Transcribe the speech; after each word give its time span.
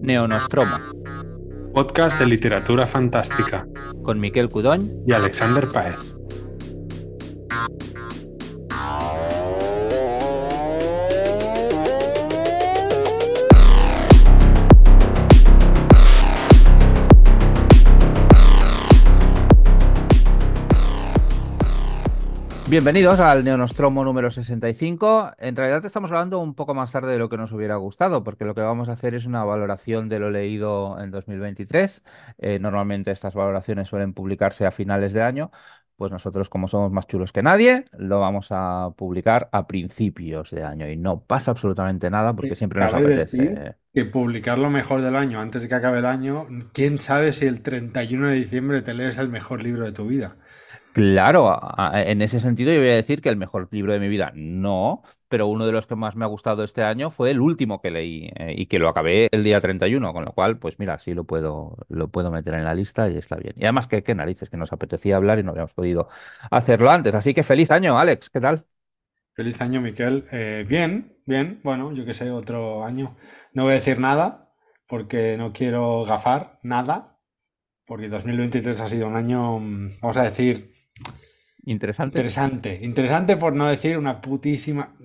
Neonostromo, 0.00 0.76
Podcast 1.74 2.18
de 2.18 2.26
literatura 2.26 2.86
fantástica. 2.86 3.66
con 4.02 4.18
Miquel 4.18 4.48
Cudoñ 4.48 4.80
Y 5.06 5.12
Alexander 5.12 5.68
Paez. 5.68 6.19
Bienvenidos 22.70 23.18
al 23.18 23.42
Neonostromo 23.42 24.04
número 24.04 24.30
65. 24.30 25.32
En 25.38 25.56
realidad 25.56 25.84
estamos 25.84 26.08
hablando 26.12 26.38
un 26.38 26.54
poco 26.54 26.72
más 26.72 26.92
tarde 26.92 27.10
de 27.10 27.18
lo 27.18 27.28
que 27.28 27.36
nos 27.36 27.50
hubiera 27.50 27.74
gustado, 27.74 28.22
porque 28.22 28.44
lo 28.44 28.54
que 28.54 28.60
vamos 28.60 28.88
a 28.88 28.92
hacer 28.92 29.16
es 29.16 29.26
una 29.26 29.42
valoración 29.42 30.08
de 30.08 30.20
lo 30.20 30.30
leído 30.30 30.96
en 31.02 31.10
2023. 31.10 32.04
Eh, 32.38 32.60
normalmente 32.60 33.10
estas 33.10 33.34
valoraciones 33.34 33.88
suelen 33.88 34.14
publicarse 34.14 34.66
a 34.66 34.70
finales 34.70 35.12
de 35.12 35.20
año. 35.20 35.50
Pues 35.96 36.12
nosotros, 36.12 36.48
como 36.48 36.68
somos 36.68 36.92
más 36.92 37.08
chulos 37.08 37.32
que 37.32 37.42
nadie, 37.42 37.86
lo 37.98 38.20
vamos 38.20 38.46
a 38.50 38.90
publicar 38.96 39.48
a 39.50 39.66
principios 39.66 40.52
de 40.52 40.62
año. 40.62 40.88
Y 40.88 40.96
no 40.96 41.24
pasa 41.24 41.50
absolutamente 41.50 42.08
nada 42.08 42.34
porque 42.34 42.54
siempre 42.54 42.78
nos 42.78 42.94
apetece. 42.94 43.36
decir 43.36 43.74
que 43.92 44.04
publicar 44.04 44.60
lo 44.60 44.70
mejor 44.70 45.02
del 45.02 45.16
año 45.16 45.40
antes 45.40 45.62
de 45.62 45.68
que 45.68 45.74
acabe 45.74 45.98
el 45.98 46.06
año, 46.06 46.46
quién 46.72 47.00
sabe 47.00 47.32
si 47.32 47.46
el 47.46 47.62
31 47.62 48.28
de 48.28 48.34
diciembre 48.34 48.80
te 48.80 48.94
lees 48.94 49.18
el 49.18 49.28
mejor 49.28 49.64
libro 49.64 49.84
de 49.84 49.90
tu 49.90 50.06
vida. 50.06 50.36
Claro, 50.92 51.56
en 51.94 52.20
ese 52.20 52.40
sentido 52.40 52.72
yo 52.72 52.80
voy 52.80 52.88
a 52.88 52.96
decir 52.96 53.20
que 53.22 53.28
el 53.28 53.36
mejor 53.36 53.68
libro 53.70 53.92
de 53.92 54.00
mi 54.00 54.08
vida 54.08 54.32
no, 54.34 55.02
pero 55.28 55.46
uno 55.46 55.64
de 55.64 55.70
los 55.70 55.86
que 55.86 55.94
más 55.94 56.16
me 56.16 56.24
ha 56.24 56.28
gustado 56.28 56.64
este 56.64 56.82
año 56.82 57.10
fue 57.12 57.30
el 57.30 57.40
último 57.40 57.80
que 57.80 57.92
leí 57.92 58.28
eh, 58.34 58.54
y 58.56 58.66
que 58.66 58.80
lo 58.80 58.88
acabé 58.88 59.28
el 59.30 59.44
día 59.44 59.60
31, 59.60 60.12
con 60.12 60.24
lo 60.24 60.32
cual, 60.32 60.58
pues 60.58 60.80
mira, 60.80 60.98
sí 60.98 61.14
lo 61.14 61.22
puedo, 61.22 61.76
lo 61.88 62.08
puedo 62.08 62.32
meter 62.32 62.54
en 62.54 62.64
la 62.64 62.74
lista 62.74 63.08
y 63.08 63.16
está 63.16 63.36
bien. 63.36 63.54
Y 63.56 63.62
además 63.64 63.86
que 63.86 64.02
qué 64.02 64.16
narices, 64.16 64.50
que 64.50 64.56
nos 64.56 64.72
apetecía 64.72 65.16
hablar 65.16 65.38
y 65.38 65.44
no 65.44 65.52
habíamos 65.52 65.72
podido 65.74 66.08
hacerlo 66.50 66.90
antes. 66.90 67.14
Así 67.14 67.34
que 67.34 67.44
feliz 67.44 67.70
año, 67.70 67.96
Alex, 67.96 68.28
¿qué 68.28 68.40
tal? 68.40 68.66
Feliz 69.32 69.60
año, 69.60 69.80
Miquel. 69.80 70.24
Eh, 70.32 70.64
bien, 70.68 71.16
bien. 71.26 71.60
Bueno, 71.64 71.92
yo 71.92 72.04
que 72.04 72.14
sé, 72.14 72.30
otro 72.30 72.84
año. 72.84 73.16
No 73.52 73.64
voy 73.64 73.72
a 73.72 73.74
decir 73.74 73.98
nada 74.00 74.52
porque 74.88 75.36
no 75.38 75.52
quiero 75.52 76.04
gafar 76.04 76.58
nada, 76.62 77.18
porque 77.86 78.08
2023 78.08 78.80
ha 78.80 78.88
sido 78.88 79.08
un 79.08 79.16
año, 79.16 79.60
mm, 79.60 80.00
vamos 80.00 80.16
a 80.18 80.24
decir, 80.24 80.69
Interesante. 81.64 82.18
Interesante, 82.18 82.78
interesante 82.82 83.36
por 83.36 83.54
no 83.54 83.68
decir 83.68 83.98
una 83.98 84.20
putísima, 84.20 84.96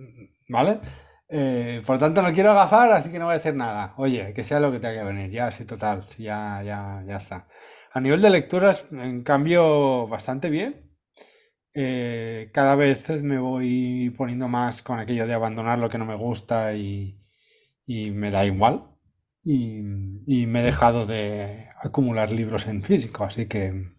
¿vale? 0.50 0.80
Eh, 1.28 1.82
por 1.86 1.98
tanto, 2.00 2.22
no 2.22 2.34
quiero 2.34 2.52
agafar, 2.52 2.92
así 2.94 3.12
que 3.12 3.20
no 3.20 3.26
voy 3.26 3.34
a 3.34 3.38
decir 3.38 3.54
nada. 3.56 3.94
Oye, 3.98 4.34
que 4.34 4.44
sea 4.44 4.60
lo 4.60 4.72
que 4.72 4.80
tenga 4.80 5.02
que 5.02 5.08
venir, 5.14 5.30
ya, 5.32 5.52
sí, 5.52 5.66
total, 5.66 6.06
ya, 6.18 6.62
ya, 6.64 7.04
ya 7.06 7.18
está. 7.18 7.48
A 7.92 8.00
nivel 8.02 8.22
de 8.22 8.30
lecturas, 8.30 8.86
en 8.92 9.24
cambio, 9.24 10.08
bastante 10.08 10.50
bien. 10.50 10.92
Eh, 11.74 12.50
cada 12.54 12.76
vez 12.76 13.10
me 13.24 13.40
voy 13.40 14.12
poniendo 14.18 14.48
más 14.48 14.82
con 14.82 15.00
aquello 15.00 15.28
de 15.28 15.34
abandonar 15.34 15.80
lo 15.80 15.90
que 15.90 15.98
no 15.98 16.06
me 16.06 16.16
gusta 16.16 16.74
y, 16.76 17.20
y 17.86 18.12
me 18.12 18.32
da 18.32 18.46
igual. 18.46 18.86
Y, 19.44 19.80
y 20.26 20.48
me 20.48 20.62
he 20.62 20.64
dejado 20.64 21.06
de 21.06 21.68
acumular 21.84 22.32
libros 22.32 22.68
en 22.68 22.84
físico, 22.84 23.26
así 23.26 23.48
que 23.48 23.95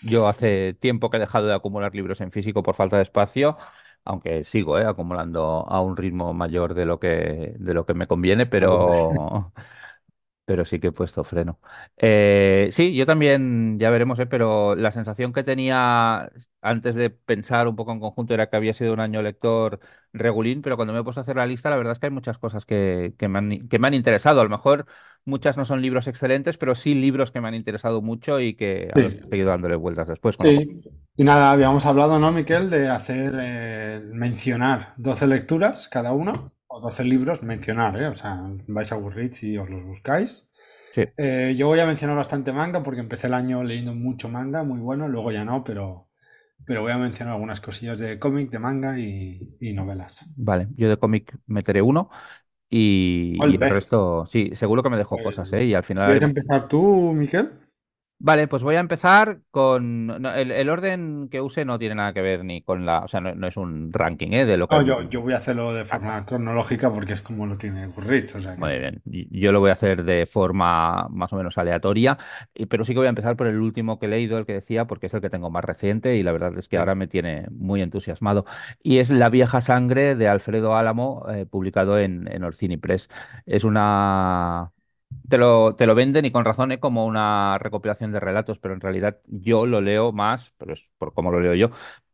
Yo 0.00 0.28
hace 0.28 0.74
tiempo 0.74 1.10
que 1.10 1.16
he 1.16 1.20
dejado 1.20 1.46
de 1.48 1.54
acumular 1.54 1.94
libros 1.94 2.20
en 2.20 2.30
físico 2.30 2.62
por 2.62 2.74
falta 2.76 2.96
de 2.96 3.02
espacio, 3.02 3.56
aunque 4.04 4.44
sigo, 4.44 4.78
eh, 4.78 4.84
acumulando 4.86 5.66
a 5.68 5.80
un 5.82 5.96
ritmo 5.96 6.32
mayor 6.34 6.74
de 6.74 6.86
lo 6.86 7.00
que, 7.00 7.54
de 7.58 7.74
lo 7.74 7.84
que 7.84 7.94
me 7.94 8.06
conviene, 8.06 8.46
pero, 8.46 9.52
pero 10.48 10.64
sí 10.64 10.80
que 10.80 10.86
he 10.86 10.92
puesto 10.92 11.24
freno. 11.24 11.60
Eh, 11.98 12.68
sí, 12.72 12.94
yo 12.94 13.04
también, 13.04 13.78
ya 13.78 13.90
veremos, 13.90 14.18
eh, 14.18 14.24
pero 14.24 14.74
la 14.76 14.90
sensación 14.92 15.34
que 15.34 15.44
tenía 15.44 16.32
antes 16.62 16.94
de 16.94 17.10
pensar 17.10 17.68
un 17.68 17.76
poco 17.76 17.92
en 17.92 18.00
conjunto 18.00 18.32
era 18.32 18.48
que 18.48 18.56
había 18.56 18.72
sido 18.72 18.94
un 18.94 19.00
año 19.00 19.20
lector 19.20 19.78
regulín, 20.14 20.62
pero 20.62 20.76
cuando 20.76 20.94
me 20.94 21.00
he 21.00 21.04
puesto 21.04 21.20
a 21.20 21.22
hacer 21.24 21.36
la 21.36 21.44
lista, 21.44 21.68
la 21.68 21.76
verdad 21.76 21.92
es 21.92 21.98
que 21.98 22.06
hay 22.06 22.12
muchas 22.12 22.38
cosas 22.38 22.64
que, 22.64 23.14
que 23.18 23.28
me 23.28 23.38
han, 23.38 23.68
que 23.68 23.78
me 23.78 23.88
han 23.88 23.94
interesado. 23.94 24.40
A 24.40 24.44
lo 24.44 24.48
mejor 24.48 24.86
muchas 25.26 25.58
no 25.58 25.66
son 25.66 25.82
libros 25.82 26.06
excelentes, 26.06 26.56
pero 26.56 26.74
sí 26.74 26.94
libros 26.94 27.30
que 27.30 27.42
me 27.42 27.48
han 27.48 27.54
interesado 27.54 28.00
mucho 28.00 28.40
y 28.40 28.54
que 28.54 28.84
sí. 28.94 29.20
he 29.22 29.28
seguido 29.28 29.50
dándole 29.50 29.76
vueltas 29.76 30.08
después. 30.08 30.38
con 30.38 30.46
Sí, 30.46 30.76
y 31.16 31.24
nada, 31.24 31.50
habíamos 31.50 31.84
hablado, 31.84 32.18
¿no, 32.18 32.32
Miquel? 32.32 32.70
De 32.70 32.88
hacer, 32.88 33.34
eh, 33.38 34.00
mencionar 34.12 34.94
12 34.96 35.26
lecturas 35.26 35.88
cada 35.88 36.12
uno, 36.12 36.52
o 36.78 36.80
12 36.80 37.04
libros, 37.04 37.42
mencionar, 37.42 38.00
¿eh? 38.00 38.08
O 38.08 38.14
sea, 38.14 38.40
vais 38.66 38.92
a 38.92 38.96
Goodreads 38.96 39.42
y 39.42 39.58
os 39.58 39.68
los 39.68 39.84
buscáis. 39.84 40.48
Sí. 40.92 41.04
Eh, 41.16 41.54
yo 41.56 41.66
voy 41.66 41.80
a 41.80 41.86
mencionar 41.86 42.16
bastante 42.16 42.52
manga 42.52 42.82
porque 42.82 43.00
empecé 43.00 43.26
el 43.26 43.34
año 43.34 43.64
leyendo 43.64 43.94
mucho 43.94 44.28
manga, 44.28 44.62
muy 44.62 44.80
bueno, 44.80 45.08
luego 45.08 45.32
ya 45.32 45.44
no, 45.44 45.64
pero, 45.64 46.08
pero 46.64 46.82
voy 46.82 46.92
a 46.92 46.98
mencionar 46.98 47.34
algunas 47.34 47.60
cosillas 47.60 47.98
de 47.98 48.18
cómic, 48.18 48.50
de 48.50 48.58
manga 48.58 48.98
y, 48.98 49.56
y 49.60 49.72
novelas. 49.72 50.24
Vale, 50.36 50.68
yo 50.76 50.88
de 50.88 50.96
cómic 50.96 51.36
meteré 51.46 51.82
uno 51.82 52.10
y, 52.70 53.36
y 53.40 53.54
el 53.54 53.60
resto, 53.60 54.26
sí, 54.26 54.50
seguro 54.54 54.82
que 54.82 54.90
me 54.90 54.98
dejo 54.98 55.16
cosas, 55.22 55.52
¿eh? 55.54 55.64
Y 55.64 55.74
al 55.74 55.84
final 55.84 56.06
¿Quieres 56.06 56.22
empezar 56.22 56.68
tú, 56.68 57.12
Miquel? 57.14 57.50
Vale, 58.20 58.48
pues 58.48 58.64
voy 58.64 58.74
a 58.74 58.80
empezar 58.80 59.42
con... 59.52 60.08
no, 60.08 60.34
el, 60.34 60.50
el 60.50 60.68
orden 60.70 61.28
que 61.30 61.40
use 61.40 61.64
no 61.64 61.78
tiene 61.78 61.94
nada 61.94 62.12
que 62.12 62.20
ver 62.20 62.44
ni 62.44 62.62
con 62.62 62.84
la... 62.84 63.00
O 63.04 63.08
sea, 63.08 63.20
no, 63.20 63.32
no 63.36 63.46
es 63.46 63.56
un 63.56 63.92
ranking, 63.92 64.32
¿eh? 64.32 64.44
De 64.44 64.56
lo 64.56 64.66
que... 64.66 64.74
No, 64.74 64.82
yo, 64.82 65.02
yo 65.08 65.22
voy 65.22 65.34
a 65.34 65.36
hacerlo 65.36 65.72
de 65.72 65.84
forma 65.84 66.26
cronológica 66.26 66.90
porque 66.92 67.12
es 67.12 67.22
como 67.22 67.46
lo 67.46 67.56
tiene 67.56 67.86
Goodreads, 67.86 68.34
o 68.34 68.40
sea 68.40 68.54
que- 68.54 68.60
Muy 68.60 68.76
bien, 68.80 69.02
y- 69.04 69.40
yo 69.40 69.52
lo 69.52 69.60
voy 69.60 69.70
a 69.70 69.74
hacer 69.74 70.02
de 70.02 70.26
forma 70.26 71.06
más 71.10 71.32
o 71.32 71.36
menos 71.36 71.58
aleatoria, 71.58 72.18
y- 72.54 72.66
pero 72.66 72.84
sí 72.84 72.92
que 72.92 72.98
voy 72.98 73.06
a 73.06 73.10
empezar 73.10 73.36
por 73.36 73.46
el 73.46 73.60
último 73.60 74.00
que 74.00 74.06
he 74.06 74.08
leído, 74.08 74.36
el 74.36 74.46
que 74.46 74.54
decía, 74.54 74.86
porque 74.86 75.06
es 75.06 75.14
el 75.14 75.20
que 75.20 75.30
tengo 75.30 75.50
más 75.50 75.64
reciente 75.64 76.16
y 76.16 76.24
la 76.24 76.32
verdad 76.32 76.58
es 76.58 76.66
que 76.68 76.76
Sí. 76.76 76.80
ahora 76.80 76.96
me 76.96 77.06
tiene 77.06 77.46
muy 77.52 77.82
entusiasmado. 77.82 78.46
Y 78.82 78.98
es 78.98 79.10
La 79.10 79.28
vieja 79.30 79.60
sangre 79.60 80.16
de 80.16 80.26
Alfredo 80.28 80.76
Álamo, 80.76 81.24
eh, 81.32 81.46
publicado 81.46 81.98
en, 82.00 82.26
en 82.32 82.42
Orcini 82.42 82.78
Press. 82.78 83.08
Es 83.46 83.62
una... 83.62 84.72
Te 85.28 85.36
lo, 85.36 85.74
te 85.76 85.84
lo 85.86 85.94
venden 85.94 86.24
y 86.24 86.30
con 86.30 86.44
razón, 86.46 86.72
¿eh? 86.72 86.80
como 86.80 87.04
una 87.04 87.58
recopilación 87.58 88.12
de 88.12 88.20
relatos, 88.20 88.58
pero 88.58 88.72
en 88.72 88.80
realidad 88.80 89.18
yo 89.26 89.66
lo 89.66 89.82
leo 89.82 90.10
más, 90.10 90.52
pero 90.56 90.72
es 90.72 90.88
por 90.96 91.12
cómo 91.12 91.30
lo 91.30 91.38
leo 91.40 91.54
yo, 91.54 91.70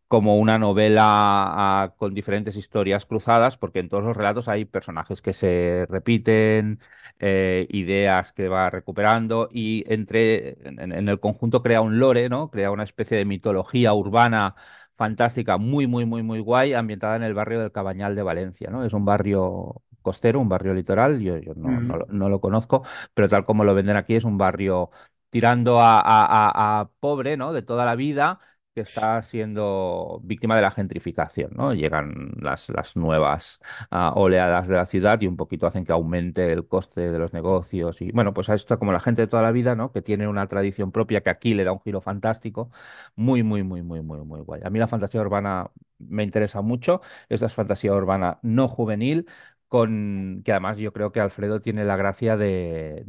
como 0.08 0.36
una 0.38 0.58
novela 0.58 1.02
ah, 1.06 1.94
con 1.96 2.12
diferentes 2.12 2.56
historias 2.56 3.06
cruzadas, 3.06 3.56
porque 3.56 3.78
en 3.78 3.88
todos 3.88 4.02
los 4.04 4.16
relatos 4.16 4.48
hay 4.48 4.64
personajes 4.64 5.22
que 5.22 5.32
se 5.32 5.86
repiten, 5.88 6.80
eh, 7.20 7.66
ideas 7.70 8.32
que 8.32 8.48
va 8.48 8.68
recuperando 8.70 9.48
y 9.52 9.84
entre 9.92 10.56
en, 10.68 10.80
en 10.92 11.08
el 11.08 11.20
conjunto 11.20 11.62
crea 11.62 11.80
un 11.82 11.98
lore, 12.00 12.28
¿no? 12.28 12.50
Crea 12.50 12.72
una 12.72 12.82
especie 12.84 13.16
de 13.16 13.24
mitología 13.24 13.94
urbana 13.94 14.56
fantástica, 14.96 15.56
muy, 15.58 15.86
muy, 15.86 16.04
muy, 16.04 16.22
muy 16.24 16.40
guay, 16.40 16.74
ambientada 16.74 17.14
en 17.16 17.22
el 17.22 17.34
barrio 17.34 17.60
del 17.60 17.70
Cabañal 17.72 18.16
de 18.16 18.22
Valencia, 18.22 18.70
¿no? 18.70 18.84
Es 18.84 18.92
un 18.92 19.04
barrio 19.04 19.82
costero, 20.04 20.40
un 20.40 20.48
barrio 20.50 20.74
litoral, 20.74 21.20
yo, 21.20 21.38
yo 21.38 21.54
no, 21.56 21.80
no, 21.82 21.98
lo- 21.98 22.06
no 22.10 22.30
lo 22.30 22.40
conozco, 22.40 22.84
pero 23.14 23.28
tal 23.28 23.46
como 23.46 23.64
lo 23.64 23.74
venden 23.74 23.96
aquí 23.96 24.14
es 24.16 24.24
un 24.24 24.38
barrio 24.38 24.92
tirando 25.30 25.80
a, 25.80 25.98
a- 26.00 26.24
a- 26.26 26.80
a 26.82 26.90
pobre, 27.00 27.36
¿no? 27.36 27.52
De 27.52 27.62
toda 27.62 27.84
la 27.84 27.96
vida 27.96 28.38
que 28.74 28.80
está 28.80 29.22
siendo 29.22 30.20
víctima 30.24 30.56
de 30.56 30.62
la 30.62 30.70
gentrificación, 30.72 31.52
¿no? 31.54 31.72
Llegan 31.74 32.32
las, 32.40 32.68
las 32.70 32.96
nuevas 32.96 33.60
ah, 33.90 34.12
oleadas 34.16 34.66
de 34.68 34.74
la 34.74 34.86
ciudad 34.86 35.20
y 35.20 35.28
un 35.28 35.36
poquito 35.36 35.66
hacen 35.68 35.84
que 35.84 35.92
aumente 35.92 36.52
el 36.52 36.66
coste 36.66 37.10
de 37.12 37.18
los 37.18 37.32
negocios 37.32 38.02
y 38.02 38.10
bueno, 38.12 38.34
pues 38.34 38.48
a 38.50 38.54
esto 38.54 38.78
como 38.78 38.90
la 38.92 38.98
gente 39.00 39.22
de 39.22 39.28
toda 39.28 39.42
la 39.42 39.52
vida, 39.52 39.76
¿no? 39.76 39.92
Que 39.92 40.02
tiene 40.02 40.26
una 40.28 40.48
tradición 40.48 40.90
propia 40.92 41.20
que 41.22 41.30
aquí 41.30 41.54
le 41.54 41.64
da 41.64 41.72
un 41.72 41.80
giro 41.82 42.00
fantástico, 42.00 42.70
muy, 43.16 43.42
muy, 43.42 43.62
muy, 43.62 43.82
muy, 43.82 44.02
muy, 44.02 44.18
muy 44.24 44.40
guay. 44.40 44.62
A 44.64 44.70
mí 44.70 44.78
la 44.78 44.88
fantasía 44.88 45.20
urbana 45.20 45.70
me 45.98 46.22
interesa 46.24 46.60
mucho, 46.62 47.00
esta 47.28 47.46
es 47.46 47.54
fantasía 47.54 47.92
urbana 47.94 48.38
no 48.42 48.68
juvenil, 48.68 49.26
con 49.74 50.42
que 50.44 50.52
además 50.52 50.78
yo 50.78 50.92
creo 50.92 51.10
que 51.10 51.18
Alfredo 51.18 51.58
tiene 51.58 51.84
la 51.84 51.96
gracia 51.96 52.36
de, 52.36 53.02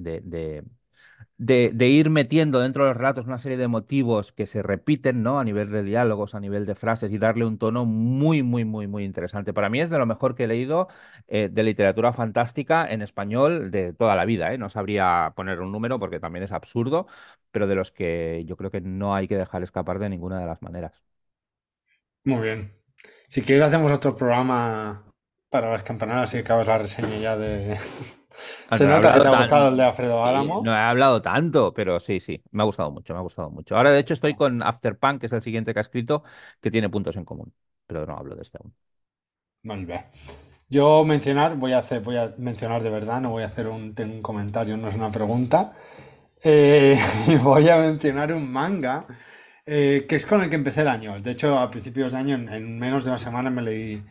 de, 1.37 1.87
ir 1.87 2.09
metiendo 2.09 2.59
dentro 2.59 2.83
de 2.83 2.89
los 2.89 2.97
relatos 2.97 3.27
una 3.27 3.37
serie 3.37 3.57
de 3.57 3.67
motivos 3.67 4.31
que 4.31 4.47
se 4.47 4.63
repiten, 4.63 5.21
¿no? 5.21 5.39
A 5.39 5.43
nivel 5.43 5.69
de 5.69 5.83
diálogos, 5.83 6.33
a 6.33 6.39
nivel 6.39 6.65
de 6.65 6.73
frases 6.73 7.11
y 7.11 7.19
darle 7.19 7.45
un 7.45 7.59
tono 7.59 7.85
muy, 7.85 8.41
muy, 8.41 8.65
muy, 8.65 8.87
muy 8.87 9.03
interesante. 9.03 9.53
Para 9.53 9.69
mí 9.69 9.79
es 9.79 9.91
de 9.91 9.99
lo 9.99 10.07
mejor 10.07 10.33
que 10.33 10.45
he 10.45 10.47
leído 10.47 10.87
eh, 11.27 11.49
de 11.51 11.63
literatura 11.63 12.13
fantástica 12.13 12.89
en 12.91 13.03
español 13.03 13.69
de 13.69 13.93
toda 13.93 14.15
la 14.15 14.25
vida, 14.25 14.51
¿eh? 14.51 14.57
No 14.57 14.69
sabría 14.69 15.33
poner 15.35 15.59
un 15.59 15.71
número 15.71 15.99
porque 15.99 16.19
también 16.19 16.43
es 16.45 16.51
absurdo, 16.51 17.05
pero 17.51 17.67
de 17.67 17.75
los 17.75 17.91
que 17.91 18.43
yo 18.47 18.57
creo 18.57 18.71
que 18.71 18.81
no 18.81 19.13
hay 19.13 19.27
que 19.27 19.37
dejar 19.37 19.61
escapar 19.61 19.99
de 19.99 20.09
ninguna 20.09 20.39
de 20.39 20.47
las 20.47 20.63
maneras. 20.63 20.93
Muy 22.23 22.41
bien. 22.41 22.73
Si 23.27 23.43
quieres 23.43 23.65
hacemos 23.67 23.91
otro 23.91 24.15
programa 24.15 25.04
para 25.55 25.71
las 25.71 25.83
campanadas 25.83 26.33
y 26.33 26.37
acabas 26.39 26.67
la 26.67 26.77
reseña 26.77 27.17
ya 27.17 27.37
de... 27.37 27.77
Ah, 28.69 28.77
Se 28.77 28.85
no 28.85 28.87
nota 28.87 29.13
que 29.13 29.21
te 29.21 29.27
ha 29.27 29.31
gustado 29.31 29.69
el 29.69 29.77
de 29.77 29.83
Alfredo 29.83 30.23
Sí, 30.23 30.25
Álamo. 30.25 30.59
no 30.59 30.71
he 30.73 30.75
hablado 30.77 31.21
tanto, 31.21 31.73
pero 31.73 31.99
sí, 31.99 32.19
sí, 32.19 32.43
me 32.51 32.63
ha 32.63 32.65
gustado 32.65 32.91
mucho, 32.91 33.13
me 33.13 33.19
ha 33.19 33.21
gustado 33.23 33.49
mucho. 33.51 33.75
Ahora, 33.77 33.91
de 33.91 33.99
hecho, 33.99 34.13
estoy 34.15 34.35
con 34.35 34.63
Afterpunk, 34.63 35.19
que 35.19 35.27
es 35.27 35.33
el 35.33 35.41
siguiente 35.43 35.71
que 35.73 35.79
ha 35.79 35.81
escrito, 35.81 36.23
que 36.61 36.71
tiene 36.71 36.89
puntos 36.89 37.15
en 37.15 37.25
común, 37.25 37.53
pero 37.87 38.05
no 38.05 38.17
hablo 38.17 38.35
de 38.35 38.41
este 38.41 38.57
aún. 38.61 38.75
Mal 39.63 39.85
ve. 39.85 40.05
Yo 40.69 41.03
mencionar, 41.05 41.55
voy 41.57 41.73
a 41.73 41.79
hacer, 41.79 42.01
voy 42.01 42.17
a 42.17 42.33
mencionar 42.37 42.83
de 42.83 42.89
verdad, 42.89 43.21
no 43.21 43.31
voy 43.31 43.43
a 43.43 43.47
hacer 43.47 43.67
un, 43.67 43.93
un 43.97 44.21
comentario, 44.21 44.77
no 44.77 44.89
es 44.89 44.95
una 44.95 45.11
pregunta. 45.11 45.73
Eh, 46.43 46.99
voy 47.43 47.69
a 47.69 47.77
mencionar 47.77 48.33
un 48.33 48.51
manga 48.51 49.05
eh, 49.65 50.05
que 50.09 50.15
es 50.17 50.25
con 50.25 50.43
el 50.43 50.49
que 50.49 50.55
empecé 50.57 50.81
el 50.81 50.89
año. 50.89 51.19
De 51.21 51.31
hecho, 51.31 51.59
a 51.59 51.71
principios 51.71 52.13
de 52.13 52.19
año, 52.19 52.35
en, 52.35 52.49
en 52.49 52.79
menos 52.79 53.05
de 53.05 53.11
una 53.11 53.19
semana, 53.19 53.49
me 53.51 53.61
leí 53.63 54.03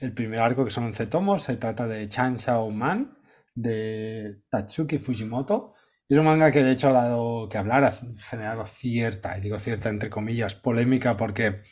el 0.00 0.12
primer 0.12 0.40
arco, 0.40 0.64
que 0.64 0.70
son 0.70 0.84
11 0.84 1.06
tomos. 1.06 1.42
Se 1.42 1.56
trata 1.56 1.86
de 1.86 2.08
Chainsaw 2.08 2.70
Man, 2.70 3.18
de 3.54 4.42
Tatsuki 4.48 4.98
Fujimoto. 4.98 5.74
Es 6.08 6.18
un 6.18 6.26
manga 6.26 6.50
que 6.50 6.62
de 6.62 6.72
hecho 6.72 6.88
ha 6.88 6.92
dado 6.92 7.48
que 7.48 7.58
hablar, 7.58 7.84
ha 7.84 7.92
generado 7.92 8.66
cierta, 8.66 9.36
y 9.38 9.40
digo 9.40 9.58
cierta 9.58 9.88
entre 9.88 10.10
comillas, 10.10 10.54
polémica 10.54 11.16
porque 11.16 11.62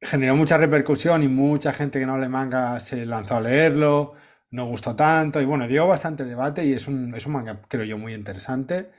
generó 0.00 0.36
mucha 0.36 0.58
repercusión 0.58 1.22
y 1.22 1.28
mucha 1.28 1.72
gente 1.72 2.00
que 2.00 2.06
no 2.06 2.18
lee 2.18 2.28
manga 2.28 2.78
se 2.80 3.06
lanzó 3.06 3.36
a 3.36 3.40
leerlo, 3.40 4.14
no 4.50 4.66
gustó 4.66 4.96
tanto 4.96 5.40
y 5.40 5.44
bueno, 5.44 5.68
dio 5.68 5.86
bastante 5.86 6.24
debate 6.24 6.64
y 6.64 6.72
es 6.72 6.88
un, 6.88 7.14
es 7.14 7.26
un 7.26 7.32
manga, 7.32 7.62
creo 7.68 7.84
yo, 7.84 7.98
muy 7.98 8.14
interesante. 8.14 8.90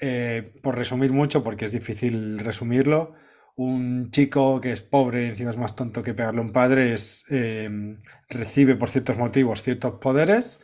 Eh, 0.00 0.54
por 0.62 0.76
resumir 0.76 1.12
mucho, 1.12 1.44
porque 1.44 1.66
es 1.66 1.72
difícil 1.72 2.38
resumirlo, 2.40 3.14
un 3.56 4.10
chico 4.10 4.60
que 4.60 4.72
es 4.72 4.80
pobre 4.80 5.28
encima 5.28 5.50
es 5.50 5.56
más 5.56 5.76
tonto 5.76 6.02
que 6.02 6.14
pegarle 6.14 6.40
a 6.40 6.44
un 6.44 6.52
padre 6.52 6.94
es, 6.94 7.24
eh, 7.28 7.96
recibe 8.28 8.76
por 8.76 8.88
ciertos 8.88 9.16
motivos 9.16 9.62
ciertos 9.62 9.94
poderes 10.00 10.60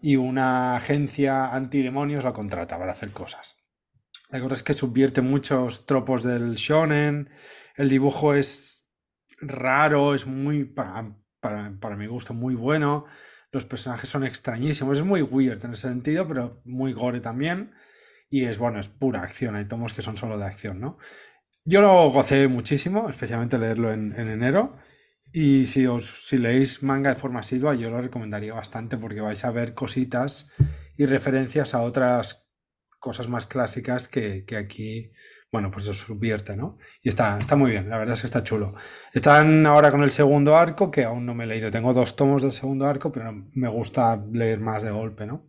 y 0.00 0.16
una 0.16 0.76
agencia 0.76 1.54
antidemonios 1.54 2.24
lo 2.24 2.32
contrata 2.32 2.78
para 2.78 2.92
hacer 2.92 3.10
cosas. 3.10 3.56
La 4.30 4.40
cosa 4.40 4.54
es 4.54 4.62
que 4.62 4.74
subvierte 4.74 5.22
muchos 5.22 5.86
tropos 5.86 6.22
del 6.22 6.54
shonen, 6.54 7.30
el 7.76 7.88
dibujo 7.88 8.34
es 8.34 8.86
raro, 9.40 10.14
es 10.14 10.26
muy, 10.26 10.64
para, 10.64 11.16
para, 11.40 11.72
para 11.80 11.96
mi 11.96 12.06
gusto, 12.06 12.34
muy 12.34 12.54
bueno, 12.54 13.06
los 13.50 13.64
personajes 13.64 14.08
son 14.08 14.24
extrañísimos, 14.24 14.98
es 14.98 15.04
muy 15.04 15.22
weird 15.22 15.64
en 15.64 15.72
ese 15.72 15.88
sentido, 15.88 16.28
pero 16.28 16.60
muy 16.64 16.92
gore 16.92 17.20
también. 17.20 17.72
Y 18.30 18.44
es 18.44 18.58
bueno, 18.58 18.78
es 18.78 18.88
pura 18.88 19.22
acción, 19.22 19.56
hay 19.56 19.64
tomos 19.64 19.94
que 19.94 20.02
son 20.02 20.18
solo 20.18 20.36
de 20.36 20.44
acción, 20.44 20.80
¿no? 20.80 20.98
Yo 21.70 21.82
lo 21.82 22.10
gocé 22.10 22.48
muchísimo, 22.48 23.10
especialmente 23.10 23.58
leerlo 23.58 23.92
en, 23.92 24.18
en 24.18 24.28
enero. 24.30 24.78
Y 25.30 25.66
si 25.66 25.86
os 25.86 26.26
si 26.26 26.38
leéis 26.38 26.82
manga 26.82 27.10
de 27.10 27.20
forma 27.20 27.40
asidua, 27.40 27.74
yo 27.74 27.90
lo 27.90 28.00
recomendaría 28.00 28.54
bastante 28.54 28.96
porque 28.96 29.20
vais 29.20 29.44
a 29.44 29.50
ver 29.50 29.74
cositas 29.74 30.48
y 30.96 31.04
referencias 31.04 31.74
a 31.74 31.82
otras 31.82 32.48
cosas 32.98 33.28
más 33.28 33.46
clásicas 33.46 34.08
que, 34.08 34.46
que 34.46 34.56
aquí, 34.56 35.12
bueno, 35.52 35.70
pues 35.70 35.86
os 35.88 35.98
subvierte, 35.98 36.56
¿no? 36.56 36.78
Y 37.02 37.10
está, 37.10 37.38
está 37.38 37.54
muy 37.54 37.72
bien, 37.72 37.90
la 37.90 37.98
verdad 37.98 38.14
es 38.14 38.22
que 38.22 38.28
está 38.28 38.42
chulo. 38.42 38.74
Están 39.12 39.66
ahora 39.66 39.90
con 39.90 40.02
el 40.02 40.10
segundo 40.10 40.56
arco, 40.56 40.90
que 40.90 41.04
aún 41.04 41.26
no 41.26 41.34
me 41.34 41.44
he 41.44 41.48
leído. 41.48 41.70
Tengo 41.70 41.92
dos 41.92 42.16
tomos 42.16 42.40
del 42.40 42.52
segundo 42.52 42.86
arco, 42.86 43.12
pero 43.12 43.30
me 43.52 43.68
gusta 43.68 44.24
leer 44.32 44.60
más 44.60 44.82
de 44.84 44.90
golpe, 44.90 45.26
¿no? 45.26 45.46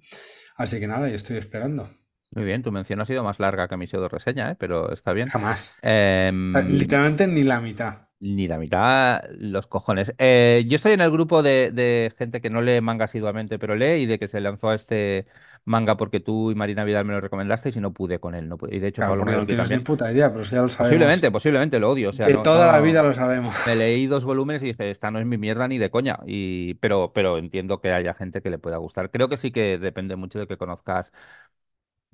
Así 0.57 0.81
que 0.81 0.87
nada, 0.87 1.09
y 1.09 1.13
estoy 1.13 1.37
esperando. 1.37 1.89
Muy 2.31 2.45
bien, 2.45 2.61
tu 2.61 2.71
mención 2.71 3.01
ha 3.01 3.05
sido 3.05 3.23
más 3.23 3.39
larga 3.39 3.67
que 3.67 3.77
mi 3.77 3.87
pseudo 3.87 4.07
reseña, 4.07 4.51
¿eh? 4.51 4.55
pero 4.59 4.91
está 4.91 5.13
bien. 5.13 5.29
Jamás. 5.29 5.79
Em, 5.81 6.53
Literalmente 6.69 7.27
ni 7.27 7.43
la 7.43 7.59
mitad. 7.59 7.97
Ni 8.21 8.49
la 8.49 8.57
mitad, 8.57 9.21
los 9.37 9.65
cojones. 9.67 10.13
Eh, 10.17 10.65
yo 10.67 10.75
estoy 10.75 10.91
en 10.91 10.99
el 10.99 11.09
grupo 11.09 11.41
de, 11.41 11.71
de 11.71 12.13
gente 12.17 12.41
que 12.41 12.49
no 12.49 12.61
lee 12.61 12.81
manga 12.81 13.05
asiduamente, 13.05 13.57
pero 13.57 13.75
lee 13.75 14.01
y 14.01 14.05
de 14.05 14.19
que 14.19 14.27
se 14.27 14.41
lanzó 14.41 14.69
a 14.69 14.75
este 14.75 15.25
manga 15.63 15.95
porque 15.95 16.19
tú 16.19 16.51
y 16.51 16.55
Marina 16.55 16.83
Vidal 16.83 17.05
me 17.05 17.13
lo 17.13 17.21
recomendasteis 17.21 17.77
y 17.77 17.79
no 17.79 17.93
pude 17.93 18.19
con 18.19 18.35
él. 18.35 18.49
No 18.49 18.57
pude- 18.57 18.75
y 18.75 18.79
de 18.79 18.89
hecho, 18.89 19.01
Claro, 19.01 19.19
Pablo 19.19 19.39
no 19.39 19.47
tienes 19.47 19.69
ni 19.69 19.79
puta 19.79 20.11
idea, 20.11 20.29
pero 20.29 20.41
eso 20.41 20.53
ya 20.55 20.61
lo 20.63 20.67
sabemos. 20.67 20.89
Posiblemente, 20.89 21.31
posiblemente 21.31 21.79
lo 21.79 21.89
odio. 21.91 22.09
O 22.09 22.13
sea, 22.13 22.27
De 22.27 22.33
no, 22.33 22.43
toda 22.43 22.67
la 22.67 22.79
vida 22.81 23.03
lo 23.03 23.13
sabemos. 23.13 23.55
Me 23.65 23.75
leí 23.75 24.05
dos 24.07 24.25
volúmenes 24.25 24.63
y 24.63 24.67
dije, 24.67 24.89
esta 24.89 25.11
no 25.11 25.19
es 25.19 25.25
mi 25.25 25.37
mierda 25.37 25.67
ni 25.69 25.77
de 25.77 25.89
coña. 25.89 26.19
Y, 26.25 26.73
pero, 26.75 27.11
pero 27.13 27.37
entiendo 27.37 27.79
que 27.81 27.91
haya 27.93 28.13
gente 28.13 28.41
que 28.41 28.49
le 28.49 28.57
pueda 28.59 28.77
gustar. 28.77 29.11
Creo 29.11 29.29
que 29.29 29.37
sí 29.37 29.51
que 29.51 29.77
depende 29.77 30.15
mucho 30.17 30.39
de 30.39 30.47
que 30.47 30.57
conozcas, 30.57 31.11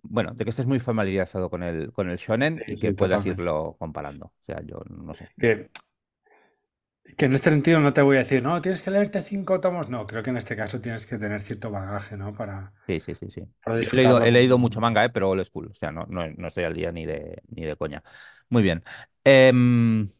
bueno, 0.09 0.33
de 0.33 0.43
que 0.43 0.49
estés 0.51 0.65
muy 0.67 0.79
familiarizado 0.79 1.49
con 1.49 1.63
el, 1.63 1.91
con 1.93 2.09
el 2.09 2.17
shonen 2.17 2.63
Sí, 2.67 2.75
y 2.75 2.77
sí, 2.77 2.79
que 2.79 2.93
puedas 2.93 3.25
totalmente. 3.25 3.25
irlo 3.25 3.75
comparando. 3.79 4.27
O 4.27 4.33
sea, 4.45 4.61
yo 4.63 4.79
no 4.89 5.13
sé. 5.15 5.29
Que, 5.37 5.69
que 7.17 7.25
en 7.25 7.33
este 7.33 7.49
sentido 7.49 7.79
no 7.79 7.93
te 7.93 8.01
voy 8.03 8.15
a 8.17 8.19
decir, 8.19 8.41
no, 8.43 8.61
tienes 8.61 8.83
que 8.83 8.91
leerte 8.91 9.21
cinco 9.21 9.59
tomos. 9.59 9.89
No, 9.89 10.05
creo 10.07 10.23
que 10.23 10.29
en 10.31 10.37
este 10.37 10.55
caso 10.55 10.81
tienes 10.81 11.05
que 11.05 11.17
tener 11.17 11.41
cierto 11.41 11.71
bagaje, 11.71 12.17
¿no? 12.17 12.33
Para, 12.35 12.73
Sí, 12.87 12.99
sí, 12.99 13.15
sí, 13.15 13.29
sí. 13.31 13.41
para 13.63 13.77
he 13.89 13.95
leído, 13.95 14.21
disfrutarlo. 14.21 14.23
he 14.23 14.31
leído 14.31 14.57
mucho 14.59 14.79
manga, 14.79 15.03
¿eh? 15.05 15.09
pero 15.09 15.29
old 15.29 15.43
school. 15.45 15.69
O 15.71 15.73
sea, 15.75 15.91
no, 15.91 16.05
no, 16.07 16.27
no 16.37 16.47
estoy 16.47 16.65
al 16.65 16.73
día 16.75 16.91
ni 16.91 17.05
de, 17.05 17.41
ni 17.49 17.63
de 17.65 17.75
coña. 17.75 18.03
Muy 18.49 18.61
bien. 18.61 18.83
Em, 19.23 20.11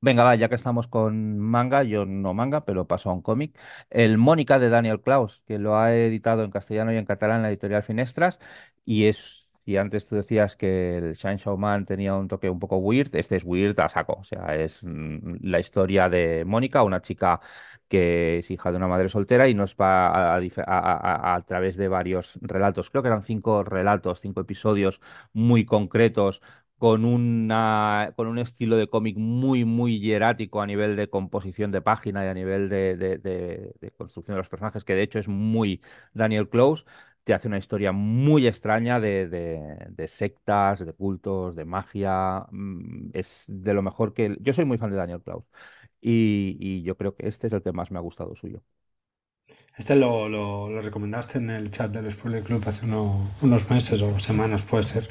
venga, 0.00 0.24
va, 0.24 0.34
ya 0.36 0.48
que 0.50 0.54
estamos 0.56 0.88
con 0.88 1.38
manga, 1.38 1.82
yo 1.84 2.06
no 2.06 2.34
manga, 2.34 2.64
pero 2.66 2.86
paso 2.86 3.10
a 3.10 3.14
un 3.14 3.22
cómic. 3.22 3.58
El 3.90 4.18
Mónica 4.18 4.58
de 4.58 4.68
Daniel 4.70 5.00
Klaus, 5.00 5.42
que 5.46 5.58
lo 5.58 5.76
ha 5.78 5.94
editado 5.94 6.44
en 6.44 6.50
castellano 6.50 6.92
y 6.92 6.96
en 6.98 7.06
catalán 7.06 7.42
la 7.42 7.48
editorial 7.50 7.82
Finestras. 7.82 8.40
Y 8.84 9.06
es, 9.06 9.54
y 9.64 9.76
antes 9.76 10.06
tú 10.06 10.16
decías 10.16 10.56
que 10.56 10.98
el 10.98 11.12
Shine 11.14 11.38
Man 11.58 11.84
tenía 11.86 12.14
un 12.14 12.28
toque 12.28 12.50
un 12.50 12.58
poco 12.58 12.76
weird, 12.78 13.14
este 13.14 13.36
es 13.36 13.44
weird 13.44 13.78
a 13.80 13.88
saco. 13.88 14.14
O 14.20 14.24
sea, 14.24 14.56
es 14.56 14.82
mm, 14.84 15.36
la 15.42 15.60
historia 15.60 16.08
de 16.08 16.44
Mónica, 16.44 16.82
una 16.82 17.00
chica 17.00 17.40
que 17.88 18.38
es 18.38 18.50
hija 18.50 18.70
de 18.70 18.76
una 18.78 18.88
madre 18.88 19.08
soltera 19.08 19.48
y 19.48 19.54
nos 19.54 19.76
va 19.76 20.08
a, 20.08 20.36
a 20.36 20.40
a- 20.66 21.34
a- 21.34 21.42
través 21.42 21.76
de 21.76 21.88
varios 21.88 22.38
relatos, 22.40 22.90
creo 22.90 23.02
que 23.02 23.08
eran 23.08 23.22
cinco 23.22 23.62
relatos, 23.64 24.20
cinco 24.20 24.40
episodios 24.40 25.00
muy 25.32 25.64
concretos, 25.64 26.40
con 26.78 27.04
una, 27.04 28.12
con 28.16 28.26
un 28.26 28.38
estilo 28.38 28.76
de 28.76 28.88
cómic 28.88 29.16
muy, 29.16 29.64
muy 29.64 30.00
hierático 30.00 30.60
a 30.60 30.66
nivel 30.66 30.96
de 30.96 31.08
composición 31.08 31.70
de 31.70 31.80
página 31.80 32.24
y 32.24 32.28
a 32.28 32.34
nivel 32.34 32.68
de, 32.68 32.96
de- 32.96 33.18
de- 33.18 33.72
de 33.80 33.90
construcción 33.92 34.34
de 34.34 34.38
los 34.40 34.48
personajes, 34.48 34.82
que 34.84 34.94
de 34.94 35.02
hecho 35.02 35.18
es 35.20 35.28
muy 35.28 35.80
Daniel 36.12 36.48
Close. 36.48 36.84
Te 37.24 37.34
hace 37.34 37.48
una 37.48 37.58
historia 37.58 37.92
muy 37.92 38.46
extraña 38.48 38.98
de, 39.00 39.28
de- 39.28 40.08
sectas, 40.08 40.84
de 40.84 40.92
cultos, 40.92 41.54
de 41.56 41.64
magia. 41.64 42.46
mm, 42.50 43.10
Es 43.14 43.44
de 43.48 43.74
lo 43.74 43.82
mejor 43.82 44.12
que... 44.14 44.36
Yo 44.40 44.52
soy 44.52 44.64
muy 44.64 44.78
fan 44.78 44.90
de 44.90 44.96
Daniel 44.96 45.22
Close. 45.22 45.46
Y, 46.00 46.82
yo 46.82 46.96
creo 46.96 47.14
que 47.16 47.28
este 47.28 47.46
es 47.48 47.52
el 47.52 47.62
que 47.62 47.72
más 47.72 47.90
me 47.92 47.98
ha 47.98 48.02
gustado 48.02 48.34
suyo. 48.36 48.62
Este 49.76 49.96
lo, 49.96 50.28
lo, 50.28 50.68
lo 50.68 50.80
recomendaste 50.80 51.38
en 51.38 51.50
el 51.50 51.70
chat 51.70 51.90
del 51.92 52.10
Spoiler 52.10 52.42
Club 52.42 52.62
hace 52.66 52.84
uno- 52.86 53.30
unos 53.42 53.68
meses 53.70 54.00
o 54.02 54.18
semanas, 54.18 54.62
puede 54.62 54.84
ser. 54.84 55.10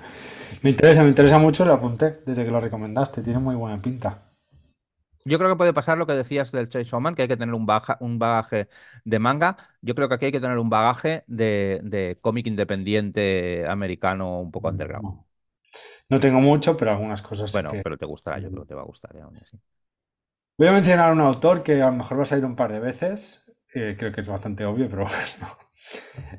Me 0.64 0.70
interesa, 0.72 1.04
me 1.04 1.10
interesa 1.10 1.40
mucho, 1.40 1.66
lo 1.66 1.74
apunté 1.74 2.22
desde 2.26 2.46
que 2.46 2.52
lo 2.52 2.62
recomendaste. 2.62 3.22
Tiene 3.24 3.40
muy 3.40 3.56
buena 3.56 3.82
pinta. 3.82 4.31
Yo 5.24 5.38
creo 5.38 5.50
que 5.52 5.56
puede 5.58 5.74
pasar 5.74 5.98
lo 5.98 6.08
que 6.08 6.14
decías 6.14 6.52
del 6.52 6.68
Chainsaw 6.70 7.00
Man, 7.00 7.16
que 7.16 7.24
hay 7.24 7.28
que 7.28 7.38
tener 7.38 7.54
un, 7.56 7.66
baja- 7.68 7.98
un 8.02 8.18
bagaje 8.20 8.70
de 9.06 9.20
manga. 9.20 9.58
Yo 9.82 9.94
creo 9.96 10.10
que 10.10 10.16
aquí 10.16 10.26
hay 10.26 10.32
que 10.32 10.40
tener 10.42 10.58
un 10.58 10.70
bagaje 10.70 11.24
de, 11.28 11.80
de 11.84 12.18
cómic 12.22 12.48
independiente 12.48 13.66
americano 13.68 14.40
un 14.42 14.52
poco 14.52 14.70
underground. 14.70 15.08
No, 16.10 16.20
tengo 16.20 16.40
mucho, 16.42 16.78
pero 16.78 16.92
algunas 16.92 17.22
cosas 17.22 17.52
Bueno, 17.52 17.80
que... 17.80 17.84
pero 17.84 17.98
te 17.98 18.06
gustará, 18.06 18.40
yo 18.40 18.50
creo 18.52 18.64
que 18.64 18.70
te 18.70 18.76
va 18.76 18.82
a 18.82 18.86
gustar. 18.86 19.16
¿eh? 19.16 19.22
Aún 19.22 19.38
así. 19.40 19.58
Voy 20.58 20.68
a 20.68 20.72
mencionar 20.74 21.10
a 21.10 21.14
un 21.14 21.22
autor 21.22 21.64
que 21.64 21.82
a 21.82 21.88
lo 21.88 21.92
mejor 21.94 22.18
va 22.20 22.24
a 22.24 22.26
salir 22.26 22.46
un 22.46 22.56
par 22.56 22.72
de 22.72 22.80
veces. 22.80 23.46
eh, 23.74 23.96
creo 23.98 24.12
que 24.12 24.22
es 24.22 24.28
bastante 24.28 24.66
obvio, 24.66 24.90
pero 24.90 25.06
bueno. 25.06 25.58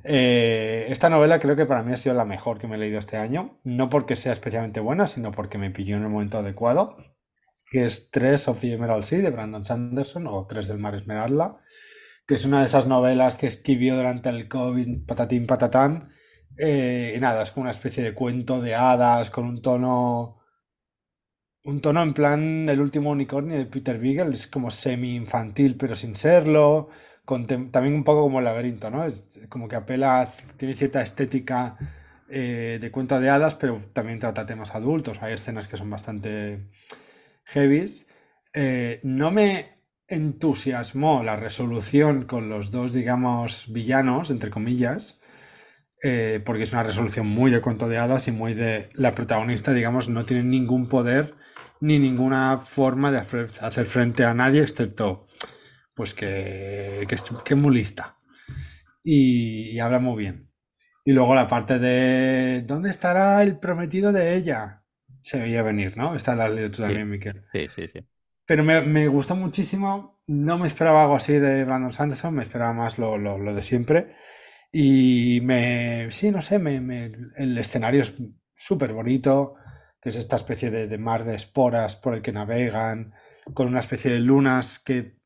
Eh, 0.04 0.86
esta 0.90 1.10
novela 1.10 1.38
creo 1.40 1.56
que 1.56 1.66
para 1.66 1.82
mí 1.82 1.92
ha 1.92 1.96
sido 1.98 2.14
la 2.16 2.24
mejor 2.24 2.58
que 2.58 2.68
me 2.68 2.76
he 2.76 2.78
leído 2.78 2.98
este 2.98 3.16
año. 3.18 3.60
No 3.64 3.88
porque 3.90 4.16
sea 4.16 4.32
especialmente 4.34 4.80
buena, 4.80 5.06
sino 5.08 5.32
porque 5.32 5.58
me 5.58 5.70
pilló 5.70 5.96
en 5.96 6.04
el 6.04 6.08
momento 6.10 6.38
adecuado. 6.38 6.96
Que 7.72 7.86
es 7.86 8.10
Tres 8.10 8.48
of 8.48 8.60
the 8.60 8.74
Emerald 8.74 9.04
Sea 9.04 9.20
de 9.20 9.30
Brandon 9.30 9.64
Sanderson 9.64 10.26
o 10.26 10.46
Tres 10.46 10.68
del 10.68 10.78
Mar 10.78 10.94
Esmeralda. 10.94 11.56
Que 12.26 12.34
es 12.34 12.44
una 12.44 12.60
de 12.60 12.66
esas 12.66 12.86
novelas 12.86 13.38
que 13.38 13.46
escribió 13.46 13.96
durante 13.96 14.28
el 14.28 14.48
COVID, 14.48 15.06
patatín 15.06 15.46
patatán. 15.46 16.12
Eh, 16.58 17.14
y 17.16 17.20
nada, 17.20 17.42
es 17.42 17.50
como 17.50 17.62
una 17.62 17.70
especie 17.70 18.04
de 18.04 18.14
cuento 18.14 18.60
de 18.60 18.74
hadas 18.74 19.30
con 19.30 19.46
un 19.46 19.62
tono 19.62 20.42
un 21.64 21.80
tono 21.80 22.02
en 22.02 22.12
plan 22.12 22.68
El 22.68 22.80
último 22.80 23.10
unicornio 23.10 23.56
de 23.56 23.66
Peter 23.66 23.98
Beagle, 23.98 24.34
es 24.34 24.46
como 24.46 24.70
semi-infantil 24.70 25.76
pero 25.76 25.96
sin 25.96 26.16
serlo, 26.16 26.88
con 27.24 27.46
también 27.46 27.94
un 27.94 28.04
poco 28.04 28.22
como 28.22 28.38
el 28.40 28.44
laberinto, 28.44 28.90
¿no? 28.90 29.04
Es 29.04 29.40
como 29.48 29.68
que 29.68 29.76
apela, 29.76 30.28
tiene 30.56 30.74
cierta 30.74 31.02
estética 31.02 31.76
eh, 32.28 32.78
de 32.80 32.90
cuento 32.90 33.20
de 33.20 33.30
hadas, 33.30 33.54
pero 33.54 33.80
también 33.92 34.18
trata 34.18 34.46
temas 34.46 34.74
adultos, 34.74 35.22
hay 35.22 35.34
escenas 35.34 35.68
que 35.68 35.76
son 35.76 35.90
bastante 35.90 36.70
heavies. 37.52 38.06
Eh, 38.54 39.00
no 39.02 39.30
me 39.30 39.78
entusiasmó 40.08 41.22
la 41.22 41.36
resolución 41.36 42.24
con 42.24 42.48
los 42.48 42.70
dos, 42.70 42.92
digamos, 42.92 43.72
villanos, 43.72 44.30
entre 44.30 44.50
comillas, 44.50 45.20
eh, 46.02 46.40
porque 46.44 46.64
es 46.64 46.72
una 46.72 46.82
resolución 46.82 47.26
muy 47.26 47.50
de 47.50 47.60
cuento 47.60 47.88
y 47.92 48.30
muy 48.32 48.54
de 48.54 48.90
la 48.94 49.14
protagonista, 49.14 49.72
digamos, 49.72 50.08
no 50.08 50.24
tiene 50.24 50.42
ningún 50.44 50.86
poder 50.86 51.34
ni 51.80 51.98
ninguna 51.98 52.58
forma 52.58 53.10
de 53.10 53.18
hacer, 53.18 53.86
frente 53.86 54.24
a 54.24 54.34
nadie, 54.34 54.62
excepto 54.62 55.26
pues 55.94 56.14
que, 56.14 57.06
que 57.08 57.16
que 57.44 57.54
es 57.54 57.60
muy 57.60 57.74
lista 57.74 58.18
y 59.02 59.78
habla 59.78 59.98
muy 59.98 60.16
bien. 60.16 60.52
Y 61.04 61.12
luego 61.12 61.34
la 61.34 61.48
parte 61.48 61.78
de 61.78 62.62
¿dónde 62.62 62.90
estará 62.90 63.42
el 63.42 63.58
prometido 63.58 64.12
de 64.12 64.36
ella? 64.36 64.81
Se 65.22 65.40
veía 65.40 65.62
venir, 65.62 65.96
¿no? 65.96 66.14
Esta 66.14 66.34
la 66.36 66.44
has 66.46 66.50
leído 66.52 66.70
tú 66.72 66.82
Sí, 66.82 66.82
también, 66.82 67.08
Miquel. 67.08 67.44
sí, 67.52 67.68
sí, 67.68 67.88
sí. 67.88 68.06
Pero 68.46 68.64
me, 68.64 68.80
me 68.82 69.08
gustó 69.08 69.36
muchísimo. 69.36 70.20
No 70.26 70.58
me 70.58 70.66
esperaba 70.68 71.02
algo 71.02 71.16
así 71.16 71.34
de 71.34 71.64
Brandon 71.64 71.92
Sanderson, 71.92 72.34
me 72.34 72.42
esperaba 72.42 72.72
más 72.72 72.98
lo, 72.98 73.18
lo- 73.18 73.38
lo 73.38 73.54
de 73.54 73.62
siempre. 73.62 74.16
Y 74.72 75.40
me, 75.42 76.08
sí, 76.12 76.30
no 76.32 76.42
sé, 76.42 76.58
me, 76.58 76.80
me- 76.80 77.12
el 77.36 77.58
escenario 77.58 78.02
es 78.02 78.14
súper 78.54 78.92
bonito, 78.94 79.56
que 80.00 80.10
es 80.10 80.16
esta 80.16 80.36
especie 80.36 80.70
de, 80.70 80.88
de 80.88 80.98
mar 80.98 81.24
de 81.24 81.36
esporas 81.36 81.96
por 81.96 82.14
el 82.14 82.22
que 82.22 82.32
navegan, 82.32 83.14
con 83.54 83.68
una 83.68 83.80
especie 83.80 84.12
de 84.12 84.20
lunas 84.20 84.78
que 84.80 85.18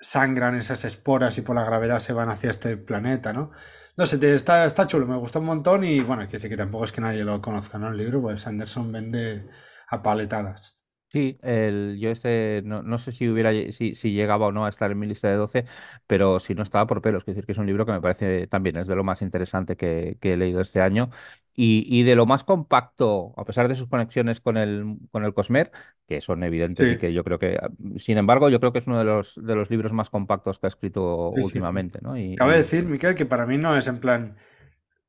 sangran 0.00 0.54
esas 0.56 0.84
esporas 0.84 1.38
y 1.38 1.42
por 1.42 1.56
la 1.56 1.64
gravedad 1.64 1.98
se 2.00 2.12
van 2.12 2.30
hacia 2.30 2.50
este 2.50 2.76
planeta, 2.76 3.32
¿no? 3.32 3.50
No 3.96 4.06
sé, 4.06 4.16
está, 4.34 4.64
está 4.66 4.86
chulo, 4.86 5.06
me 5.06 5.16
gustó 5.16 5.40
un 5.40 5.46
montón 5.46 5.82
y 5.84 5.98
bueno, 6.00 6.22
hay 6.22 6.28
que 6.28 6.34
decir 6.36 6.50
que 6.50 6.56
tampoco 6.56 6.84
es 6.84 6.92
que 6.92 7.00
nadie 7.00 7.24
lo 7.24 7.40
conozca, 7.40 7.76
¿no? 7.78 7.88
El 7.88 7.96
libro, 7.96 8.22
pues 8.22 8.42
Sanderson 8.42 8.90
vende 8.92 9.48
a 9.88 10.02
paletadas. 10.02 10.80
Sí, 11.08 11.38
el, 11.42 11.96
yo 12.00 12.10
este 12.10 12.62
no, 12.64 12.82
no 12.82 12.98
sé 12.98 13.12
si 13.12 13.28
hubiera 13.28 13.52
si, 13.72 13.94
si 13.94 14.12
llegaba 14.12 14.46
o 14.48 14.52
no 14.52 14.66
a 14.66 14.68
estar 14.68 14.90
en 14.90 14.98
mi 14.98 15.06
lista 15.06 15.28
de 15.28 15.36
12, 15.36 15.64
pero 16.08 16.40
si 16.40 16.56
no 16.56 16.64
estaba 16.64 16.88
por 16.88 17.02
pelos, 17.02 17.22
es 17.22 17.26
decir, 17.26 17.46
que 17.46 17.52
es 17.52 17.58
un 17.58 17.66
libro 17.66 17.86
que 17.86 17.92
me 17.92 18.00
parece 18.00 18.48
también 18.48 18.76
es 18.78 18.88
de 18.88 18.96
lo 18.96 19.04
más 19.04 19.22
interesante 19.22 19.76
que 19.76 20.18
he 20.20 20.36
leído 20.36 20.60
este 20.60 20.80
año 20.80 21.10
y, 21.54 21.84
y 21.88 22.02
de 22.04 22.16
lo 22.16 22.26
más 22.26 22.44
compacto, 22.44 23.34
a 23.36 23.44
pesar 23.44 23.68
de 23.68 23.74
sus 23.74 23.88
conexiones 23.88 24.40
con 24.40 24.56
el, 24.56 24.98
con 25.10 25.24
el 25.24 25.34
Cosmer, 25.34 25.70
que 26.08 26.20
son 26.20 26.42
evidentes 26.44 26.90
y 26.90 26.96
que 26.96 27.12
yo 27.12 27.24
creo 27.24 27.38
que, 27.38 27.58
sin 27.96 28.18
embargo, 28.18 28.48
yo 28.50 28.60
creo 28.60 28.72
que 28.72 28.78
es 28.80 28.86
uno 28.86 28.98
de 28.98 29.04
los, 29.04 29.34
de 29.42 29.54
los 29.54 29.70
libros 29.70 29.92
más 29.92 30.10
compactos 30.10 30.58
que 30.58 30.66
ha 30.66 30.68
escrito 30.68 31.30
sí, 31.42 31.44
últimamente, 31.44 31.98
¿no? 32.02 32.16
Y, 32.18 32.22
Cabe 32.36 32.56
y 32.58 32.58
decir, 32.58 32.84
Miquel, 32.86 33.14
que 33.14 33.26
para 33.26 33.46
mí 33.46 33.58
no 33.58 33.76
es 33.76 33.88
en 33.88 34.00
plan, 34.00 34.36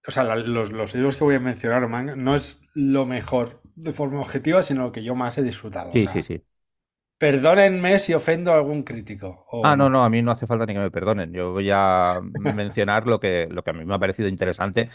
o 0.08 0.12
sea, 0.12 0.24
la- 0.26 0.36
los, 0.38 0.72
los 0.72 0.96
libros 0.96 1.18
que 1.18 1.26
voy 1.26 1.36
a 1.36 1.40
mencionar 1.42 1.88
manga, 1.90 2.16
no 2.16 2.36
es 2.36 2.62
lo 2.76 3.06
mejor 3.06 3.62
de 3.76 3.94
forma 3.94 4.22
objetiva, 4.22 4.64
sino 4.64 4.84
lo 4.86 4.92
que 4.94 5.04
yo 5.04 5.16
más 5.16 5.38
he 5.38 5.44
disfrutado. 5.44 5.94
Sí, 5.94 6.08
sí, 6.08 6.22
sea, 6.22 6.24
sí. 6.24 6.44
perdónenme 7.20 8.00
si 8.00 8.14
ofendo 8.16 8.52
a 8.52 8.56
algún 8.56 8.84
crítico 8.84 9.46
Ah, 9.62 9.76
o 9.76 9.76
no, 9.76 9.90
no. 9.90 9.90
no, 9.90 10.04
a 10.04 10.10
mí 10.12 10.22
no 10.22 10.30
hace 10.32 10.46
falta 10.46 10.66
ni 10.68 10.74
que 10.76 10.80
me 10.80 10.92
perdonen. 10.92 11.34
Yo 11.34 11.52
voy 11.54 11.72
a 11.74 12.20
mencionar 12.24 13.08
lo 13.08 13.20
que, 13.20 13.48
lo 13.50 13.64
que 13.64 13.72
a 13.72 13.74
mí 13.74 13.84
me 13.84 13.96
ha 13.96 14.00
parecido 14.00 14.30
interesante. 14.30 14.90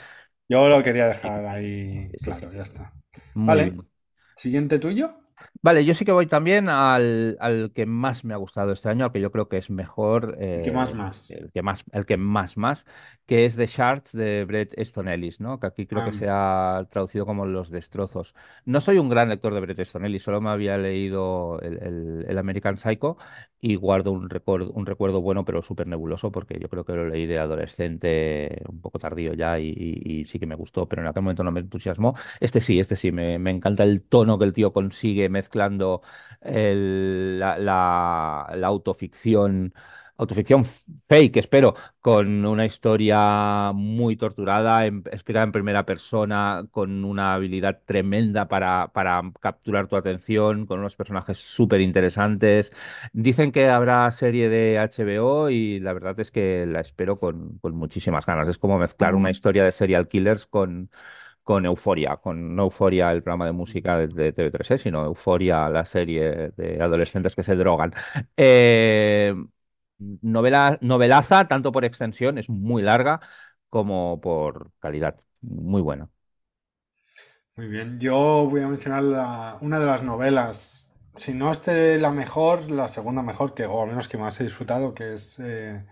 Yo 0.50 0.68
lo 0.68 0.82
quería 0.82 1.06
dejar 1.08 1.46
ahí 1.46 2.10
sí, 2.18 2.32
sí, 2.34 2.34
sí. 2.34 2.46
claro, 2.46 2.52
ya 2.52 2.62
está. 2.62 2.92
Muy 3.34 3.52
Vale, 3.52 3.70
bien. 3.70 3.88
siguiente 4.36 4.78
tuyo. 4.78 5.20
Vale, 5.62 5.84
yo 5.84 5.94
sí 5.94 6.04
que 6.04 6.12
voy 6.12 6.26
también 6.26 6.68
al, 6.68 7.36
al 7.40 7.72
que 7.74 7.86
más 7.86 8.24
me 8.24 8.34
ha 8.34 8.36
gustado 8.36 8.72
este 8.72 8.88
año, 8.88 9.04
al 9.04 9.12
que 9.12 9.20
yo 9.20 9.30
creo 9.30 9.48
que 9.48 9.58
es 9.58 9.70
mejor, 9.70 10.36
¿Y 10.52 10.60
qué 10.60 10.70
más 10.72 10.94
eh, 10.94 10.94
más? 10.94 11.28
el 11.28 11.50
que 11.52 11.62
más, 11.62 11.84
el 11.92 12.06
que 12.06 12.16
más 12.16 12.56
más, 12.56 12.86
que 13.30 13.44
es 13.44 13.54
The 13.56 13.66
Shards 13.66 14.12
de 14.12 14.44
Bret 14.44 14.76
Easton 14.76 15.06
Ellis, 15.08 15.38
¿no? 15.40 15.60
Que 15.60 15.68
aquí 15.68 15.86
creo 15.86 16.02
que 16.02 16.10
se 16.12 16.26
ha 16.28 16.84
traducido 16.90 17.24
como 17.26 17.46
Los 17.46 17.70
Destrozos. 17.70 18.34
No 18.64 18.80
soy 18.80 18.98
un 18.98 19.08
gran 19.08 19.28
lector 19.28 19.54
de 19.54 19.60
Bret 19.60 19.78
Easton 19.78 20.04
Ellis, 20.04 20.24
solo 20.24 20.40
me 20.40 20.50
había 20.50 20.76
leído 20.78 21.60
el, 21.60 21.78
el- 21.80 22.26
el 22.28 22.38
American 22.38 22.76
Psycho 22.78 23.18
y 23.60 23.76
guardo 23.76 24.10
un 24.12 24.30
recuerdo, 24.30 24.72
un 24.72 24.84
recuerdo 24.86 25.20
bueno, 25.20 25.44
pero 25.44 25.62
súper 25.62 25.86
nebuloso, 25.86 26.32
porque 26.32 26.58
yo 26.58 26.68
creo 26.68 26.84
que 26.84 26.92
lo 26.94 27.08
leí 27.08 27.26
de 27.26 27.38
adolescente, 27.38 28.62
un 28.68 28.80
poco 28.80 28.98
tardío 28.98 29.34
ya, 29.34 29.58
y, 29.60 29.68
y- 29.76 30.20
y 30.20 30.24
sí 30.24 30.38
que 30.40 30.46
me 30.46 30.54
gustó, 30.56 30.88
pero 30.88 31.02
en 31.02 31.08
aquel 31.08 31.22
momento 31.22 31.44
no 31.44 31.52
me 31.52 31.60
entusiasmó. 31.60 32.14
Este 32.40 32.60
sí, 32.60 32.80
este 32.80 32.96
sí, 32.96 33.12
me, 33.12 33.38
me 33.38 33.50
encanta 33.52 33.84
el 33.84 34.02
tono 34.02 34.38
que 34.38 34.44
el 34.46 34.52
tío 34.52 34.72
consigue 34.72 35.28
mezclando 35.28 36.02
el- 36.40 37.38
la, 37.38 37.58
la- 37.58 38.50
la 38.56 38.66
autoficción, 38.66 39.74
autoficción 40.20 40.64
fake, 41.08 41.36
espero, 41.38 41.74
con 42.00 42.44
una 42.46 42.66
historia 42.66 43.72
muy 43.74 44.16
torturada, 44.16 44.86
en- 44.86 45.02
explicada 45.10 45.44
en 45.44 45.52
primera 45.52 45.86
persona, 45.86 46.66
con 46.70 47.04
una 47.04 47.34
habilidad 47.34 47.80
tremenda 47.86 48.46
para, 48.48 48.88
para 48.92 49.22
capturar 49.40 49.86
tu 49.88 49.96
atención, 49.96 50.66
con 50.66 50.80
unos 50.80 50.96
personajes 50.96 51.38
súper 51.38 51.80
interesantes. 51.80 52.72
Dicen 53.12 53.52
que 53.52 53.68
habrá 53.68 54.10
serie 54.10 54.48
de 54.48 54.78
HBO 54.78 55.50
y 55.50 55.80
la 55.80 55.92
verdad 55.92 56.18
es 56.20 56.30
que 56.30 56.66
la 56.66 56.80
espero 56.80 57.18
con, 57.18 57.58
con 57.58 57.74
muchísimas 57.76 58.26
ganas. 58.26 58.48
Es 58.48 58.58
como 58.58 58.78
mezclar 58.78 59.14
una 59.14 59.30
historia 59.30 59.64
de 59.64 59.72
serial 59.72 60.08
killers 60.08 60.46
con 60.46 60.90
con 61.42 61.66
Euforia, 61.66 62.16
con 62.18 62.54
no 62.54 62.64
Euforia, 62.64 63.10
el 63.12 63.22
programa 63.22 63.46
de 63.46 63.52
música 63.52 63.96
de, 63.98 64.08
de 64.08 64.32
TV3, 64.32 64.70
¿eh? 64.72 64.78
sino 64.78 65.04
Euforia, 65.04 65.68
la 65.68 65.84
serie 65.84 66.52
de 66.56 66.80
adolescentes 66.82 67.34
que 67.34 67.42
se 67.42 67.56
drogan. 67.56 67.92
Eh, 68.36 69.34
novela, 70.22 70.78
novelaza, 70.82 71.46
tanto 71.48 71.72
por 71.72 71.84
extensión, 71.84 72.38
es 72.38 72.48
muy 72.48 72.82
larga, 72.82 73.20
como 73.68 74.20
por 74.20 74.72
calidad, 74.80 75.20
muy 75.42 75.82
buena. 75.82 76.08
muy 77.56 77.66
bien, 77.68 77.98
yo 78.00 78.46
voy 78.50 78.62
a 78.62 78.68
mencionar 78.68 79.58
una 79.60 79.78
de 79.78 79.86
las 79.86 80.02
novelas, 80.02 80.90
si 81.16 81.34
no 81.34 81.50
esté 81.50 81.98
la 81.98 82.10
mejor, 82.10 82.70
la 82.70 82.88
segunda 82.88 83.22
mejor, 83.22 83.54
que, 83.54 83.66
o 83.66 83.82
al 83.82 83.88
menos 83.88 84.08
que 84.08 84.16
más 84.18 84.40
he 84.40 84.44
disfrutado, 84.44 84.94
que 84.94 85.14
es 85.14 85.38
eh, 85.40 85.84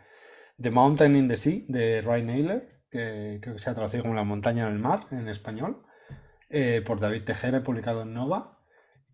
The 0.60 0.70
Mountain 0.70 1.16
in 1.16 1.28
the 1.28 1.36
Sea, 1.36 1.62
de 1.68 2.02
Ryan 2.02 2.26
Naylor, 2.26 2.68
que 2.90 3.38
creo 3.42 3.54
que 3.56 3.60
se 3.60 3.70
ha 3.70 3.74
traducido 3.74 4.04
como 4.04 4.14
La 4.14 4.24
montaña 4.24 4.66
en 4.68 4.74
el 4.74 4.78
mar 4.80 5.06
en 5.12 5.28
español, 5.28 5.82
eh, 6.50 6.82
por 6.86 7.00
David 7.00 7.24
Tejera, 7.24 7.62
publicado 7.64 8.02
en 8.02 8.14
Nova. 8.14 8.57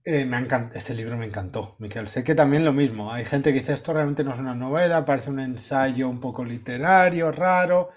Eh, 0.07 0.27
me 0.27 0.37
ha 0.37 0.41
encan- 0.41 0.71
Este 0.75 0.95
libro 0.95 1.17
me 1.17 1.27
encantó, 1.27 1.77
Miquel. 1.79 2.09
Sé 2.09 2.25
que 2.25 2.35
también 2.35 2.65
lo 2.65 2.73
mismo. 2.73 3.13
Hay 3.13 3.25
gente 3.25 3.53
que 3.53 3.61
dice 3.61 3.73
esto 3.73 3.93
realmente 3.93 4.23
no 4.25 4.33
es 4.35 4.39
una 4.41 4.55
novela, 4.55 5.05
parece 5.07 5.31
un 5.31 5.41
ensayo 5.41 6.09
un 6.09 6.21
poco 6.21 6.45
literario, 6.45 7.33
raro. 7.33 7.91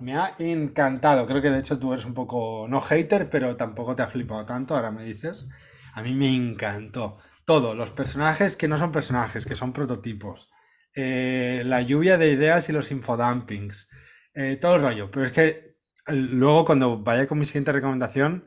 Me 0.00 0.16
ha 0.16 0.34
encantado. 0.38 1.26
Creo 1.26 1.40
que 1.42 1.50
de 1.50 1.58
hecho 1.60 1.78
tú 1.78 1.92
eres 1.92 2.04
un 2.04 2.14
poco, 2.14 2.66
no 2.68 2.80
hater, 2.82 3.30
pero 3.30 3.56
tampoco 3.56 3.96
te 3.96 4.02
ha 4.02 4.06
flipado 4.06 4.44
tanto, 4.44 4.74
ahora 4.76 4.90
me 4.90 5.04
dices. 5.04 5.48
A 5.94 6.02
mí 6.02 6.12
me 6.12 6.28
encantó. 6.34 7.16
Todo, 7.46 7.74
los 7.74 7.90
personajes 7.92 8.56
que 8.56 8.68
no 8.68 8.76
son 8.78 8.92
personajes, 8.92 9.46
que 9.46 9.54
son 9.54 9.72
prototipos. 9.72 10.50
Eh, 10.94 11.62
la 11.66 11.80
lluvia 11.82 12.18
de 12.18 12.30
ideas 12.32 12.68
y 12.68 12.72
los 12.72 12.90
infodumpings. 12.90 13.88
eh, 14.34 14.56
todo 14.60 14.76
el 14.76 14.82
rollo. 14.82 15.10
Pero 15.10 15.26
es 15.26 15.32
que 15.32 15.76
eh, 16.08 16.12
luego 16.12 16.64
cuando 16.64 16.98
vaya 17.02 17.26
con 17.26 17.38
mi 17.38 17.44
siguiente 17.46 17.72
recomendación 17.72 18.46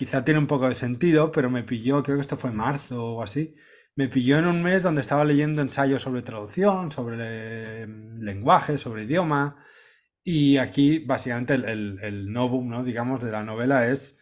quizá 0.00 0.24
tiene 0.24 0.40
un 0.40 0.46
poco 0.46 0.66
de 0.66 0.74
sentido, 0.74 1.30
pero 1.30 1.50
me 1.50 1.62
pilló, 1.62 2.02
creo 2.02 2.16
que 2.16 2.22
esto 2.22 2.38
fue 2.38 2.52
marzo 2.52 3.04
o 3.16 3.22
así, 3.22 3.54
me 3.94 4.08
pilló 4.08 4.38
en 4.38 4.46
un 4.46 4.62
mes 4.62 4.82
donde 4.82 5.02
estaba 5.02 5.26
leyendo 5.26 5.60
ensayos 5.60 6.00
sobre 6.00 6.22
traducción, 6.22 6.90
sobre 6.90 7.16
eh, 7.82 7.86
lenguaje, 8.16 8.78
sobre 8.78 9.04
idioma, 9.04 9.62
y 10.24 10.56
aquí 10.56 11.00
básicamente 11.00 11.52
el, 11.52 11.98
el, 12.00 12.32
novum, 12.32 12.70
¿no? 12.70 12.82
digamos, 12.82 13.20
de 13.20 13.30
la 13.30 13.44
novela 13.44 13.88
es 13.88 14.18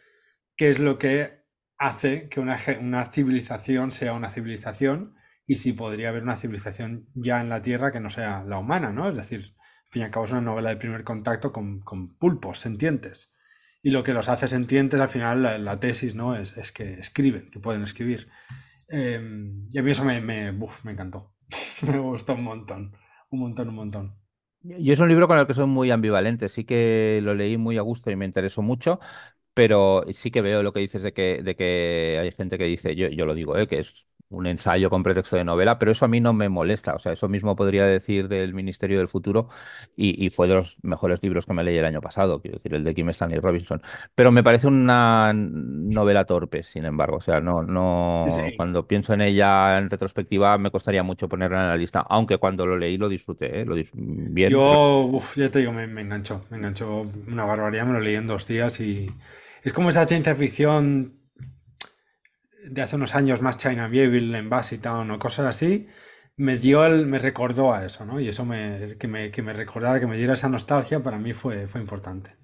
qué 0.57 0.69
es 0.69 0.81
lo 0.81 0.99
que 0.99 1.45
hace 1.79 2.29
que 2.29 2.41
una 2.41 3.05
civilización 3.05 3.93
sea 3.93 4.15
una 4.15 4.31
civilización 4.31 5.15
y 5.47 5.57
si 5.57 5.75
podría 5.75 6.09
haber 6.09 6.25
una 6.25 6.35
civilización 6.35 7.07
ya 7.15 7.41
en 7.41 7.51
la 7.51 7.63
Tierra 7.63 7.93
que 7.93 8.01
no 8.01 8.11
sea 8.11 8.43
la 8.43 8.59
humana, 8.59 8.91
¿no? 8.91 9.09
Es 9.09 9.17
decir, 9.17 9.55
al 9.87 9.93
fin 9.93 10.03
y 10.03 10.05
al 10.07 10.11
cabo 10.11 10.25
es 10.25 10.33
una 10.33 10.41
novela 10.41 10.71
de 10.71 10.77
primer 10.77 11.05
contacto 11.05 11.53
con, 11.53 11.79
con 11.83 12.17
pulpos 12.17 12.59
sentientes. 12.59 13.33
Y 13.83 13.91
lo 13.91 14.03
que 14.03 14.13
los 14.13 14.29
hace 14.29 14.49
sentientes 14.49 15.01
al 15.01 15.09
final, 15.09 15.65
la, 15.65 15.81
tesis, 15.81 16.15
¿no? 16.15 16.35
Es, 16.37 16.57
es 16.57 16.73
que 16.73 16.95
escriben, 16.95 17.51
que 17.51 17.61
pueden 17.61 17.83
escribir. 17.83 18.29
Eh, 18.89 19.21
y 19.71 19.79
a 19.79 19.83
mí 19.83 19.91
eso 19.91 20.05
me, 20.05 20.21
me, 20.21 20.53
me 20.53 20.93
encantó. 20.93 21.35
me 21.87 21.99
gustó 21.99 22.35
un 22.35 22.45
montón. 22.45 22.97
Un 23.31 23.41
montón, 23.41 23.69
un 23.69 23.75
montón. 23.77 24.19
Yo 24.63 24.93
es 24.93 25.01
un 25.01 25.09
libro 25.09 25.29
con 25.29 25.39
el 25.39 25.47
que 25.47 25.55
soy 25.55 25.67
muy 25.67 25.91
ambivalente, 25.91 26.49
sí 26.49 26.65
que 26.65 27.21
lo 27.23 27.35
leí 27.35 27.57
muy 27.57 27.79
a 27.79 27.83
gusto 27.83 28.11
y 28.11 28.17
me 28.17 28.25
interesó 28.25 28.61
mucho, 28.63 28.99
Pero 29.55 30.05
sí 30.13 30.31
que 30.33 30.43
veo 30.43 30.63
lo 30.65 30.73
que 30.73 30.81
dices 30.81 31.03
de 31.05 31.13
que, 31.15 31.43
de 31.45 31.57
que 31.57 32.19
hay 32.23 32.33
gente 32.33 32.59
que 32.59 32.65
dice, 32.67 32.97
yo, 32.97 33.09
yo 33.09 33.27
lo 33.27 33.35
digo, 33.35 33.59
¿eh? 33.59 33.69
que 33.69 33.81
es 33.81 34.08
un 34.31 34.47
ensayo 34.47 34.91
con 34.91 35.03
pretexto 35.03 35.37
de 35.37 35.45
novela, 35.45 35.79
pero 35.79 35.93
eso 35.93 36.05
a 36.05 36.09
mí 36.09 36.21
no 36.21 36.33
me 36.33 36.49
molesta. 36.49 36.95
O 36.95 36.99
sea, 36.99 37.13
eso 37.13 37.29
mismo 37.29 37.57
podría 37.57 37.87
decir 37.87 38.29
del 38.29 38.55
Ministerio 38.55 38.99
del 38.99 39.09
Futuro 39.09 39.49
y, 39.97 40.25
y 40.25 40.31
fue 40.31 40.49
de 40.49 40.55
los 40.55 40.77
mejores 40.83 41.23
libros 41.23 41.47
que 41.47 41.55
me 41.55 41.65
leí 41.65 41.77
el 41.79 41.85
año 41.85 42.01
pasado, 42.01 42.41
quiero 42.41 42.59
decir, 42.59 42.75
el 42.75 42.85
de 42.85 42.95
Kim 42.95 43.09
Stanley 43.11 43.41
Robinson. 43.41 43.83
Pero 44.15 44.33
me 44.33 44.43
parece 44.45 44.67
una 44.67 45.33
novela 45.35 46.25
torpe, 46.25 46.63
sin 46.63 46.85
embargo. 46.85 47.17
O 47.17 47.21
sea, 47.21 47.41
no, 47.41 47.63
no, 47.63 48.53
sí. 48.53 48.53
cuando 48.57 48.87
pienso 48.87 49.15
en 49.15 49.23
ella 49.23 49.79
en 49.79 49.91
retrospectiva 49.91 50.59
me 50.59 50.71
costaría 50.71 51.03
mucho 51.03 51.29
ponerla 51.29 51.63
en 51.63 51.69
la 51.69 51.77
lista, 51.77 52.01
aunque 52.09 52.39
cuando 52.39 52.67
lo 52.67 52.77
leí 52.77 52.97
lo 52.99 53.09
disfruté, 53.09 53.61
¿eh? 53.61 53.65
Lo 53.65 53.77
dis- 53.77 53.91
bien, 53.95 54.53
Yo, 54.53 55.03
uf, 55.05 55.37
ya 55.37 55.51
te 55.51 55.59
digo, 55.61 55.73
me, 55.73 55.87
me 55.87 56.01
enganchó. 56.03 56.41
Me 56.51 56.57
enganchó 56.59 57.03
una 57.27 57.45
barbaridad. 57.45 57.87
Me 57.87 57.93
lo 57.95 58.01
leí 58.01 58.15
en 58.15 58.27
dos 58.27 58.47
días 58.47 58.81
y 58.81 59.11
es 59.63 59.73
como 59.73 59.91
esa 59.91 60.07
ciencia 60.07 60.35
ficción 60.35 61.18
de 62.65 62.83
hace 62.83 62.97
unos 62.97 63.15
años 63.15 63.43
más 63.43 63.59
China 63.59 63.89
Miéville 63.89 64.37
en 64.39 64.51
Town 64.81 65.11
o 65.11 65.19
cosas 65.19 65.47
así. 65.47 65.89
Me 66.37 66.57
dio 66.57 66.85
el, 66.87 67.07
me 67.07 67.19
recordó 67.19 67.73
a 67.75 67.85
eso, 67.85 68.05
¿no? 68.05 68.21
Y 68.21 68.29
eso 68.29 68.45
me, 68.45 68.97
que 68.99 69.09
me, 69.09 69.31
que 69.31 69.43
me 69.43 69.53
recordara, 69.53 69.99
que 70.01 70.07
me 70.07 70.17
diera 70.17 70.35
esa 70.35 70.49
nostalgia, 70.49 71.03
para 71.03 71.19
mí 71.19 71.33
fue, 71.33 71.67
fue 71.67 71.81
importante. 71.81 72.37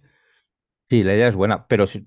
Sí, 0.90 1.02
la 1.02 1.14
idea 1.14 1.28
es 1.28 1.35
buena, 1.35 1.66
pero 1.66 1.87
si, 1.87 2.02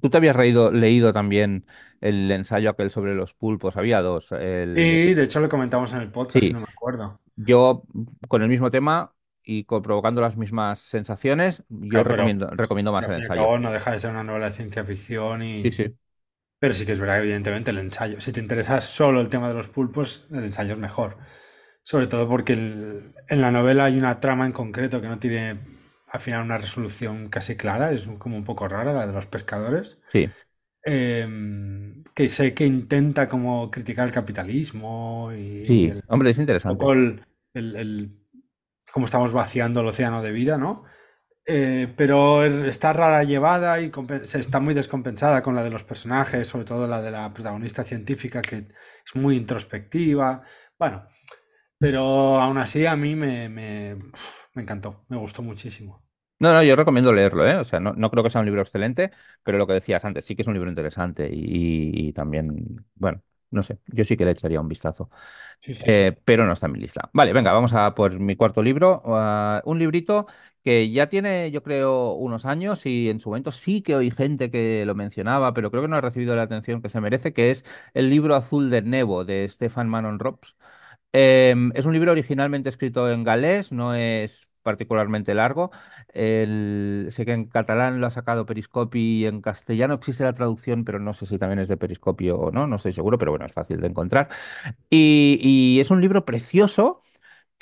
tú 0.00 0.08
te 0.10 0.16
habías 0.16 0.36
reído- 0.36 0.70
leído 0.70 1.12
también 1.12 1.66
el 2.00 2.30
ensayo 2.30 2.70
aquel 2.70 2.90
sobre 2.90 3.14
los 3.14 3.34
pulpos, 3.34 3.76
había 3.76 4.00
dos. 4.00 4.30
El 4.32 4.74
Sí, 4.74 5.14
de 5.14 5.24
hecho 5.24 5.40
lo 5.40 5.48
comentamos 5.48 5.92
en 5.92 6.00
el 6.02 6.10
podcast 6.12 6.50
Sí, 6.50 6.52
no 6.52 6.58
me 6.60 6.66
acuerdo. 6.68 7.20
yo 7.36 7.84
con 8.28 8.42
el 8.42 8.48
mismo 8.48 8.70
tema 8.70 9.14
y 9.44 9.64
provocando 9.64 10.20
las 10.20 10.36
mismas 10.36 10.80
sensaciones, 10.80 11.64
yo 11.68 12.02
Claro, 12.02 12.08
pero 12.08 12.24
recomiendo, 12.24 12.48
recomiendo 12.48 12.92
más 12.92 13.08
el 13.08 13.16
ensayo. 13.16 13.42
cabo 13.42 13.58
no 13.58 13.70
deja 13.72 13.92
de 13.92 13.98
ser 13.98 14.10
una 14.10 14.24
novela 14.24 14.46
de 14.46 14.52
ciencia 14.52 14.84
ficción 14.84 15.42
Sí, 15.62 15.70
y, 15.70 15.72
sí. 15.72 15.96
Pero 16.62 16.74
sí 16.74 16.86
que 16.86 16.92
es 16.92 17.00
verdad 17.00 17.16
que 17.16 17.22
evidentemente 17.24 17.72
el 17.72 17.78
ensayo, 17.78 18.20
si 18.20 18.32
te 18.32 18.40
interesa 18.40 18.80
solo 18.80 19.20
el 19.20 19.28
tema 19.28 19.48
de 19.48 19.54
los 19.54 19.68
pulpos, 19.68 20.26
el 20.30 20.44
ensayo 20.44 20.74
es 20.74 20.78
mejor. 20.78 21.16
Sobre 21.82 22.06
todo 22.08 22.28
porque 22.28 22.52
el- 22.54 23.14
en 23.28 23.40
la 23.40 23.50
novela 23.50 23.86
hay 23.86 23.98
una 23.98 24.20
trama 24.20 24.46
en 24.46 24.52
concreto 24.52 25.00
que 25.00 25.08
no 25.08 25.18
tiene 25.18 25.58
al 26.08 26.20
final 26.20 26.42
una 26.44 26.58
resolución 26.58 27.28
casi 27.30 27.56
clara, 27.56 27.92
es 27.92 28.08
como 28.18 28.36
un 28.36 28.44
poco 28.44 28.68
rara 28.68 28.92
la 28.92 29.06
de 29.08 29.12
los 29.14 29.26
pescadores. 29.26 29.98
Sí, 30.06 30.32
Em, 30.84 32.04
que 32.14 32.28
sé 32.28 32.54
que 32.54 32.66
intenta 32.66 33.28
como 33.28 33.70
criticar 33.70 34.06
el 34.08 34.12
capitalismo 34.14 35.30
y 35.36 35.66
sí, 35.66 35.92
el, 35.92 36.02
hombre, 36.08 36.30
es 36.30 36.38
un 36.68 36.78
poco 36.78 36.92
interesante. 36.92 36.92
el, 36.94 37.24
el- 37.54 37.76
el- 37.76 38.18
cómo 38.92 39.06
estamos 39.06 39.32
vaciando 39.32 39.80
el 39.80 39.86
océano 39.88 40.22
de 40.22 40.32
vida, 40.32 40.58
¿no? 40.58 40.84
Eh, 41.44 41.92
pero 41.96 42.44
es- 42.44 42.62
está 42.64 42.92
rara 42.92 43.24
llevada 43.24 43.80
y 43.80 43.90
está 44.34 44.60
muy 44.60 44.74
descompensada 44.74 45.42
con 45.42 45.54
la 45.56 45.62
de 45.64 45.70
los 45.70 45.82
personajes, 45.84 46.46
sobre 46.48 46.64
todo 46.64 46.86
la 46.86 47.02
de 47.02 47.10
la 47.10 47.32
protagonista 47.32 47.82
científica, 47.84 48.42
que 48.42 48.56
es 48.58 49.14
muy 49.14 49.36
introspectiva. 49.36 50.42
Bueno, 50.78 51.08
pero 51.78 52.40
aún 52.40 52.58
así 52.58 52.86
a 52.86 52.96
mí 52.96 53.16
me, 53.16 53.48
me, 53.48 53.96
me 54.54 54.62
encantó, 54.62 55.04
me 55.08 55.18
gustó 55.18 55.42
muchísimo. 55.42 56.04
No, 56.38 56.52
no, 56.52 56.62
yo 56.64 56.74
recomiendo 56.74 57.12
leerlo, 57.12 57.46
¿eh? 57.46 57.56
O 57.56 57.62
sea, 57.64 57.78
no, 57.78 57.92
no 57.92 58.10
creo 58.10 58.24
que 58.24 58.30
sea 58.30 58.40
un 58.40 58.46
libro 58.46 58.62
excelente, 58.62 59.12
pero 59.44 59.58
lo 59.58 59.66
que 59.66 59.74
decías 59.74 60.04
antes, 60.04 60.24
sí 60.24 60.34
que 60.34 60.42
es 60.42 60.48
un 60.48 60.54
libro 60.54 60.68
interesante 60.68 61.28
y, 61.32 62.08
y 62.08 62.12
también, 62.12 62.84
bueno, 62.96 63.22
no 63.50 63.62
sé, 63.62 63.78
yo 63.86 64.04
sí 64.04 64.16
que 64.16 64.24
le 64.24 64.32
echaría 64.32 64.60
un 64.60 64.66
vistazo. 64.68 65.08
Sí, 65.60 65.72
sí, 65.74 65.90
sí. 65.90 66.04
Eh, 66.04 66.16
pero 66.24 66.46
no 66.46 66.52
está 66.54 66.66
en 66.66 66.72
mi 66.72 66.80
lista. 66.80 67.10
Vale, 67.12 67.32
venga, 67.32 67.52
vamos 67.52 67.72
a 67.74 67.94
por 67.94 68.18
mi 68.20 68.36
cuarto 68.36 68.62
libro. 68.62 69.02
Ah, 69.06 69.62
un 69.66 69.78
librito 69.78 70.26
que 70.64 70.90
ya 70.90 71.08
tiene, 71.08 71.50
yo 71.50 71.62
creo, 71.62 72.12
unos 72.14 72.44
años 72.46 72.86
y 72.86 73.08
en 73.10 73.20
su 73.20 73.30
momento 73.30 73.52
sí 73.52 73.82
que 73.82 73.96
oí 73.96 74.10
gente 74.10 74.50
que 74.50 74.84
lo 74.86 74.94
mencionaba, 74.94 75.54
pero 75.54 75.70
creo 75.70 75.82
que 75.82 75.88
no 75.88 75.96
ha 75.96 76.00
recibido 76.00 76.36
la 76.36 76.42
atención 76.42 76.82
que 76.82 76.88
se 76.88 77.00
merece, 77.00 77.32
que 77.32 77.50
es 77.50 77.64
el 77.94 78.10
libro 78.10 78.34
Azul 78.36 78.70
de 78.70 78.82
Nebo 78.82 79.24
de 79.24 79.48
Stefan 79.48 79.88
Manon 79.88 80.18
Rops. 80.18 80.56
Em, 81.12 81.72
es 81.74 81.84
un 81.84 81.92
libro 81.92 82.12
originalmente 82.12 82.68
escrito 82.68 83.10
en 83.10 83.22
galés, 83.24 83.72
no 83.72 83.94
es 83.94 84.48
particularmente 84.62 85.34
largo. 85.34 85.70
El- 86.14 87.08
sé 87.10 87.26
que 87.26 87.32
en 87.32 87.46
catalán 87.46 88.00
lo 88.00 88.06
ha 88.06 88.10
sacado 88.10 88.46
Periscopi 88.46 89.20
y 89.22 89.26
en 89.26 89.42
castellano 89.42 89.94
existe 89.94 90.24
la 90.24 90.32
traducción, 90.32 90.84
pero 90.84 90.98
no 91.00 91.12
sé 91.14 91.26
si 91.26 91.36
también 91.38 91.58
es 91.58 91.68
de 91.68 91.76
Periscopi 91.76 92.30
o 92.30 92.50
no, 92.52 92.66
no 92.66 92.76
estoy 92.76 92.92
seguro, 92.92 93.18
pero 93.18 93.32
bueno, 93.32 93.44
es 93.46 93.52
fácil 93.52 93.80
de 93.80 93.88
encontrar. 93.88 94.28
Y, 94.90 95.38
y 95.42 95.80
es 95.80 95.90
un 95.90 96.00
libro 96.00 96.24
precioso 96.24 97.02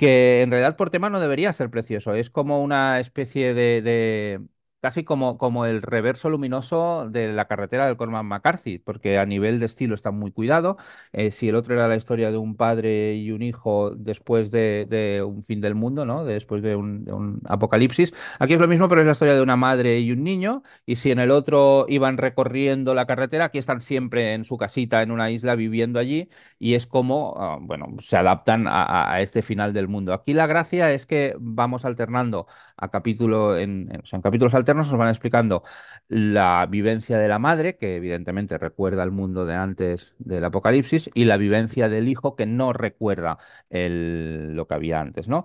que 0.01 0.43
en 0.43 0.51
realidad 0.51 0.77
por 0.77 0.91
tema 0.91 1.11
no 1.11 1.21
debería 1.21 1.53
ser 1.53 1.71
precioso. 1.71 2.15
Es 2.15 2.31
como 2.31 2.63
una 2.63 3.01
especie 3.01 3.55
de, 3.55 3.83
de- 3.83 4.41
casi 4.81 5.05
como, 5.05 5.39
como 5.39 5.67
el 5.67 5.83
reverso 5.83 6.31
luminoso 6.31 7.09
de 7.11 7.33
la 7.33 7.47
carretera 7.47 7.87
del 7.87 7.97
Cormac 7.97 8.25
McCarthy, 8.25 8.79
porque 8.79 9.19
a 9.19 9.27
nivel 9.27 9.59
de 9.61 9.67
estilo 9.67 9.95
está 9.95 10.11
muy 10.11 10.33
cuidado. 10.33 10.77
Eh, 11.13 11.31
si 11.31 11.49
el 11.49 11.55
otro 11.57 11.75
era 11.75 11.89
la 11.89 11.97
historia 11.97 12.31
de 12.31 12.37
un 12.39 12.57
padre 12.57 13.15
y 13.15 13.31
un 13.33 13.43
hijo 13.43 13.91
después 13.97 14.51
de, 14.51 14.87
de 14.89 15.23
un 15.23 15.43
fin 15.43 15.61
del 15.61 15.75
mundo, 15.75 16.05
¿no? 16.05 16.25
Después 16.25 16.63
de 16.63 16.77
un, 16.77 17.05
de 17.05 17.13
un 17.13 17.41
apocalipsis, 17.47 18.15
aquí 18.39 18.55
es 18.55 18.61
lo 18.61 18.69
mismo, 18.69 18.89
pero 18.89 19.01
es 19.01 19.07
la 19.07 19.13
historia 19.13 19.35
de 19.35 19.43
una 19.43 19.57
madre 19.57 20.01
y 20.01 20.13
un 20.13 20.23
niño. 20.25 20.63
Y 20.87 20.97
si 20.97 21.11
en 21.11 21.19
el 21.19 21.31
otro 21.31 21.87
iban 21.89 22.17
recorriendo 22.19 22.95
la 22.95 23.07
carretera, 23.07 23.47
aquí 23.47 23.59
están 23.59 23.81
siempre 23.83 24.35
en 24.35 24.45
su 24.45 24.57
casita 24.59 25.03
en 25.03 25.11
una 25.11 25.31
isla 25.31 25.55
viviendo 25.55 25.99
allí 25.99 26.29
y 26.59 26.75
es 26.75 26.87
como, 26.87 27.35
ah, 27.39 27.59
bueno, 27.61 27.87
se 28.01 28.17
adaptan 28.17 28.67
a, 28.67 29.13
a- 29.15 29.21
este 29.21 29.43
final 29.43 29.73
del 29.73 29.89
mundo. 29.89 30.13
Aquí 30.13 30.33
la 30.35 30.47
gracia 30.47 30.93
es 30.93 31.07
que 31.07 31.35
vamos 31.39 31.85
alternando 31.85 32.47
a 32.77 32.91
capítulo 32.91 33.57
en, 33.59 33.89
en- 33.93 34.01
o 34.03 34.07
sea, 34.07 34.17
en 34.19 34.23
capítulos 34.23 34.55
nos 34.75 34.99
van 34.99 35.09
explicando 35.09 35.63
la 36.09 36.67
vivencia 36.69 37.19
de 37.19 37.29
la 37.29 37.39
madre, 37.39 37.77
que 37.77 37.97
evidentemente 37.97 38.59
recuerda 38.59 39.03
el 39.05 39.11
mundo 39.13 39.47
de 39.47 39.55
antes 39.55 40.15
del 40.19 40.45
apocalipsis, 40.45 41.11
y 41.15 41.25
la 41.25 41.37
vivencia 41.37 41.89
del 41.89 42.09
hijo, 42.09 42.37
que 42.37 42.47
no 42.47 42.73
recuerda 42.73 43.39
el- 43.71 44.55
lo 44.55 44.67
que 44.67 44.75
había 44.75 45.01
antes, 45.01 45.29
¿no? 45.29 45.45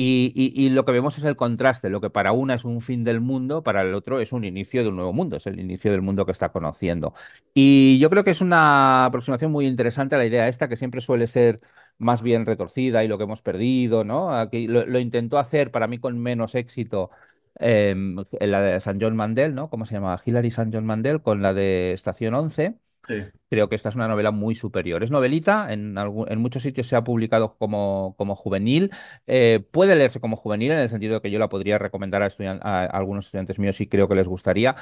Y, 0.00 0.70
lo 0.70 0.84
que 0.84 0.92
vemos 0.92 1.18
es 1.18 1.24
el 1.24 1.34
contraste. 1.34 1.90
Lo 1.90 2.00
que 2.00 2.08
para 2.10 2.30
una 2.30 2.54
es 2.54 2.64
un 2.64 2.80
fin 2.82 3.02
del 3.02 3.20
mundo, 3.20 3.64
para 3.64 3.82
el 3.82 3.94
otro 3.94 4.20
es 4.20 4.32
un 4.32 4.44
inicio 4.44 4.82
de 4.84 4.88
un 4.90 4.96
nuevo 4.96 5.12
mundo, 5.12 5.36
es 5.36 5.46
el 5.48 5.58
inicio 5.58 5.90
del 5.90 6.02
mundo 6.02 6.24
que 6.24 6.30
está 6.32 6.50
conociendo. 6.50 7.14
Y 7.52 7.98
yo 7.98 8.08
creo 8.08 8.22
que 8.22 8.30
es 8.30 8.40
una 8.40 9.06
aproximación 9.06 9.50
muy 9.50 9.66
interesante 9.66 10.14
a 10.14 10.18
la 10.18 10.26
idea 10.26 10.46
esta, 10.46 10.68
que 10.68 10.76
siempre 10.76 11.00
suele 11.00 11.26
ser 11.26 11.60
más 11.98 12.22
bien 12.22 12.46
retorcida 12.46 13.02
y 13.02 13.08
lo 13.08 13.18
que 13.18 13.24
hemos 13.24 13.42
perdido, 13.42 14.04
¿no? 14.04 14.32
Aquí 14.32 14.68
lo 14.68 14.98
intentó 15.00 15.36
hacer 15.38 15.72
para 15.72 15.88
mí 15.88 15.98
con 15.98 16.16
menos 16.18 16.54
éxito 16.54 17.10
eh, 17.60 17.94
la 18.40 18.60
de 18.62 18.80
San 18.80 18.98
John 19.00 19.16
Mandel, 19.16 19.54
¿no? 19.54 19.70
¿Cómo 19.70 19.86
se 19.86 19.94
llama? 19.94 20.20
Hilary 20.24 20.50
San 20.50 20.72
John 20.72 20.86
Mandel, 20.86 21.22
con 21.22 21.42
la 21.42 21.54
de 21.54 21.92
Estación 21.92 22.34
11. 22.34 22.78
Sí. 23.06 23.24
Creo 23.50 23.68
que 23.70 23.74
esta 23.76 23.88
es 23.88 23.94
una 23.94 24.08
novela 24.08 24.30
muy 24.30 24.54
superior. 24.54 25.02
Es 25.02 25.10
novelita, 25.10 25.72
en, 25.72 25.94
muchos 26.38 26.62
sitios 26.62 26.86
se 26.86 26.96
ha 26.96 27.04
publicado 27.04 27.56
como, 27.56 28.14
como 28.18 28.36
juvenil. 28.36 28.90
Eh, 29.26 29.60
puede 29.70 29.96
leerse 29.96 30.20
como 30.20 30.36
juvenil 30.36 30.72
en 30.72 30.80
el 30.80 30.90
sentido 30.90 31.14
de 31.14 31.20
que 31.22 31.30
yo 31.30 31.38
la 31.38 31.48
podría 31.48 31.78
recomendar 31.78 32.22
a, 32.22 32.26
estudian- 32.28 32.60
a 32.62 32.84
algunos 32.84 33.26
estudiantes 33.26 33.58
míos 33.58 33.80
y 33.80 33.86
creo 33.88 34.06
que 34.08 34.14
les 34.16 34.26
gustaría, 34.28 34.76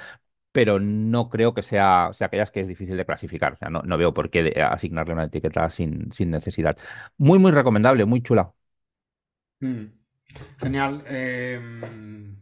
pero 0.53 0.81
no 0.81 1.29
creo 1.31 1.55
que 1.55 1.63
sea, 1.63 2.11
sea, 2.15 2.29
aquellas 2.29 2.51
que 2.51 2.61
es 2.61 2.69
difícil 2.69 2.97
de 2.97 3.05
clasificar. 3.07 3.53
O 3.55 3.57
sea, 3.57 3.69
no, 3.71 3.83
no 3.83 3.99
veo 3.99 4.15
por 4.15 4.31
qué 4.31 4.43
de- 4.43 4.63
asignarle 4.63 5.15
una 5.15 5.25
etiqueta 5.25 5.69
sin, 5.71 6.13
sin 6.13 6.31
necesidad. 6.31 6.77
Muy, 7.19 7.39
muy 7.39 7.53
recomendable, 7.53 8.05
muy 8.07 8.23
chula. 8.23 8.53
Mm. 9.61 9.87
Genial. 10.59 11.03
em, 11.07 12.37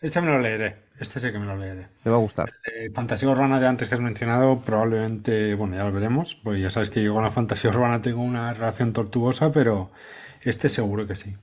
este 0.00 0.20
me 0.20 0.28
lo 0.28 0.38
leeré. 0.38 0.86
Este 0.98 1.20
sí 1.20 1.30
que 1.30 1.38
me 1.38 1.46
lo 1.46 1.56
leeré. 1.56 1.88
Te 2.02 2.10
va 2.10 2.16
a 2.16 2.20
gustar. 2.20 2.52
Eh, 2.74 2.90
fantasía 2.90 3.28
urbana 3.28 3.60
de 3.60 3.66
antes 3.66 3.88
que 3.88 3.94
has 3.94 4.00
mencionado, 4.00 4.60
probablemente, 4.60 5.54
bueno, 5.54 5.76
ya 5.76 5.84
lo 5.84 5.92
veremos, 5.92 6.34
porque 6.34 6.60
ya 6.60 6.70
sabes 6.70 6.90
que 6.90 7.02
yo 7.02 7.12
con 7.12 7.22
la 7.22 7.30
fantasía 7.30 7.70
urbana 7.70 8.00
tengo 8.00 8.22
una 8.22 8.54
relación 8.54 8.92
tortuosa, 8.92 9.52
pero 9.52 9.90
este 10.42 10.68
seguro 10.68 11.06
que 11.06 11.16
sí. 11.16 11.36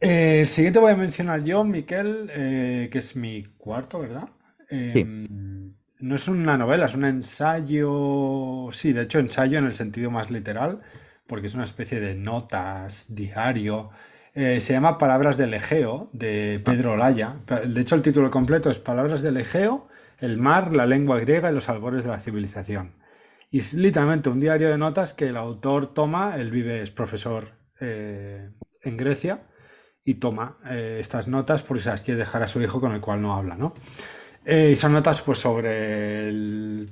Eh, 0.00 0.42
el 0.42 0.48
siguiente 0.48 0.78
voy 0.78 0.92
a 0.92 0.96
mencionar 0.96 1.42
yo, 1.42 1.64
Miquel, 1.64 2.30
eh, 2.32 2.88
que 2.90 2.98
es 2.98 3.16
mi 3.16 3.44
cuarto, 3.44 3.98
¿verdad? 3.98 4.28
Sí. 4.92 5.00
Em, 5.00 5.74
no 6.00 6.14
es 6.14 6.28
una 6.28 6.56
novela, 6.56 6.86
es 6.86 6.94
un 6.94 7.04
ensayo, 7.04 8.68
sí, 8.72 8.92
de 8.92 9.02
hecho 9.02 9.18
ensayo 9.18 9.58
en 9.58 9.66
el 9.66 9.74
sentido 9.74 10.10
más 10.10 10.30
literal, 10.30 10.80
porque 11.26 11.48
es 11.48 11.54
una 11.54 11.64
especie 11.64 12.00
de 12.00 12.14
notas, 12.14 13.06
diario. 13.08 13.90
Eh, 14.40 14.60
se 14.60 14.72
llama 14.72 14.98
Palabras 14.98 15.36
del 15.36 15.52
Egeo, 15.52 16.10
de 16.12 16.62
Pedro 16.64 16.92
Olaya. 16.92 17.40
De 17.66 17.80
hecho, 17.80 17.96
el 17.96 18.02
título 18.02 18.30
completo 18.30 18.70
es 18.70 18.78
Palabras 18.78 19.20
del 19.20 19.36
Egeo, 19.36 19.88
el 20.20 20.38
mar, 20.38 20.76
la 20.76 20.86
lengua 20.86 21.18
griega 21.18 21.50
y 21.50 21.54
los 21.54 21.68
albores 21.68 22.04
de 22.04 22.10
la 22.10 22.18
civilización. 22.18 22.92
Y 23.50 23.58
es 23.58 23.74
literalmente 23.74 24.28
un 24.28 24.38
diario 24.38 24.68
de 24.68 24.78
notas 24.78 25.12
que 25.12 25.26
el 25.26 25.36
autor 25.36 25.92
toma, 25.92 26.36
él 26.36 26.52
vive, 26.52 26.82
es 26.82 26.92
profesor 26.92 27.48
eh, 27.80 28.50
en 28.84 28.96
Grecia, 28.96 29.42
y 30.04 30.14
toma 30.14 30.58
eh, 30.70 30.98
estas 31.00 31.26
notas 31.26 31.62
porque 31.62 31.82
se 31.82 31.90
las 31.90 32.02
quiere 32.02 32.20
dejar 32.20 32.44
a 32.44 32.48
su 32.48 32.62
hijo 32.62 32.80
con 32.80 32.92
el 32.92 33.00
cual 33.00 33.20
no 33.20 33.34
habla, 33.34 33.56
¿no? 33.56 33.74
Y 34.46 34.76
son 34.76 34.92
notas 34.92 35.20
pues 35.20 35.38
sobre, 35.38 36.86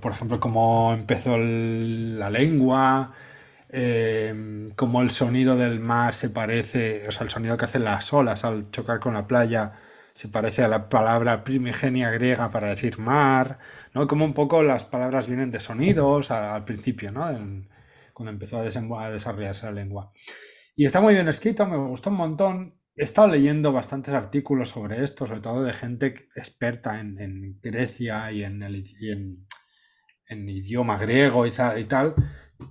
por 0.00 0.10
ejemplo, 0.10 0.40
cómo 0.40 0.92
empezó 0.92 1.38
la 1.38 2.28
lengua, 2.30 3.14
eh, 3.72 4.72
cómo 4.76 5.02
el 5.02 5.10
sonido 5.10 5.56
del 5.56 5.80
mar 5.80 6.14
se 6.14 6.30
parece, 6.30 7.06
o 7.08 7.12
sea, 7.12 7.24
el 7.24 7.30
sonido 7.30 7.56
que 7.56 7.66
hacen 7.66 7.84
las 7.84 8.12
olas 8.12 8.44
al 8.44 8.70
chocar 8.70 9.00
con 9.00 9.14
la 9.14 9.26
playa 9.26 9.72
se 10.12 10.28
parece 10.28 10.62
a 10.62 10.68
la 10.68 10.88
palabra 10.88 11.44
primigenia 11.44 12.10
griega 12.10 12.50
para 12.50 12.68
decir 12.68 12.98
mar, 12.98 13.58
¿no? 13.94 14.06
Como 14.06 14.24
un 14.24 14.34
poco 14.34 14.62
las 14.62 14.84
palabras 14.84 15.28
vienen 15.28 15.50
de 15.50 15.60
sonidos 15.60 16.30
al 16.30 16.64
principio, 16.64 17.12
¿no? 17.12 17.26
Cuando 18.12 18.32
empezó 18.32 18.58
a, 18.58 18.62
a 18.62 19.10
desarrollarse 19.10 19.66
la 19.66 19.72
lengua. 19.72 20.12
Y 20.76 20.84
está 20.84 21.00
muy 21.00 21.14
bien 21.14 21.28
escrito, 21.28 21.66
me 21.66 21.76
gustó 21.76 22.10
un 22.10 22.16
montón. 22.16 22.74
He 22.96 23.04
estado 23.04 23.28
leyendo 23.28 23.72
bastantes 23.72 24.12
artículos 24.12 24.70
sobre 24.70 25.02
esto, 25.04 25.26
sobre 25.26 25.40
todo 25.40 25.62
de 25.62 25.72
gente 25.72 26.28
experta 26.34 27.00
en, 27.00 27.58
Grecia 27.62 28.30
y 28.32 28.44
en, 28.44 28.62
el, 28.62 28.84
idioma 30.28 30.98
griego 30.98 31.46
y, 31.46 31.50
y 31.50 31.84
tal, 31.84 32.14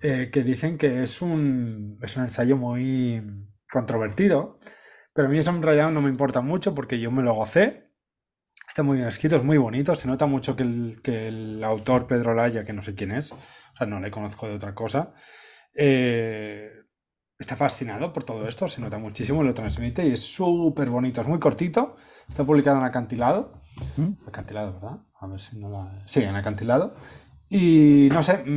eh, 0.02 0.30
que 0.32 0.43
dicen 0.43 0.78
que 0.78 1.04
es 1.04 1.21
un, 1.21 1.97
es 2.02 2.15
un 2.17 2.23
ensayo 2.23 2.58
muy 2.58 3.23
controvertido, 3.71 4.60
pero 5.13 5.28
a 5.28 5.32
mí 5.32 5.38
eso 5.38 5.52
en 5.52 5.62
realidad 5.62 5.91
no 5.91 6.02
me 6.02 6.10
importa 6.10 6.41
mucho 6.41 6.73
porque 6.73 6.99
yo 6.99 7.12
me 7.12 7.23
lo 7.23 7.34
gocé. 7.34 7.89
Está 8.67 8.84
muy 8.84 8.97
bien 8.97 9.08
escrito, 9.08 9.36
es 9.36 9.43
muy 9.43 9.58
bonito, 9.58 9.95
se 9.95 10.08
nota 10.08 10.25
mucho 10.28 10.56
que 10.56 10.63
el, 10.63 11.02
que 11.04 11.28
el 11.28 11.63
autor 11.63 12.08
Pedro 12.08 12.36
Laya, 12.36 12.63
que 12.63 12.73
no 12.73 12.84
sé 12.84 12.93
quién 12.93 13.12
es, 13.12 13.32
o 13.32 13.38
sea, 13.78 13.88
no 13.88 13.99
le 13.99 14.12
conozco 14.12 14.47
de 14.47 14.56
otra 14.56 14.75
cosa, 14.75 15.13
eh, 15.73 16.71
está 17.38 17.56
fascinado 17.56 18.13
por 18.13 18.23
todo 18.23 18.47
esto, 18.47 18.67
se 18.67 18.80
nota 18.80 18.99
muchísimo, 18.99 19.43
lo 19.43 19.56
transmite 19.56 20.08
y 20.08 20.13
es 20.13 20.21
súper 20.21 20.89
bonito, 20.91 21.19
es 21.19 21.28
muy 21.28 21.39
cortito, 21.39 21.95
está 22.28 22.43
publicado 22.43 22.78
en 22.78 22.84
Acantilado, 22.84 23.60
¿Mm? 23.97 24.28
Acantilado, 24.28 24.73
¿verdad? 24.73 24.99
A 25.19 25.28
ver 25.28 25.39
si 25.39 25.58
no 25.58 25.69
la... 25.69 25.89
Sí, 26.06 26.21
en 26.21 26.36
Acantilado. 26.36 26.95
Y 27.49 28.09
no 28.12 28.21
sé, 28.23 28.38
mm, 28.45 28.49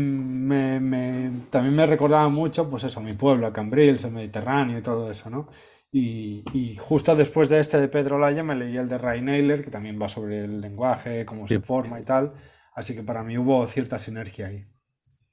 me, 0.46 0.80
me- 0.80 1.46
también 1.50 1.74
me 1.74 1.86
recordaba 1.86 2.28
mucho, 2.28 2.68
pues 2.68 2.84
eso, 2.84 3.00
mi 3.00 3.14
pueblo, 3.14 3.52
Cambrils, 3.52 4.04
el 4.04 4.12
Mediterráneo 4.12 4.78
y 4.78 4.82
todo 4.82 5.10
eso, 5.10 5.30
¿no? 5.30 5.48
Y, 5.90 6.44
y 6.52 6.76
justo 6.76 7.14
después 7.16 7.48
de 7.48 7.60
este 7.60 7.80
de 7.80 7.88
Pedro 7.88 8.18
Laya 8.18 8.42
me 8.42 8.54
leí 8.54 8.76
el 8.76 8.88
de 8.88 8.98
Ray 8.98 9.20
Naylor, 9.22 9.62
que 9.62 9.70
también 9.70 10.00
va 10.00 10.08
sobre 10.08 10.44
el 10.44 10.60
lenguaje, 10.60 11.24
cómo 11.26 11.48
se 11.48 11.58
Sí. 11.58 11.62
forma 11.62 12.00
y 12.00 12.04
tal. 12.04 12.32
Así 12.74 12.94
que 12.94 13.02
para 13.02 13.22
mí 13.22 13.36
hubo 13.38 13.66
cierta 13.66 13.98
sinergia 13.98 14.46
ahí. 14.48 14.66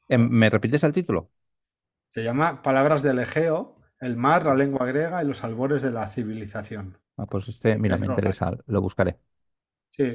Em, 0.08 0.28
¿Me 0.30 0.50
repites 0.50 0.84
el 0.84 0.94
título? 0.94 1.32
Se 2.08 2.24
llama 2.24 2.62
Palabras 2.62 3.02
del 3.02 3.18
Egeo, 3.18 3.78
el 4.00 4.16
mar, 4.16 4.46
la 4.46 4.54
lengua 4.54 4.86
griega 4.86 5.24
y 5.24 5.28
los 5.28 5.44
albores 5.44 5.82
de 5.82 5.92
la 5.92 6.08
civilización. 6.08 7.00
Ah, 7.18 7.26
pues 7.28 7.48
este, 7.50 7.78
mira, 7.78 7.98
me 7.98 8.08
interesa, 8.08 8.52
lo 8.68 8.82
buscaré. 8.82 9.20
Sí. 9.90 10.06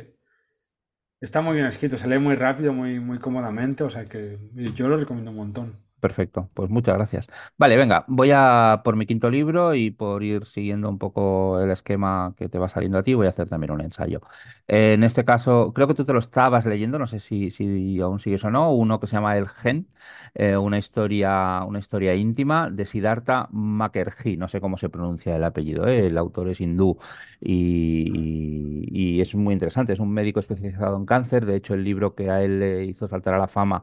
Está 1.25 1.41
muy 1.41 1.55
bien 1.55 1.65
escrito, 1.65 1.97
se 1.97 2.07
lee 2.07 2.19
muy 2.19 2.35
rápido, 2.35 2.75
muy, 2.75 3.01
muy 3.01 3.19
cómodamente, 3.19 3.83
o 3.83 3.89
sea 3.89 4.05
que 4.05 4.39
yo 4.75 4.89
lo 4.89 4.99
recomiendo 4.99 5.31
un 5.31 5.39
montón. 5.39 5.77
Perfecto, 6.05 6.51
pues 6.53 6.69
muchas 6.69 6.97
gracias. 6.97 7.27
Vale, 7.57 7.79
venga, 7.79 8.05
voy 8.09 8.31
a 8.31 8.83
por 8.85 8.95
mi 8.95 9.07
quinto 9.07 9.31
libro 9.31 9.75
y 9.75 9.91
por 9.91 10.23
ir 10.23 10.45
siguiendo 10.45 10.91
un 10.91 10.99
poco 10.99 11.59
el 11.63 11.71
esquema 11.71 12.35
que 12.37 12.51
te 12.51 12.59
va 12.59 12.69
saliendo 12.69 12.99
a 12.99 13.03
ti, 13.03 13.15
voy 13.15 13.25
a 13.27 13.31
hacer 13.31 13.49
también 13.49 13.71
un 13.71 13.81
ensayo. 13.81 14.21
En 14.67 15.03
este 15.03 15.25
caso, 15.25 15.73
creo 15.75 15.87
que 15.89 15.95
tú 15.95 16.05
te 16.05 16.13
lo 16.13 16.19
estabas 16.19 16.67
leyendo, 16.67 16.99
no 16.99 17.07
sé 17.07 17.21
si, 17.21 17.51
si 17.51 17.99
aún 18.01 18.21
sigues 18.21 18.45
o 18.45 18.51
no, 18.51 18.71
uno 18.75 19.01
que 19.01 19.07
se 19.07 19.15
llama 19.17 19.39
El 19.39 19.49
Gen, 19.49 19.89
eh, 20.35 20.59
una 20.59 20.77
historia, 20.77 21.65
una 21.67 21.79
historia 21.79 22.15
íntima 22.15 22.69
de 22.71 22.85
Siddhartha 22.85 23.49
Mukherjee, 23.51 24.37
no 24.37 24.49
sé 24.49 24.61
cómo 24.61 24.77
se 24.77 24.91
pronuncia 24.91 25.35
el 25.37 25.45
apellido, 25.45 25.89
eh, 25.89 26.09
El 26.09 26.19
autor 26.19 26.51
es 26.51 26.61
hindú 26.61 26.99
y, 27.41 28.85
y 28.91 29.21
es 29.21 29.35
muy 29.35 29.55
interesante, 29.55 29.93
es 29.93 30.01
un 30.01 30.13
médico 30.13 30.41
especializado 30.41 30.97
en 30.97 31.07
cáncer, 31.07 31.47
de 31.47 31.57
hecho 31.57 31.75
el 31.75 31.85
libro 31.85 32.15
que 32.15 32.31
a 32.31 32.43
él 32.43 32.61
le 32.61 32.85
hizo 32.85 33.09
saltar 33.09 33.35
a 33.35 33.39
la 33.39 33.49
fama 33.49 33.83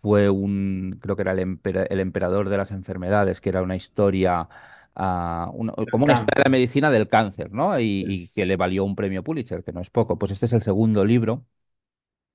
fue 0.00 0.30
un, 0.30 0.98
creo 1.00 1.16
que 1.16 1.22
era 1.22 1.32
el, 1.32 1.38
empera- 1.40 1.84
el 1.90 2.00
emperador 2.00 2.48
de 2.48 2.56
las 2.56 2.70
enfermedades, 2.72 3.40
que 3.40 3.50
era 3.50 3.62
una 3.62 3.76
historia, 3.76 4.48
ah, 4.94 5.50
una- 5.54 5.74
como 5.90 6.04
una 6.04 6.14
historia 6.14 6.42
de 6.44 6.44
la 6.44 6.50
medicina 6.50 6.90
del 6.90 7.08
cáncer, 7.08 7.52
¿no? 7.52 7.78
Y, 7.80 8.04
Sí. 8.04 8.08
y 8.08 8.28
que 8.28 8.46
le 8.46 8.56
valió 8.56 8.84
un 8.84 8.96
premio 8.96 9.22
Pulitzer, 9.24 9.62
que 9.64 9.72
no 9.72 9.80
es 9.80 9.90
poco. 9.90 10.18
Pues 10.18 10.32
este 10.32 10.46
es 10.46 10.52
el 10.52 10.62
segundo 10.62 11.04
libro 11.04 11.44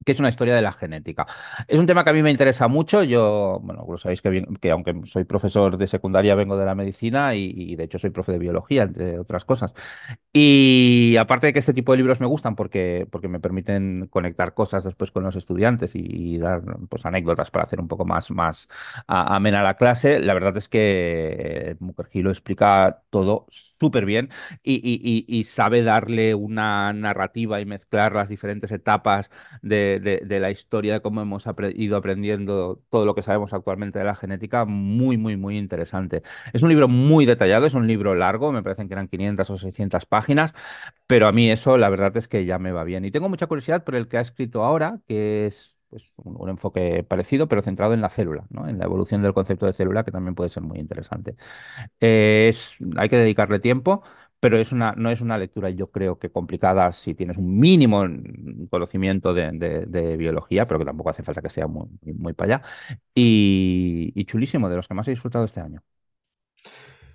que 0.04 0.12
es 0.12 0.20
una 0.20 0.30
historia 0.30 0.56
de 0.56 0.62
la 0.62 0.72
genética. 0.72 1.26
Es 1.68 1.80
un 1.80 1.86
tema 1.88 2.04
que 2.04 2.12
a 2.12 2.14
mí 2.14 2.22
me 2.22 2.30
interesa 2.32 2.68
mucho. 2.68 3.02
Yo, 3.04 3.60
bueno, 3.64 3.86
lo 3.90 3.98
sabéis 3.98 4.22
que, 4.22 4.72
aunque 4.72 4.94
soy 5.06 5.24
profesor 5.24 5.78
de 5.78 5.88
secundaria, 5.88 6.36
vengo 6.36 6.58
de 6.58 6.66
la 6.66 6.76
medicina 6.76 7.34
y, 7.36 7.76
de 7.76 7.84
hecho 7.86 7.98
soy 7.98 8.12
profe 8.12 8.32
de 8.34 8.38
biología, 8.40 8.84
entre 8.84 9.18
otras 9.20 9.46
cosas. 9.46 9.74
Y 10.34 11.16
aparte 11.18 11.48
de 11.48 11.54
que 11.54 11.60
este 11.60 11.74
tipo 11.74 11.92
de 11.94 11.98
libros 11.98 12.20
me 12.20 12.28
gustan 12.28 12.56
porque, 12.56 13.08
porque 13.10 13.28
me 13.30 13.40
permiten 13.40 14.08
conectar 14.12 14.54
cosas 14.54 14.84
después 14.84 15.12
con 15.12 15.24
los 15.24 15.36
estudiantes 15.36 15.92
y, 15.96 16.38
dar 16.38 16.62
pues, 16.90 17.06
anécdotas 17.06 17.52
para 17.52 17.64
hacer 17.66 17.80
un 17.80 17.88
poco 17.88 18.06
más, 18.06 18.32
más 18.32 18.68
amena 19.08 19.64
la 19.64 19.76
clase, 19.78 20.20
la 20.20 20.34
verdad 20.34 20.58
es 20.58 20.70
que 20.70 21.78
Mukherjee 21.80 22.22
lo 22.22 22.32
explica 22.32 23.04
todo 23.10 23.46
súper 23.50 24.06
bien 24.06 24.30
y- 24.64 25.26
y 25.28 25.44
sabe 25.46 25.84
darle 25.84 26.36
una 26.36 26.94
narrativa 26.94 27.60
y 27.62 27.66
mezclar 27.66 28.14
las 28.14 28.30
diferentes 28.30 28.72
etapas 28.72 29.30
de, 29.62 29.85
de- 30.02 30.40
la 30.40 30.52
historia, 30.52 30.94
de 30.94 31.02
cómo 31.02 31.22
hemos 31.22 31.46
ido 31.76 31.98
aprendiendo 31.98 32.82
todo 32.90 33.06
lo 33.06 33.16
que 33.16 33.22
sabemos 33.22 33.54
actualmente 33.54 34.00
de 34.00 34.06
la 34.06 34.16
genética, 34.16 34.66
muy, 34.66 35.18
muy, 35.18 35.38
muy 35.38 35.58
interesante. 35.58 36.24
Es 36.54 36.64
un 36.64 36.70
libro 36.70 36.88
muy 36.88 37.26
detallado, 37.26 37.66
es 37.66 37.74
un 37.74 37.88
libro 37.88 38.16
largo, 38.16 38.52
me 38.52 38.64
parecen 38.64 38.88
que 38.88 38.94
eran 38.94 39.08
500 39.08 39.50
o 39.50 39.58
600 39.58 40.06
páginas, 40.06 40.54
pero 41.08 41.28
a 41.28 41.32
mí 41.32 41.50
eso 41.52 41.78
la 41.78 41.90
verdad 41.90 42.16
es 42.18 42.28
que 42.28 42.46
ya 42.46 42.60
me 42.60 42.72
va 42.72 42.84
bien. 42.84 43.06
Y 43.06 43.12
tengo 43.12 43.30
mucha 43.30 43.48
curiosidad 43.48 43.84
por 43.84 43.96
el 43.96 44.08
que 44.08 44.18
ha 44.18 44.22
escrito 44.22 44.64
ahora, 44.64 45.00
que 45.08 45.46
es 45.46 45.76
pues, 45.90 46.12
un, 46.18 46.36
un 46.40 46.50
enfoque 46.50 47.04
parecido, 47.04 47.48
pero 47.48 47.62
centrado 47.62 47.94
en 47.94 48.02
la 48.02 48.10
célula, 48.10 48.46
¿no? 48.50 48.68
En 48.68 48.80
la 48.80 48.86
evolución 48.86 49.22
del 49.22 49.34
concepto 49.34 49.66
de 49.68 49.74
célula, 49.74 50.04
que 50.04 50.12
también 50.12 50.36
puede 50.36 50.50
ser 50.50 50.64
muy 50.64 50.80
interesante. 50.80 51.36
Eh, 52.00 52.48
es, 52.50 52.78
hay 52.98 53.10
que 53.10 53.18
dedicarle 53.18 53.60
tiempo. 53.60 54.04
Pero 54.46 54.58
es 54.60 54.72
una, 54.72 54.94
no 54.94 55.10
es 55.10 55.22
una 55.22 55.38
lectura, 55.40 55.70
yo 55.72 55.90
creo 55.92 56.20
que 56.20 56.30
complicada 56.32 56.92
si 56.92 57.16
tienes 57.16 57.38
un 57.38 57.58
mínimo 57.60 58.06
conocimiento 58.70 59.34
de, 59.34 59.52
de- 59.54 59.86
de 59.88 60.18
biología, 60.18 60.68
pero 60.68 60.80
que 60.80 60.86
tampoco 60.86 61.10
hace 61.10 61.24
falta 61.24 61.42
que 61.42 61.50
sea 61.50 61.68
muy, 61.68 61.88
muy 62.16 62.34
para 62.34 62.56
allá. 62.58 62.68
Y, 63.16 64.12
y 64.16 64.26
chulísimo, 64.26 64.70
de 64.70 64.76
los 64.78 64.88
que 64.88 64.94
más 64.94 65.08
he 65.08 65.12
disfrutado 65.12 65.46
este 65.46 65.62
año. 65.62 65.82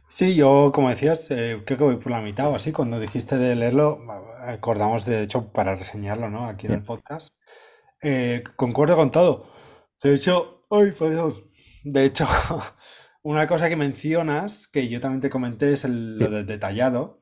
Sí, 0.09 0.35
yo, 0.35 0.73
como 0.75 0.88
decías, 0.88 1.27
eh, 1.31 1.62
creo 1.64 1.79
que 1.79 1.85
voy 1.85 1.97
por 1.97 2.11
la 2.12 2.21
mitad 2.21 2.49
o 2.49 2.57
así. 2.57 2.73
Cuando 2.73 2.99
dijiste 2.99 3.37
de 3.38 3.55
leerlo, 3.57 4.01
acordamos 4.40 5.05
de 5.07 5.23
hecho 5.23 5.53
para 5.53 5.75
reseñarlo, 5.77 6.29
¿no? 6.31 6.47
Aquí 6.49 6.66
en 6.66 6.73
el 6.73 6.83
podcast. 6.83 7.35
Eh, 8.03 8.43
concuerdo 8.57 8.97
con 8.97 9.11
todo. 9.11 9.49
De 10.03 10.14
hecho, 10.14 10.66
ay, 10.71 10.93
perdón. 10.93 11.35
De 11.85 12.05
hecho, 12.07 12.27
una 13.23 13.47
cosa 13.47 13.69
que 13.69 13.77
mencionas, 13.77 14.69
que 14.69 14.88
yo 14.88 15.01
también 15.01 15.21
te 15.23 15.31
comenté, 15.31 15.73
es 15.73 15.85
el- 15.85 16.19
lo 16.19 16.31
del 16.31 16.47
detallado. 16.47 17.20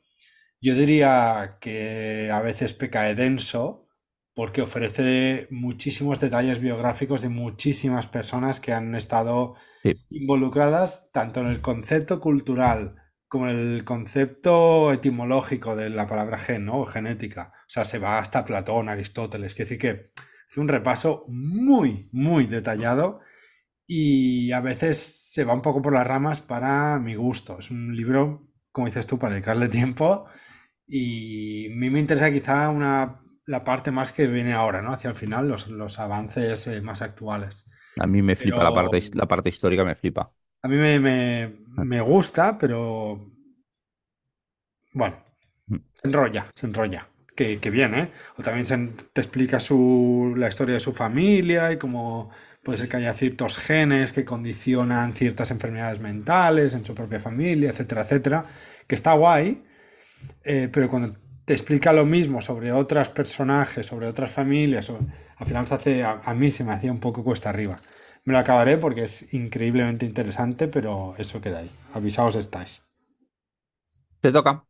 Yo 0.60 0.74
diría 0.74 1.58
que 1.60 2.30
a 2.32 2.40
veces 2.40 2.72
peca 2.72 3.02
de 3.02 3.14
denso 3.14 3.86
porque 4.34 4.62
ofrece 4.62 5.48
muchísimos 5.50 6.20
detalles 6.20 6.60
biográficos 6.60 7.22
de 7.22 7.28
muchísimas 7.28 8.06
personas 8.06 8.60
que 8.60 8.72
han 8.72 8.94
estado 8.94 9.54
sí. 9.82 9.94
involucradas 10.10 11.10
tanto 11.12 11.40
en 11.40 11.48
el 11.48 11.60
concepto 11.60 12.20
cultural 12.20 12.96
como 13.28 13.48
en 13.48 13.56
el 13.58 13.84
concepto 13.84 14.92
etimológico 14.92 15.76
de 15.76 15.90
la 15.90 16.06
palabra 16.06 16.38
gen, 16.38 16.64
¿no? 16.66 16.80
O 16.80 16.86
genética. 16.86 17.52
O 17.66 17.70
sea, 17.70 17.84
se 17.84 17.98
va 17.98 18.18
hasta 18.18 18.44
Platón, 18.44 18.88
Aristóteles. 18.88 19.54
Quiere 19.54 19.68
decir 19.68 19.78
que 19.78 20.12
hace 20.48 20.60
un 20.60 20.68
repaso 20.68 21.24
muy, 21.28 22.08
muy 22.12 22.46
detallado 22.46 23.20
y 23.86 24.52
a 24.52 24.60
veces 24.60 24.98
se 25.32 25.44
va 25.44 25.54
un 25.54 25.62
poco 25.62 25.82
por 25.82 25.92
las 25.92 26.06
ramas 26.06 26.40
para 26.40 26.98
mi 26.98 27.14
gusto. 27.16 27.58
Es 27.58 27.70
un 27.70 27.94
libro, 27.94 28.48
como 28.72 28.86
dices 28.86 29.06
tú, 29.06 29.18
para 29.18 29.34
dedicarle 29.34 29.68
tiempo 29.68 30.26
y 30.88 31.66
a 31.72 31.76
mí 31.76 31.90
me 31.90 32.00
interesa 32.00 32.30
quizá 32.32 32.70
una, 32.70 33.20
la 33.46 33.64
parte 33.64 33.90
más 33.90 34.12
que 34.12 34.26
viene 34.26 34.52
ahora, 34.54 34.82
¿no? 34.82 34.92
Hacia 34.92 35.10
el 35.10 35.16
final, 35.16 35.48
los, 35.48 35.68
los 35.68 35.98
avances 35.98 36.66
eh, 36.66 36.80
más 36.82 37.02
actuales. 37.02 37.66
A 38.04 38.06
mí 38.06 38.22
me 38.22 38.34
flipa 38.36 38.64
la 38.64 38.72
Pero 38.72 38.78
parte, 38.78 38.96
his- 38.98 39.14
la 39.14 39.26
parte 39.28 39.48
histórica, 39.50 39.84
me 39.84 39.94
flipa. 39.94 40.32
a 40.62 40.68
mí 40.68 40.76
me, 40.76 40.98
me- 41.00 41.54
me 41.90 42.00
gusta, 42.00 42.56
pero 42.58 42.78
bueno, 44.92 45.16
se 45.92 46.08
enrolla, 46.08 46.50
se 46.54 46.66
enrolla. 46.66 47.08
Que, 47.36 47.60
que 47.60 47.70
bien, 47.70 47.94
¿eh? 47.94 48.12
O 48.38 48.42
también 48.42 48.66
se 48.66 48.76
te 49.12 49.20
explica 49.22 49.60
su, 49.60 50.34
la 50.36 50.48
historia 50.48 50.74
de 50.74 50.80
su 50.80 50.92
familia 50.94 51.72
y 51.72 51.78
cómo 51.78 52.30
puede 52.64 52.78
ser 52.78 52.88
que 52.88 52.98
haya 52.98 53.14
ciertos 53.14 53.58
genes 53.58 54.12
que 54.12 54.24
condicionan 54.24 55.14
ciertas 55.14 55.50
enfermedades 55.52 56.00
mentales 56.00 56.74
en 56.74 56.84
su 56.84 56.94
propia 56.94 57.20
familia, 57.20 57.70
etcétera, 57.70 58.02
etcétera. 58.02 58.46
Que 58.88 58.94
está 58.96 59.14
guay, 59.14 59.64
eh, 60.44 60.68
pero 60.72 60.88
cuando 60.88 61.16
te 61.44 61.52
explica 61.54 61.92
lo 61.92 62.04
mismo 62.06 62.40
sobre 62.42 62.72
otros 62.72 63.08
personajes, 63.10 63.86
sobre 63.86 64.06
otras 64.06 64.30
familias, 64.30 64.90
al 65.36 65.46
final 65.46 65.66
se 65.66 65.74
hace, 65.74 66.04
a, 66.04 66.20
a 66.24 66.34
mí 66.34 66.50
se 66.50 66.64
me 66.64 66.72
hacía 66.72 66.92
un 66.92 67.00
poco 67.00 67.24
cuesta 67.24 67.50
arriba. 67.50 67.76
Me 68.24 68.32
lo 68.34 68.38
acabaré 68.38 68.76
porque 68.78 69.04
es 69.04 69.32
increíblemente 69.34 70.06
interesante, 70.06 70.68
pero 70.68 71.14
eso 71.18 71.40
queda 71.40 71.58
ahí. 71.60 71.70
Avisaos 71.94 72.36
estáis. 72.36 72.82
Te 74.20 74.32
toca. 74.32 74.64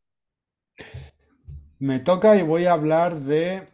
Me 1.80 1.98
toca 1.98 2.36
y 2.36 2.42
voy 2.42 2.66
a 2.66 2.72
hablar 2.72 3.18
de 3.18 3.64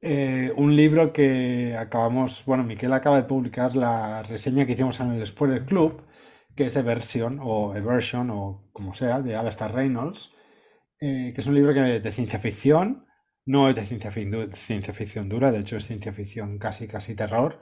eh, 0.00 0.52
un 0.56 0.76
libro 0.76 1.12
que 1.12 1.76
acabamos, 1.76 2.44
bueno, 2.46 2.64
Miquel 2.64 2.92
acaba 2.92 3.16
de 3.16 3.24
publicar 3.24 3.76
la 3.76 4.22
reseña 4.22 4.64
que 4.66 4.72
hicimos 4.72 5.00
en 5.00 5.12
el 5.12 5.26
Spoiler 5.26 5.64
Club, 5.64 6.02
que 6.54 6.66
es 6.66 6.76
Eversion 6.76 7.38
o 7.42 7.74
Eversion 7.74 8.30
o 8.30 8.62
como 8.72 8.94
sea, 8.94 9.20
de 9.20 9.36
Alastair 9.36 9.72
Reynolds, 9.72 10.32
eh, 11.00 11.32
que 11.34 11.40
es 11.40 11.46
un 11.46 11.54
libro 11.54 11.72
que, 11.74 11.80
de 11.80 12.12
ciencia 12.12 12.38
ficción, 12.38 13.06
no 13.46 13.68
es 13.68 13.76
de 13.76 13.84
ciencia, 13.84 14.10
ciencia 14.10 14.94
ficción 14.94 15.28
dura, 15.28 15.52
de 15.52 15.60
hecho 15.60 15.76
es 15.76 15.86
ciencia 15.86 16.12
ficción 16.12 16.58
casi, 16.58 16.86
casi 16.86 17.14
terror, 17.14 17.60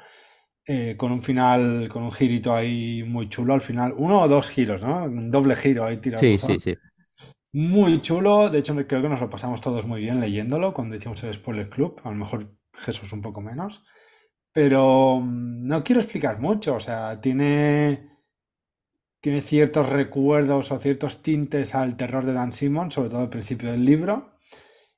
eh, 0.67 0.97
con 0.97 1.13
un 1.13 1.23
final, 1.23 1.89
con 1.89 2.03
un 2.03 2.13
girito 2.13 2.55
ahí 2.55 3.05
muy 3.05 3.29
chulo 3.29 3.55
al 3.55 3.61
final, 3.61 3.95
uno 3.97 4.21
o 4.21 4.29
dos 4.29 4.51
giros, 4.51 4.83
¿no? 4.83 5.05
Un 5.05 5.31
doble 5.31 5.55
giro 5.55 5.85
ahí 5.85 5.99
tirado 5.99 6.21
Sí, 6.21 6.37
sí, 6.39 6.59
sí. 6.59 6.75
Muy 7.53 8.03
chulo, 8.03 8.51
de 8.51 8.59
hecho 8.59 8.75
creo 8.75 9.01
que 9.01 9.09
nos 9.09 9.21
lo 9.21 9.31
pasamos 9.31 9.61
todos 9.61 9.87
muy 9.87 10.01
bien 10.01 10.21
leyéndolo 10.21 10.75
cuando 10.75 10.97
hicimos 10.97 11.23
el 11.23 11.35
Spoiler 11.35 11.71
Club, 11.71 12.01
a 12.05 12.11
lo 12.11 12.17
mejor 12.17 12.53
Jesús 12.73 13.13
un 13.13 13.23
poco 13.23 13.41
menos, 13.41 13.85
pero 14.53 15.21
mm, 15.21 15.67
no 15.67 15.83
quiero 15.85 16.01
explicar 16.01 16.41
mucho, 16.41 16.75
o 16.75 16.81
sea, 16.81 17.21
tiene, 17.21 18.16
tiene 19.27 19.43
ciertos 19.43 19.89
recuerdos 19.89 20.71
o 20.71 20.79
ciertos 20.79 21.21
tintes 21.21 21.75
al 21.75 21.97
terror 21.97 22.25
de 22.25 22.33
Dan 22.33 22.53
Simmons, 22.53 22.95
sobre 22.95 23.09
todo 23.11 23.23
al 23.23 23.29
principio 23.29 23.73
del 23.73 23.85
libro, 23.85 24.39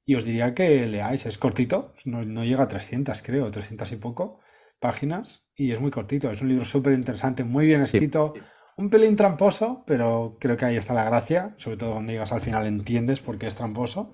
y 0.05 0.17
os 0.17 0.27
diría 0.27 0.53
que 0.55 0.87
leáis, 0.87 1.25
es 1.25 1.39
cortito, 1.39 1.95
no, 2.05 2.23
no 2.27 2.45
llega 2.45 2.65
a 2.65 2.69
300 2.69 3.23
creo, 3.23 3.51
300 3.51 3.91
y 3.93 3.97
poco 3.97 4.41
páginas, 4.81 5.47
y 5.57 5.73
es 5.73 5.81
muy 5.81 5.91
cortito, 5.91 6.31
es 6.31 6.43
un 6.43 6.49
libro 6.51 6.67
súper 6.67 6.93
interesante, 6.93 7.43
muy 7.43 7.65
bien 7.65 7.81
Sí. 7.87 7.97
escrito, 7.97 8.35
un 8.77 8.91
pelín 8.91 9.17
tramposo, 9.17 9.83
pero 9.87 10.37
creo 10.39 10.59
que 10.59 10.67
ahí 10.67 10.77
está 10.77 10.93
la 10.93 11.05
gracia, 11.05 11.55
sobre 11.57 11.79
todo 11.79 11.93
cuando 11.93 12.13
llegas 12.13 12.31
al 12.31 12.43
final 12.43 12.67
entiendes 12.67 13.21
por 13.21 13.39
qué 13.39 13.47
es 13.47 13.55
tramposo. 13.55 14.13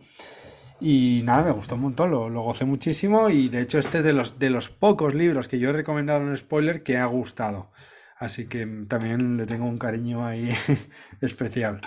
Y 0.81 1.23
nada, 1.25 1.43
me 1.43 1.51
gustó 1.51 1.75
un 1.75 1.81
montón, 1.81 2.13
lo, 2.13 2.29
lo 2.29 2.43
gocé 2.43 2.65
muchísimo 2.67 3.31
y 3.31 3.49
de 3.49 3.63
hecho 3.63 3.81
este 3.81 3.99
es 3.99 4.05
de 4.05 4.13
los, 4.13 4.39
de 4.39 4.51
los 4.51 4.69
pocos 4.69 5.13
libros 5.13 5.49
que 5.49 5.59
yo 5.59 5.71
he 5.71 5.73
recomendado 5.73 6.21
en 6.21 6.37
spoiler 6.37 6.85
que 6.85 6.99
ha 6.99 7.07
gustado. 7.07 7.73
Así 8.19 8.47
que 8.49 8.67
también 8.89 9.37
le 9.37 9.47
tengo 9.47 9.67
un 9.67 9.79
cariño 9.79 10.27
ahí 10.27 10.51
especial. 11.21 11.81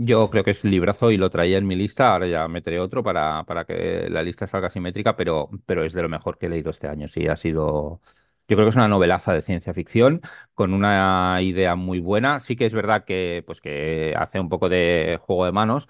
Yo 0.00 0.30
creo 0.30 0.44
que 0.44 0.52
es 0.52 0.62
librazo 0.64 1.10
y 1.10 1.16
lo 1.16 1.28
traía 1.30 1.58
en 1.58 1.66
mi 1.66 1.74
lista. 1.74 2.12
Ahora 2.12 2.28
ya 2.28 2.46
meteré 2.46 2.78
otro 2.78 3.02
para, 3.02 3.44
para 3.44 3.64
que 3.64 4.06
la 4.08 4.22
lista 4.22 4.46
salga 4.46 4.70
simétrica, 4.70 5.16
pero, 5.16 5.50
pero 5.66 5.84
es 5.84 5.92
de 5.92 6.02
lo 6.02 6.08
mejor 6.08 6.38
que 6.38 6.46
he 6.46 6.48
leído 6.48 6.70
este 6.70 6.86
año. 6.88 7.08
Sí, 7.08 7.26
ha 7.26 7.34
sido. 7.36 8.00
Yo 8.46 8.56
creo 8.56 8.64
que 8.66 8.70
es 8.70 8.76
una 8.76 8.86
novelaza 8.88 9.32
de 9.34 9.42
ciencia 9.42 9.74
ficción 9.74 10.20
con 10.54 10.72
una 10.72 11.38
idea 11.42 11.74
muy 11.74 11.98
buena. 12.00 12.38
Sí 12.38 12.54
que 12.56 12.66
es 12.66 12.74
verdad 12.74 13.04
que, 13.04 13.42
pues, 13.46 13.60
que 13.60 14.14
hace 14.16 14.38
un 14.40 14.48
poco 14.48 14.68
de 14.68 15.18
juego 15.20 15.44
de 15.46 15.52
manos, 15.52 15.88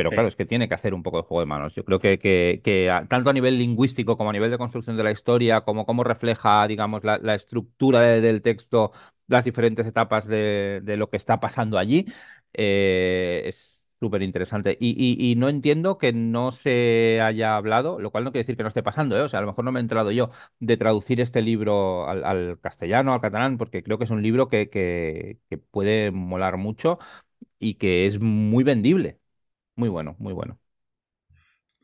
pero 0.00 0.12
claro, 0.14 0.28
es 0.28 0.36
que 0.36 0.46
tiene 0.46 0.68
que 0.68 0.74
hacer 0.74 0.94
un 0.94 1.02
poco 1.02 1.18
de 1.18 1.22
juego 1.24 1.40
de 1.40 1.46
manos. 1.46 1.74
Yo 1.74 1.84
creo 1.84 2.00
que, 2.00 2.18
que, 2.18 2.60
que 2.64 2.90
a- 2.90 3.06
tanto 3.06 3.30
a 3.30 3.32
nivel 3.32 3.58
lingüístico 3.58 4.16
como 4.16 4.30
a 4.30 4.32
nivel 4.32 4.50
de 4.50 4.58
construcción 4.58 4.96
de 4.96 5.04
la 5.04 5.10
historia, 5.12 5.60
como 5.62 5.86
cómo 5.86 6.04
refleja, 6.04 6.66
digamos, 6.66 7.04
la, 7.04 7.18
la 7.18 7.34
estructura 7.34 8.00
de- 8.00 8.20
del 8.20 8.42
texto, 8.42 8.92
las 9.28 9.44
diferentes 9.44 9.86
etapas 9.86 10.26
de, 10.26 10.80
de 10.82 10.96
lo 10.96 11.10
que 11.10 11.16
está 11.18 11.38
pasando 11.40 11.78
allí 11.78 12.06
eh, 12.52 13.42
es 13.46 13.84
súper 14.00 14.22
interesante. 14.22 14.76
Y, 14.80 14.90
y- 14.98 15.30
y 15.30 15.36
no 15.36 15.48
entiendo 15.48 15.98
que 15.98 16.12
no 16.12 16.52
se 16.52 17.20
haya 17.22 17.56
hablado, 17.56 18.00
lo 18.00 18.10
cual 18.10 18.24
no 18.24 18.32
quiere 18.32 18.44
decir 18.44 18.56
que 18.56 18.62
no 18.62 18.68
esté 18.68 18.82
pasando, 18.82 19.16
¿eh? 19.16 19.22
O 19.22 19.28
sea, 19.28 19.38
a 19.40 19.42
lo 19.42 19.48
mejor 19.48 19.64
no 19.64 19.72
me 19.72 19.80
he 19.80 19.82
enterado 19.82 20.10
yo 20.10 20.30
de 20.58 20.76
traducir 20.78 21.20
este 21.20 21.42
libro 21.42 22.08
al, 22.08 22.24
al 22.24 22.58
castellano, 22.60 23.12
al 23.12 23.20
catalán, 23.20 23.58
porque 23.58 23.82
creo 23.82 23.98
que 23.98 24.04
es 24.04 24.10
un 24.10 24.22
libro 24.22 24.48
que, 24.48 24.70
que, 24.70 25.38
que 25.50 25.58
puede 25.58 26.10
molar 26.10 26.56
mucho 26.56 26.98
y 27.60 27.76
que 27.76 28.06
es 28.06 28.20
muy 28.20 28.64
vendible. 28.64 29.19
Muy 29.80 29.88
bueno, 29.88 30.14
muy 30.18 30.34
bueno. 30.34 30.58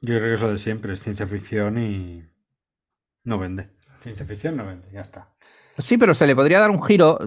Yo 0.03 0.19
creo 0.19 0.21
que 0.21 0.35
es 0.35 0.43
lo 0.43 0.53
de 0.53 0.59
siempre, 0.59 0.93
es 0.93 1.01
ciencia 1.01 1.27
ficción 1.27 1.79
y 1.79 2.29
no 3.25 3.39
vende. 3.39 3.71
Ciencia 3.95 4.27
ficción 4.27 4.59
no 4.59 4.67
vende, 4.67 4.87
ya 4.93 5.01
está. 5.01 5.31
Sí, 5.83 5.97
pero 5.97 6.13
se 6.13 6.27
le 6.27 6.37
podría 6.37 6.61
dar 6.61 6.69
un 6.71 6.83
giro 6.83 7.19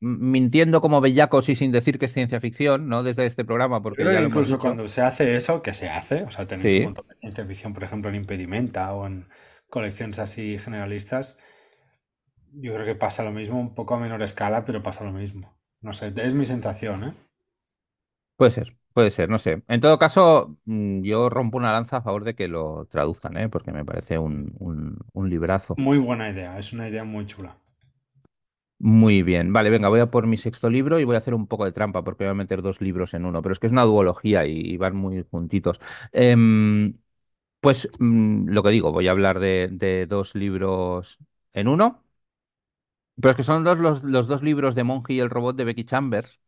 mintiendo 0.00 0.82
como 0.82 1.00
bellacos 1.00 1.48
y 1.48 1.56
sin 1.56 1.72
decir 1.72 1.98
que 1.98 2.04
es 2.04 2.12
ciencia 2.12 2.38
ficción, 2.38 2.86
¿no? 2.86 3.02
Desde 3.02 3.24
este 3.24 3.46
programa, 3.46 3.82
porque 3.82 4.04
ya 4.04 4.12
hemos 4.18 4.28
incluso 4.28 4.58
cuando 4.58 4.86
se 4.88 5.00
hace 5.00 5.36
eso, 5.36 5.62
que 5.62 5.72
se 5.72 5.88
hace, 5.88 6.24
o 6.24 6.30
sea, 6.30 6.46
tenéis 6.46 6.80
un 6.80 6.84
montón 6.84 7.08
de 7.08 7.14
ciencia 7.14 7.46
ficción, 7.46 7.72
por 7.72 7.84
ejemplo, 7.84 8.10
en 8.10 8.16
Impedimenta 8.16 8.92
o 8.92 9.06
en 9.06 9.26
colecciones 9.70 10.18
así 10.18 10.58
generalistas, 10.58 11.38
yo 12.52 12.74
creo 12.74 12.84
que 12.84 12.94
pasa 12.94 13.24
lo 13.24 13.32
mismo, 13.32 13.58
un 13.58 13.74
poco 13.74 13.94
a 13.94 14.00
menor 14.00 14.22
escala, 14.22 14.66
pero 14.66 14.82
pasa 14.82 15.02
lo 15.02 15.12
mismo. 15.12 15.58
No 15.80 15.94
sé, 15.94 16.12
es 16.14 16.34
mi 16.34 16.44
sensación, 16.44 17.04
¿eh? 17.04 17.14
Puede 18.36 18.50
ser, 18.50 18.76
puede 18.94 19.10
ser, 19.10 19.28
no 19.28 19.38
sé. 19.38 19.62
En 19.68 19.80
todo 19.80 19.98
caso, 19.98 20.56
mm, 20.64 21.02
yo 21.02 21.28
rompo 21.28 21.58
una 21.58 21.72
lanza 21.72 21.98
a 21.98 22.02
favor 22.02 22.24
de 22.24 22.34
que 22.34 22.48
lo 22.48 22.86
traduzcan, 22.90 23.36
¿eh? 23.36 23.48
Porque 23.50 23.72
me 23.72 23.84
parece 23.84 24.18
un, 24.18 24.54
un, 24.58 24.98
un 25.12 25.30
librazo. 25.30 25.74
Muy 25.76 25.98
buena 25.98 26.30
idea, 26.30 26.58
es 26.58 26.72
una 26.72 26.88
idea 26.88 27.04
muy 27.04 27.26
chula. 27.26 27.58
Muy 28.78 29.22
bien. 29.22 29.52
Vale, 29.52 29.70
venga, 29.70 29.88
voy 29.88 30.00
a 30.00 30.10
por 30.10 30.26
mi 30.26 30.36
sexto 30.36 30.68
libro 30.68 31.00
y 31.00 31.04
voy 31.04 31.14
a 31.14 31.18
hacer 31.18 31.32
un 31.34 31.46
poco 31.46 31.64
de 31.64 31.72
trampa 31.72 32.04
porque 32.04 32.24
voy 32.24 32.32
a 32.32 32.34
meter 32.34 32.60
dos 32.60 32.80
libros 32.80 33.14
en 33.14 33.24
uno, 33.24 33.40
pero 33.40 33.52
es 33.52 33.58
que 33.58 33.66
es 33.66 33.72
una 33.72 33.84
duología 33.84 34.46
y, 34.46 34.76
van 34.76 34.94
muy 34.96 35.24
juntitos. 35.30 35.80
Em, 36.12 36.98
pues 37.60 37.88
mm, 37.98 38.48
lo 38.50 38.62
que 38.62 38.70
digo, 38.70 38.92
voy 38.92 39.08
a 39.08 39.12
hablar 39.12 39.40
de, 39.40 39.68
de 39.72 40.06
dos 40.06 40.34
libros 40.34 41.18
en 41.54 41.68
uno, 41.68 42.04
pero 43.20 43.30
es 43.30 43.36
que 43.36 43.42
son 43.44 43.64
dos 43.64 43.78
los, 43.78 44.02
los 44.04 44.26
dos 44.26 44.42
libros 44.42 44.74
de 44.74 44.84
Monje 44.84 45.14
y 45.14 45.20
el 45.20 45.30
robot 45.30 45.56
de 45.56 45.64
Becky 45.64 45.84
Chambers. 45.84 46.40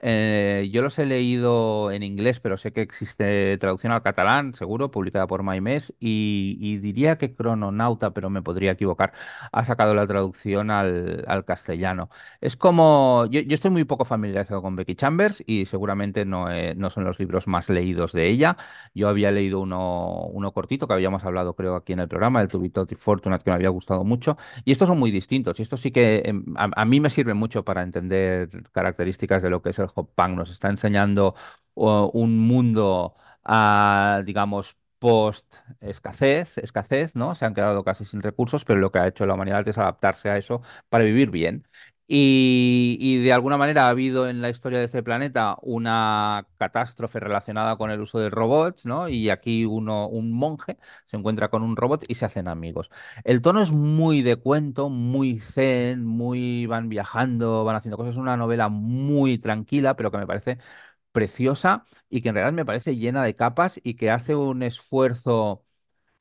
Eh, 0.00 0.68
yo 0.72 0.82
los 0.82 0.98
he 0.98 1.06
leído 1.06 1.90
en 1.90 2.02
inglés, 2.02 2.40
pero 2.40 2.56
sé 2.56 2.72
que 2.72 2.82
existe 2.82 3.56
traducción 3.58 3.92
al 3.92 4.02
catalán, 4.02 4.54
seguro, 4.54 4.90
publicada 4.90 5.26
por 5.26 5.42
Maimés, 5.42 5.94
y, 5.98 6.56
y 6.60 6.78
diría 6.78 7.18
que 7.18 7.34
Crononauta, 7.34 8.12
pero 8.12 8.30
me 8.30 8.42
podría 8.42 8.72
equivocar, 8.72 9.12
ha 9.52 9.64
sacado 9.64 9.94
la 9.94 10.06
traducción 10.06 10.70
al, 10.70 11.24
castellano. 11.46 12.10
Es 12.40 12.56
como, 12.56 13.26
yo, 13.30 13.40
estoy 13.40 13.70
muy 13.70 13.84
poco 13.84 14.04
familiarizado 14.04 14.62
con 14.62 14.76
Becky 14.76 14.94
Chambers 14.94 15.42
y 15.46 15.66
seguramente 15.66 16.24
no, 16.24 16.50
eh, 16.50 16.74
no 16.76 16.90
son 16.90 17.04
los 17.04 17.18
libros 17.18 17.46
más 17.46 17.68
leídos 17.68 18.12
de 18.12 18.28
ella. 18.28 18.56
Yo 18.94 19.08
había 19.08 19.30
leído 19.30 19.60
uno, 19.60 20.52
cortito 20.52 20.86
que 20.86 20.94
habíamos 20.94 21.24
hablado, 21.24 21.54
creo, 21.54 21.76
aquí 21.76 21.92
en 21.92 22.00
el 22.00 22.08
programa, 22.08 22.40
el 22.42 22.48
To 22.48 22.60
Be 22.60 22.70
Totally 22.70 22.98
Fortunate, 23.00 23.42
que 23.44 23.50
me 23.50 23.56
había 23.56 23.68
gustado 23.70 24.04
mucho. 24.04 24.36
Y 24.64 24.72
estos 24.72 24.88
son 24.88 24.98
muy 24.98 25.10
distintos. 25.10 25.58
Y 25.58 25.62
estos 25.62 25.80
sí 25.80 25.90
que 25.90 26.22
em, 26.24 26.44
a 26.56 26.84
mí 26.84 27.00
me 27.00 27.10
sirve 27.10 27.34
mucho 27.34 27.64
para 27.64 27.82
entender 27.82 28.50
características 28.72 29.42
de 29.42 29.50
lo 29.50 29.62
que 29.62 29.70
es 29.70 29.78
el 29.78 29.87
punk. 29.92 30.36
Nos 30.36 30.50
está 30.50 30.68
enseñando 30.68 31.34
un 31.74 32.38
mundo, 32.38 33.14
ah, 33.44 34.22
digamos, 34.24 34.76
post 34.98 35.54
escasez, 35.80 36.58
escasez, 36.58 37.14
¿no? 37.14 37.34
Se 37.34 37.44
han 37.44 37.54
quedado 37.54 37.84
casi 37.84 38.04
sin 38.04 38.20
recursos, 38.22 38.64
pero 38.64 38.80
lo 38.80 38.90
que 38.90 38.98
ha 38.98 39.06
hecho 39.06 39.26
la 39.26 39.34
humanidad 39.34 39.66
es 39.68 39.78
adaptarse 39.78 40.28
a 40.30 40.36
eso 40.38 40.62
para 40.88 41.04
vivir 41.04 41.30
bien. 41.30 41.66
Y, 42.10 43.18
de 43.22 43.32
alguna 43.34 43.58
manera 43.58 43.86
ha 43.86 43.90
habido 43.90 44.28
en 44.30 44.40
la 44.40 44.48
historia 44.48 44.78
de 44.78 44.86
este 44.86 45.02
planeta 45.02 45.56
una 45.60 46.46
catástrofe 46.56 47.20
relacionada 47.20 47.76
con 47.76 47.90
el 47.90 48.00
uso 48.00 48.18
de 48.18 48.30
robots, 48.30 48.86
¿no? 48.86 49.08
Y 49.10 49.28
aquí 49.30 49.66
uno, 49.66 50.08
un 50.08 50.32
monje 50.32 50.78
se 51.04 51.16
encuentra 51.18 51.48
con 51.50 51.62
un 51.62 51.76
robot 51.76 52.04
y 52.08 52.14
se 52.14 52.24
hacen 52.24 52.48
amigos. 52.48 52.90
El 53.24 53.42
tono 53.42 53.60
es 53.60 53.72
muy 53.72 54.22
de 54.22 54.36
cuento, 54.36 54.88
muy 54.88 55.38
zen, 55.40 56.04
muy 56.06 56.64
van 56.66 56.88
viajando, 56.88 57.64
van 57.64 57.76
haciendo 57.76 57.98
cosas. 57.98 58.12
Es 58.12 58.18
una 58.18 58.36
novela 58.38 58.68
muy 58.70 59.36
tranquila, 59.38 59.94
pero 59.96 60.10
que 60.10 60.18
me 60.18 60.26
parece 60.26 60.58
preciosa 61.12 61.84
y 62.08 62.20
que 62.22 62.28
en 62.30 62.34
realidad 62.36 62.52
me 62.54 62.64
parece 62.64 62.96
llena 62.96 63.22
de 63.24 63.34
capas 63.36 63.80
y 63.82 63.94
que 63.94 64.10
hace 64.10 64.34
un 64.36 64.62
esfuerzo 64.62 65.64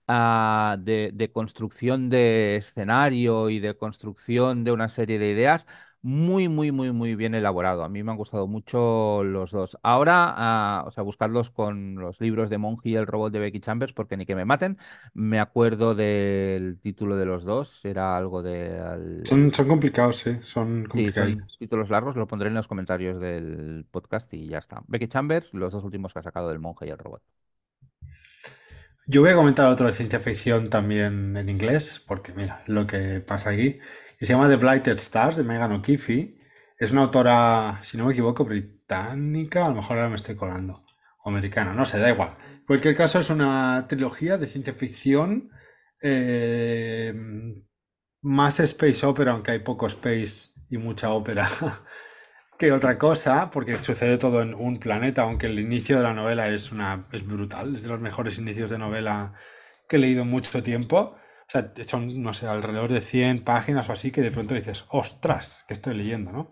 ah, 0.07 0.77
de, 0.79 1.11
de 1.13 1.31
construcción 1.31 2.09
de 2.09 2.57
escenario 2.57 3.49
y 3.49 3.59
de 3.59 3.75
construcción 3.77 4.63
de 4.63 4.71
una 4.71 4.89
serie 4.89 5.19
de 5.19 5.31
ideas 5.31 5.67
muy, 6.01 6.47
muy, 6.47 6.71
muy, 6.71 6.91
muy 6.91 7.15
bien 7.15 7.35
elaborado. 7.35 7.83
A 7.83 7.89
mí 7.89 8.03
me 8.03 8.11
han 8.11 8.17
gustado 8.17 8.47
mucho 8.47 9.23
los 9.23 9.51
dos. 9.51 9.77
Ahora, 9.83 10.33
ah, 10.37 10.83
o 10.87 10.91
sea, 10.91 11.03
buscarlos 11.03 11.49
con 11.51 11.95
los 11.95 12.21
libros 12.21 12.49
de 12.49 12.57
Monji 12.57 12.91
y 12.91 12.95
el 12.95 13.07
robot 13.07 13.33
de 13.33 13.39
Becky 13.39 13.59
Chambers, 13.59 13.93
porque 13.93 14.15
ni 14.17 14.25
que 14.25 14.35
me 14.35 14.45
maten. 14.45 14.77
Me 15.13 15.39
acuerdo 15.39 15.95
del 15.95 16.79
título 16.81 17.15
de 17.17 17.25
los 17.25 17.43
dos, 17.43 17.83
era 17.85 18.15
algo 18.17 18.41
de... 18.43 18.79
al- 18.79 19.29
Son, 19.29 19.53
son 19.53 19.67
complicados, 19.67 20.15
sí, 20.17 20.31
son 20.43 20.85
Sí, 20.93 21.11
son 21.11 21.37
títulos 21.59 21.89
largos, 21.89 22.15
lo 22.15 22.27
pondré 22.27 22.47
en 22.47 22.55
los 22.55 22.67
comentarios 22.67 23.19
del 23.19 23.85
podcast 23.91 24.33
y 24.33 24.47
ya 24.47 24.57
está. 24.57 24.83
Becky 24.87 25.07
Chambers, 25.07 25.53
los 25.53 25.73
dos 25.73 25.83
últimos 25.83 26.11
que 26.13 26.19
ha 26.19 26.23
sacado 26.23 26.49
del 26.49 26.59
Monje 26.59 26.87
y 26.87 26.89
el 26.89 26.97
robot. 26.97 27.21
Yo 29.09 29.21
voy 29.21 29.29
a 29.29 29.35
comentar 29.35 29.67
otro 29.67 29.87
de 29.87 29.93
ciencia 29.93 30.19
ficción 30.19 30.69
también 30.69 31.37
en 31.37 31.47
inglés, 31.47 32.03
porque 32.05 32.33
mira, 32.33 32.61
lo 32.67 32.85
que 32.85 33.21
pasa 33.21 33.51
aquí. 33.51 33.79
Y 34.19 34.25
se 34.25 34.33
llama 34.33 34.49
The 34.49 34.57
Blighted 34.57 34.95
Stars 34.95 35.37
de 35.37 35.43
Megan 35.43 35.71
O'Keefe. 35.71 36.35
Es 36.77 36.91
una 36.91 37.03
autora, 37.03 37.79
si 37.83 37.95
no 37.95 38.05
me 38.05 38.11
equivoco, 38.11 38.43
británica, 38.43 39.65
a 39.65 39.69
lo 39.69 39.75
mejor 39.75 39.97
ahora 39.97 40.09
me 40.09 40.17
estoy 40.17 40.35
colando, 40.35 40.83
o 41.23 41.29
americana, 41.29 41.73
no 41.73 41.85
sé, 41.85 41.99
da 41.99 42.09
igual. 42.09 42.35
En 42.51 42.65
cualquier 42.65 42.95
caso, 42.95 43.19
es 43.19 43.29
una 43.29 43.85
trilogía 43.87 44.37
de 44.37 44.45
ciencia 44.45 44.73
ficción, 44.73 45.51
eh, 46.01 47.13
más 48.21 48.59
space 48.59 49.05
opera, 49.05 49.31
aunque 49.31 49.51
hay 49.51 49.59
poco 49.59 49.87
space 49.87 50.49
y 50.69 50.77
mucha 50.77 51.11
ópera, 51.11 51.47
que 52.57 52.71
otra 52.71 52.97
cosa, 52.97 53.49
porque 53.49 53.77
sucede 53.79 54.17
todo 54.17 54.41
en 54.41 54.53
un 54.53 54.77
planeta, 54.79 55.23
aunque 55.23 55.47
el 55.47 55.59
inicio 55.59 55.97
de 55.97 56.03
la 56.03 56.13
novela 56.13 56.47
es 56.49 56.71
una 56.71 57.07
es 57.11 57.25
brutal, 57.25 57.75
es 57.75 57.83
de 57.83 57.89
los 57.89 57.99
mejores 57.99 58.37
inicios 58.39 58.69
de 58.69 58.77
novela 58.79 59.33
que 59.87 59.97
he 59.97 59.99
leído 59.99 60.23
en 60.23 60.29
mucho 60.29 60.63
tiempo. 60.63 60.97
O 61.47 61.49
sea, 61.49 61.71
son, 61.87 62.21
no 62.21 62.33
sé, 62.33 62.47
alrededor 62.47 62.91
de 62.91 63.01
100 63.01 63.43
páginas 63.43 63.89
o 63.89 63.93
así 63.93 64.11
que 64.11 64.21
de 64.21 64.31
pronto 64.31 64.53
dices, 64.55 64.85
ostras, 64.89 65.63
que 65.67 65.73
estoy 65.73 65.95
leyendo, 65.95 66.31
¿no? 66.31 66.51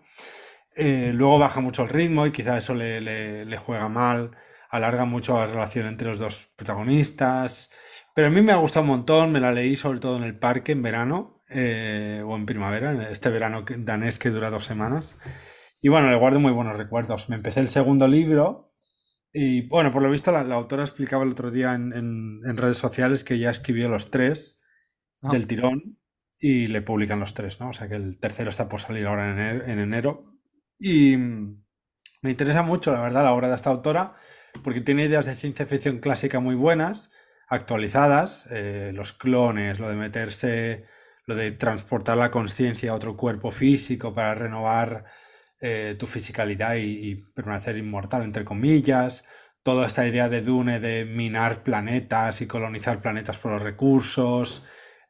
Eh, 0.76 1.12
luego 1.14 1.40
baja 1.40 1.62
mucho 1.62 1.84
el 1.84 1.90
ritmo 1.90 2.26
y 2.28 2.32
quizá 2.32 2.58
eso 2.58 2.74
le, 2.76 3.02
le- 3.02 3.46
le 3.46 3.58
juega 3.58 3.88
mal, 3.90 4.32
alarga 4.70 5.06
mucho 5.06 5.38
la 5.38 5.48
relación 5.48 5.88
entre 5.88 6.08
los 6.10 6.20
dos 6.20 6.48
protagonistas. 6.56 7.72
Pero 8.14 8.28
a 8.28 8.30
mí 8.32 8.42
me 8.42 8.52
ha 8.52 8.58
gustado 8.58 8.84
un 8.84 8.90
montón, 8.92 9.32
me 9.32 9.40
la 9.40 9.52
leí 9.52 9.76
sobre 9.78 10.00
todo 10.00 10.18
en 10.18 10.24
el 10.24 10.38
parque 10.38 10.74
en 10.74 10.82
verano 10.82 11.42
eh, 11.50 12.22
o 12.26 12.36
en 12.36 12.46
primavera, 12.46 12.92
en 12.92 13.02
este 13.02 13.30
verano 13.30 13.66
danés 13.78 14.20
que 14.20 14.30
dura 14.32 14.50
dos 14.50 14.66
semanas. 14.66 15.16
Y 15.86 15.90
bueno, 15.90 16.10
le 16.10 16.16
guardo 16.18 16.40
muy 16.40 16.52
buenos 16.52 16.78
recuerdos. 16.78 17.30
Me 17.30 17.36
empecé 17.36 17.60
el 17.60 17.70
segundo 17.70 18.08
libro 18.08 18.74
y 19.34 19.68
bueno, 19.70 19.92
por 19.92 20.02
lo 20.04 20.12
visto 20.12 20.32
la, 20.32 20.44
la 20.44 20.56
autora 20.56 20.84
explicaba 20.84 21.24
el 21.24 21.32
otro 21.32 21.52
día 21.52 21.74
en, 21.76 21.94
en- 21.94 22.42
en 22.46 22.58
redes 22.58 22.78
sociales 22.78 23.24
que 23.24 23.40
ya 23.40 23.52
escribió 23.52 23.90
los 23.90 24.12
tres 24.12 24.60
Ah, 25.24 25.32
del 25.32 25.48
tirón 25.48 26.00
y 26.40 26.68
le 26.68 26.82
publican 26.82 27.20
los 27.20 27.34
tres, 27.36 27.60
¿no? 27.60 27.70
O 27.70 27.74
sea 27.74 27.90
que 27.90 27.96
el 27.96 28.20
tercero 28.20 28.50
está 28.52 28.70
por 28.70 28.82
salir 28.82 29.08
ahora 29.08 29.32
en 29.32 29.40
enero. 29.40 29.66
En 29.68 29.80
enero. 29.80 30.34
Y 30.80 31.18
mm, 31.18 31.64
me 32.22 32.32
interesa 32.32 32.62
mucho, 32.64 32.92
la 32.92 33.02
verdad, 33.02 33.24
la 33.24 33.34
obra 33.34 33.50
de 33.50 33.56
esta 33.56 33.70
autora 33.72 34.16
porque 34.64 34.82
tiene 34.82 35.06
ideas 35.06 35.26
de 35.26 35.36
ciencia 35.36 35.66
ficción 35.66 36.00
clásica 36.00 36.40
muy 36.40 36.56
buenas, 36.56 37.12
actualizadas, 37.48 38.48
eh, 38.52 38.92
los 38.96 39.14
clones, 39.14 39.80
lo 39.80 39.90
de 39.90 39.96
meterse, 39.96 40.86
lo 41.26 41.36
de 41.36 41.52
transportar 41.52 42.18
la 42.18 42.32
conciencia 42.32 42.92
a 42.92 42.96
otro 42.96 43.18
cuerpo 43.18 43.52
físico 43.52 44.14
para 44.14 44.36
renovar 44.36 45.06
eh, 45.62 45.96
tu 45.98 46.08
fisicalidad 46.08 46.76
y, 46.76 47.10
y 47.10 47.16
permanecer 47.16 47.78
inmortal, 47.78 48.24
entre 48.24 48.46
comillas. 48.46 49.26
Toda 49.64 49.88
esta 49.88 50.06
idea 50.06 50.30
de 50.30 50.42
Dune 50.42 50.80
de 50.80 51.06
minar 51.06 51.64
planetas 51.64 52.42
y 52.42 52.48
colonizar 52.48 53.02
planetas 53.02 53.38
por 53.40 53.52
los 53.52 53.64
recursos, 53.64 54.64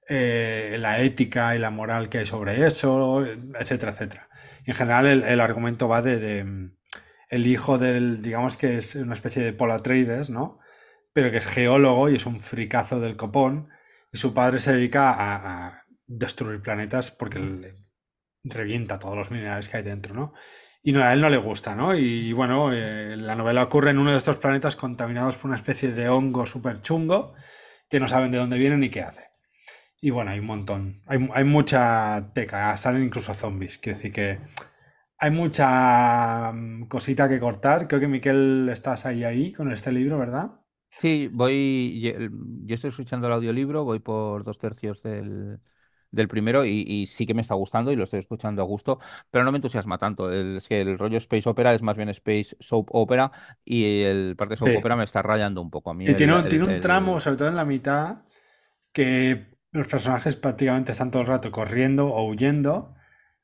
eh, 0.08 0.78
la 0.80 1.02
ética 1.02 1.56
y 1.56 1.60
la 1.60 1.72
moral 1.72 2.08
que 2.10 2.20
hay 2.20 2.26
sobre 2.26 2.66
eso, 2.66 3.26
etcétera, 3.60 3.92
etcétera. 3.92 4.30
Y 4.66 4.72
en 4.72 4.78
general 4.78 5.08
el, 5.08 5.24
el 5.24 5.42
argumento 5.42 5.88
va 5.90 6.02
de, 6.02 6.20
de, 6.20 6.70
el 7.30 7.48
hijo 7.48 7.78
del, 7.78 8.22
digamos 8.22 8.56
que 8.56 8.78
es 8.78 8.96
una 8.96 9.14
especie 9.16 9.44
de 9.44 9.52
Paul 9.52 9.72
Atreides, 9.72 10.30
¿no? 10.30 10.60
Pero 11.12 11.32
que 11.32 11.38
es 11.38 11.48
geólogo 11.48 12.10
y 12.10 12.16
es 12.16 12.26
un 12.26 12.40
fricazo 12.40 13.00
del 13.00 13.18
copón. 13.18 13.70
Y 14.12 14.18
su 14.18 14.34
padre 14.34 14.60
se 14.60 14.74
dedica 14.74 15.12
a, 15.12 15.68
a 15.68 15.82
destruir 16.08 16.62
planetas 16.62 17.12
porque 17.12 17.40
le 17.40 17.74
revienta 18.46 19.00
todos 19.00 19.18
los 19.18 19.32
minerales 19.32 19.70
que 19.70 19.78
hay 19.78 19.84
dentro, 19.84 20.14
¿no? 20.14 20.34
Y 20.82 20.92
no, 20.92 21.04
a 21.04 21.14
él 21.14 21.22
no 21.22 21.30
le 21.30 21.38
gusta, 21.38 21.76
¿no? 21.76 21.96
Y 21.96 22.32
bueno, 22.32 22.72
eh, 22.72 23.18
la 23.18 23.36
novela 23.36 23.64
ocurre 23.64 23.90
en 23.90 23.98
uno 23.98 24.12
de 24.12 24.18
estos 24.18 24.38
planetas 24.38 24.76
contaminados 24.76 25.36
por 25.36 25.50
una 25.50 25.58
especie 25.58 25.92
de 25.92 26.10
hongo 26.10 26.46
súper 26.46 26.82
chungo 26.82 27.34
que 27.90 28.00
no 28.00 28.08
saben 28.08 28.32
de 28.32 28.38
dónde 28.38 28.60
viene 28.60 28.78
ni 28.78 28.90
qué 28.90 29.02
hace. 29.02 29.24
Y 30.00 30.12
bueno, 30.12 30.30
hay 30.30 30.40
un 30.40 30.46
montón. 30.46 31.02
Hay, 31.08 31.44
mucha 31.44 32.32
teca, 32.34 32.78
salen 32.78 33.04
incluso 33.04 33.34
zombies. 33.34 33.80
Quiero 33.80 33.98
decir 33.98 34.12
que 34.12 34.40
hay 35.18 35.32
mucha 35.32 36.52
mm, 36.54 36.88
cosita 36.88 37.28
que 37.28 37.40
cortar. 37.40 37.88
Creo 37.88 38.00
que 38.00 38.08
Miquel 38.08 38.70
estás 38.72 39.08
ahí 39.08 39.24
ahí 39.24 39.54
con 39.54 39.72
este 39.72 39.92
libro, 39.92 40.20
¿verdad? 40.20 40.52
Sí, 40.88 41.30
voy. 41.34 42.00
Yo 42.66 42.76
estoy 42.76 42.90
escuchando 42.90 43.26
el 43.26 43.34
audiolibro, 43.34 43.84
voy 43.84 44.00
por 44.00 44.44
dos 44.44 44.60
tercios 44.60 45.02
del, 45.02 45.60
del 46.16 46.28
primero 46.28 46.66
y, 46.66 46.84
y 46.88 47.06
sí 47.08 47.26
que 47.26 47.34
me 47.34 47.42
está 47.42 47.56
gustando 47.56 47.92
y 47.92 47.96
lo 47.96 48.04
estoy 48.04 48.20
escuchando 48.20 48.62
a 48.62 48.66
gusto, 48.66 49.00
pero 49.32 49.44
no 49.44 49.52
me 49.52 49.58
entusiasma 49.60 49.98
tanto. 49.98 50.32
El- 50.32 50.58
es 50.58 50.68
que 50.68 50.82
el 50.82 50.98
rollo 50.98 51.18
Space 51.18 51.48
Opera 51.50 51.74
es 51.74 51.82
más 51.82 51.98
bien 51.98 52.10
Space 52.10 52.56
Soap 52.60 52.88
Opera 52.92 53.32
y 53.64 54.02
el 54.04 54.36
parte 54.38 54.58
Soap 54.58 54.72
Sí. 54.72 54.76
Opera 54.76 54.96
me 54.96 55.04
está 55.04 55.22
rayando 55.22 55.62
un 55.62 55.70
poco. 55.72 55.92
A 55.92 55.94
mí 55.94 56.08
Y 56.08 56.14
el, 56.14 56.16
tiene, 56.16 56.36
un- 56.36 56.48
el, 56.48 56.50
tiene 56.50 56.66
un 56.66 56.80
tramo, 56.80 57.20
sobre 57.20 57.38
todo 57.38 57.48
en 57.50 57.56
la 57.56 57.66
mitad, 57.66 58.24
que 58.94 59.48
los 59.72 59.88
personajes 59.88 60.36
prácticamente 60.36 60.94
están 60.94 61.12
todo 61.12 61.24
el 61.24 61.28
rato 61.30 61.52
corriendo 61.52 62.08
o 62.08 62.28
huyendo 62.30 62.96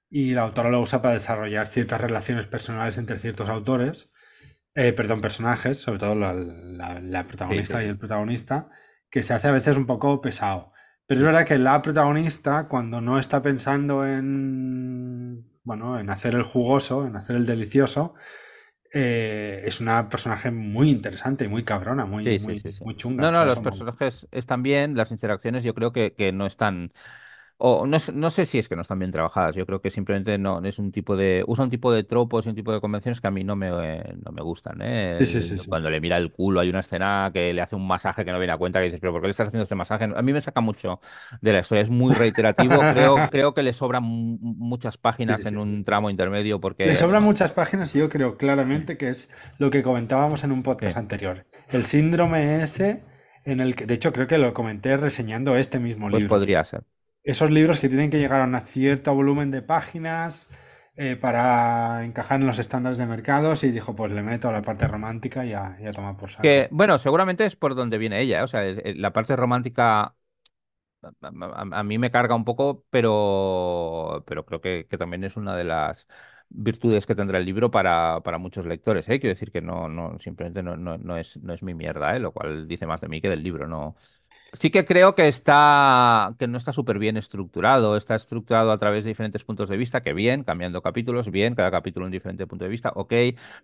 y 0.10 0.32
la 0.32 0.44
autora 0.44 0.70
lo 0.72 0.82
usa 0.82 1.02
para 1.02 1.16
desarrollar 1.16 1.68
ciertas 1.68 2.02
relaciones 2.02 2.48
personales 2.48 2.98
entre 2.98 3.20
ciertos 3.20 3.50
autores, 3.50 4.12
eh, 4.76 4.94
perdón, 4.94 5.22
personajes, 5.22 5.80
sobre 5.80 6.00
todo 6.00 6.16
la, 6.16 6.34
la- 6.34 7.02
la 7.02 7.28
Sí, 7.48 7.62
sí, 7.64 7.68
protagonista 7.68 7.84
y 7.84 7.88
el 7.88 7.98
protagonista, 8.00 8.70
que 9.10 9.24
se 9.24 9.34
hace 9.34 9.50
a 9.50 9.52
veces 9.54 9.78
un 9.78 9.88
poco 9.88 10.22
pesado. 10.22 10.74
Pero 11.08 11.20
es 11.20 11.26
verdad 11.26 11.46
que 11.46 11.58
la 11.58 11.82
protagonista, 11.82 12.68
cuando 12.68 13.02
no 13.02 13.20
está 13.20 13.42
pensando 13.42 14.06
en, 14.06 15.46
bueno, 15.64 16.00
en 16.00 16.10
hacer 16.10 16.36
el 16.36 16.44
jugoso, 16.44 17.06
en 17.06 17.16
hacer 17.16 17.36
el 17.36 17.46
delicioso, 17.46 18.14
eh, 18.94 19.62
es 19.66 19.82
una 19.82 20.10
personaje 20.10 20.52
muy 20.52 20.90
interesante, 20.90 21.48
muy 21.48 21.64
cabrona, 21.64 22.06
muy, 22.06 22.24
Sí, 22.26 22.40
sí, 22.40 22.46
muy, 22.46 22.60
sí, 22.60 22.72
sí. 22.72 22.84
muy 22.84 22.96
chunga. 22.96 23.24
No, 23.24 23.32
no, 23.32 23.46
los 23.46 23.60
personajes 23.60 24.28
están 24.32 24.64
bien, 24.64 24.96
las 24.96 25.12
interacciones 25.12 25.64
yo 25.64 25.74
creo 25.74 25.92
que, 25.92 26.14
que 26.14 26.32
no 26.32 26.46
están, 26.46 26.92
o 27.64 27.86
no, 27.88 28.00
sé- 28.00 28.12
no 28.14 28.30
sé 28.30 28.46
si 28.46 28.58
es 28.60 28.68
que 28.70 28.76
no 28.76 28.82
están 28.82 29.00
bien 29.00 29.12
trabajadas, 29.12 29.56
yo 29.56 29.66
creo 29.66 29.82
que 29.82 29.90
simplemente 29.90 30.38
no 30.38 30.64
es 30.64 30.80
un 30.80 30.92
tipo 30.92 31.16
de, 31.16 31.44
usa 31.48 31.64
un 31.66 31.70
tipo 31.70 31.92
de 31.92 32.04
tropos 32.04 32.46
y 32.46 32.50
un 32.50 32.56
tipo 32.56 32.72
de 32.74 32.82
convenciones 32.82 33.22
que 33.22 33.28
a 33.28 33.32
mí 33.32 33.44
no 33.44 33.56
me, 33.56 33.70
eh, 33.98 34.14
no 34.26 34.32
me 34.32 34.42
gustan, 34.42 34.80
¿eh? 34.82 35.26
Sí, 35.26 35.26
sí, 35.26 35.42
sí, 35.44 35.58
cuando 35.68 35.90
le 35.90 36.02
mira 36.02 36.18
el 36.18 36.32
culo, 36.32 36.60
hay 36.60 36.70
una 36.70 36.80
escena 36.82 37.30
que 37.34 37.54
le 37.54 37.62
hace 37.62 37.76
un 37.76 37.88
masaje 37.88 38.26
que 38.26 38.32
no 38.32 38.40
viene 38.40 38.54
a 38.54 38.58
cuenta, 38.58 38.80
que 38.80 38.86
dices, 38.86 39.00
pero 39.00 39.12
¿por 39.14 39.22
qué 39.22 39.28
le 39.28 39.32
estás 39.32 39.48
haciendo 39.48 39.64
este 39.64 39.76
masaje? 39.76 40.06
A 40.06 40.22
mí 40.22 40.34
me 40.34 40.42
saca 40.42 40.62
mucho 40.62 41.00
de 41.42 41.54
la 41.54 41.60
historia, 41.60 41.84
es 41.84 41.90
muy 41.90 42.14
reiterativo, 42.14 42.88
creo, 42.88 43.28
creo 43.30 43.54
que 43.54 43.64
le 43.64 43.74
sobran 43.74 44.04
mu- 44.04 44.38
muchas 44.42 44.98
páginas 44.98 45.46
en 45.46 45.58
un 45.58 45.84
tramo 45.84 46.10
intermedio 46.10 46.60
Le 46.84 46.94
porque 46.94 46.96
sobran 46.96 47.24
no. 47.24 47.24
muchas 47.24 47.52
páginas 47.52 47.96
y 47.96 48.00
yo 48.00 48.10
creo 48.10 48.38
claramente 48.38 48.96
que 48.98 49.10
es 49.10 49.30
lo 49.58 49.72
que 49.72 49.82
comentábamos 49.84 50.44
en 50.44 50.52
un 50.52 50.62
podcast 50.64 50.98
anterior. 50.98 51.46
El 51.72 51.86
síndrome 51.86 52.62
ese 52.64 53.04
en 53.46 53.62
el 53.62 53.76
que, 53.76 53.86
de 53.88 53.94
hecho, 53.96 54.14
creo 54.14 54.28
que 54.28 54.38
lo 54.38 54.54
comenté 54.54 54.96
reseñando 54.98 55.56
este 55.58 55.80
mismo 55.80 56.10
Pues 56.10 56.24
libro. 56.24 56.26
podría 56.26 56.64
ser. 56.64 56.84
Esos 57.24 57.52
libros 57.52 57.80
que 57.80 57.90
tienen 57.90 58.10
que 58.12 58.20
llegar 58.20 58.42
a 58.42 58.46
un 58.46 58.60
cierto 58.62 59.14
volumen 59.16 59.52
de 59.52 59.62
páginas 59.62 60.50
eh, 60.98 61.16
para 61.16 62.04
encajar 62.06 62.42
en 62.42 62.48
los 62.48 62.60
estándares 62.60 62.98
de 63.00 63.06
mercados 63.08 63.64
y 63.64 63.72
dijo, 63.72 63.96
pues 63.96 64.12
le 64.12 64.22
meto 64.24 64.50
a 64.50 64.52
la 64.52 64.62
parte 64.64 64.88
romántica 64.88 65.46
y 65.46 65.54
a, 65.54 65.78
y 65.80 65.86
a 65.88 65.94
tomar 65.94 66.18
por 66.18 66.30
saco. 66.30 66.70
bueno, 66.72 66.98
seguramente 66.98 67.46
es 67.46 67.56
por 67.56 67.76
donde 67.76 67.98
viene 67.98 68.20
ella, 68.22 68.40
¿eh? 68.40 68.44
O 68.44 68.48
sea, 68.48 68.64
la 68.64 69.14
parte 69.14 69.36
romántica 69.36 70.02
a, 70.02 70.16
a- 71.22 71.80
a 71.80 71.84
mí 71.84 71.98
me 71.98 72.12
carga 72.12 72.36
un 72.36 72.46
poco, 72.46 72.86
pero, 72.90 74.24
pero 74.28 74.46
creo 74.46 74.62
que, 74.62 74.88
que 74.90 74.98
también 74.98 75.24
es 75.24 75.38
una 75.38 75.56
de 75.56 75.64
las 75.64 76.08
virtudes 76.50 77.06
que 77.08 77.16
tendrá 77.16 77.38
el 77.40 77.46
libro 77.46 77.72
para, 77.72 78.22
para 78.24 78.38
muchos 78.38 78.66
lectores, 78.66 79.08
¿eh? 79.10 79.20
Quiero 79.20 79.34
decir 79.34 79.52
que 79.52 79.62
no, 79.62 79.88
no, 79.90 80.20
simplemente 80.20 80.64
no, 80.64 80.76
no, 80.78 80.98
no 80.98 81.18
es, 81.18 81.38
no 81.38 81.54
es 81.54 81.64
mi 81.64 81.74
mierda, 81.74 82.16
¿eh? 82.16 82.20
Lo 82.20 82.32
cual 82.34 82.68
dice 82.68 82.86
más 82.88 83.02
de 83.02 83.08
mí 83.10 83.22
que 83.22 83.30
del 83.30 83.44
libro, 83.44 83.68
no. 83.68 83.96
Sí 84.54 84.70
que 84.70 84.84
creo 84.84 85.16
que 85.16 85.30
está, 85.30 86.36
que 86.38 86.46
no 86.46 86.58
está 86.58 86.74
súper 86.74 87.00
bien 87.00 87.16
estructurado, 87.16 87.96
está 87.96 88.16
estructurado 88.16 88.74
a 88.74 88.78
través 88.78 89.06
de 89.06 89.08
diferentes 89.12 89.46
puntos 89.46 89.70
de 89.70 89.78
vista, 89.78 90.02
que 90.04 90.12
bien, 90.12 90.44
cambiando 90.44 90.82
capítulos, 90.82 91.32
bien, 91.32 91.56
cada 91.56 91.72
capítulo 91.72 92.06
un 92.06 92.12
diferente 92.12 92.46
punto 92.48 92.66
de 92.66 92.70
vista, 92.70 92.92
ok, 92.94 93.14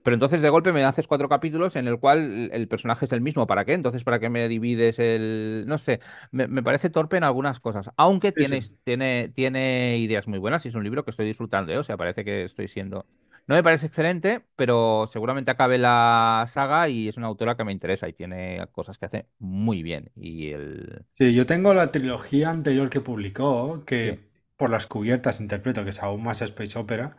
pero 0.01 0.13
entonces 0.13 0.41
de 0.41 0.49
golpe 0.49 0.71
me 0.71 0.85
haces 0.85 1.05
cuatro 1.05 1.27
capítulos 1.27 1.75
en 1.75 1.89
el 1.89 1.99
cual 1.99 2.49
el 2.53 2.69
personaje 2.69 3.03
es 3.03 3.11
el 3.11 3.19
mismo, 3.19 3.45
¿para 3.47 3.65
qué? 3.65 3.73
Entonces, 3.73 4.05
¿para 4.05 4.19
qué 4.19 4.29
me 4.29 4.47
divides 4.47 4.97
el...? 4.99 5.65
No 5.67 5.77
sé, 5.77 5.99
me, 6.31 6.47
me 6.47 6.63
parece 6.63 6.89
torpe 6.89 7.17
en 7.17 7.25
algunas 7.25 7.59
cosas, 7.59 7.89
aunque 7.97 8.31
Sí, 8.35 8.45
tiene, 8.45 8.61
sí. 8.61 8.77
tiene, 8.85 9.27
tiene 9.35 9.97
ideas 9.97 10.25
muy 10.27 10.39
buenas 10.39 10.65
y 10.65 10.69
es 10.69 10.75
un 10.75 10.85
libro 10.85 11.03
que 11.03 11.11
estoy 11.11 11.25
disfrutando, 11.25 11.73
¿eh? 11.73 11.77
O 11.79 11.83
sea, 11.83 11.97
parece 11.97 12.23
que 12.23 12.45
estoy 12.45 12.69
siendo... 12.69 13.05
No 13.47 13.55
me 13.55 13.63
parece 13.63 13.85
excelente, 13.87 14.45
pero 14.57 15.07
seguramente 15.07 15.51
acabe 15.51 15.77
la 15.77 16.43
saga 16.47 16.89
y 16.89 17.07
es 17.07 17.15
una 17.17 17.27
autora 17.27 17.55
que 17.55 17.63
me 17.63 17.71
interesa 17.71 18.07
y 18.09 18.13
tiene 18.13 18.67
cosas 18.73 18.97
que 18.97 19.05
hace 19.05 19.29
muy 19.39 19.83
bien. 19.83 20.11
Y 20.15 20.51
el... 20.51 21.05
Sí, 21.09 21.33
yo 21.33 21.45
tengo 21.45 21.73
la 21.73 21.91
trilogía 21.91 22.49
anterior 22.49 22.89
que 22.89 23.01
publicó, 23.01 23.83
Sí. 24.01 24.17
que 24.17 24.29
por 24.55 24.69
las 24.69 24.87
cubiertas 24.87 25.39
interpreto 25.39 25.83
que 25.83 25.89
es 25.91 26.01
aún 26.03 26.23
más 26.23 26.41
Space 26.41 26.77
Opera, 26.77 27.17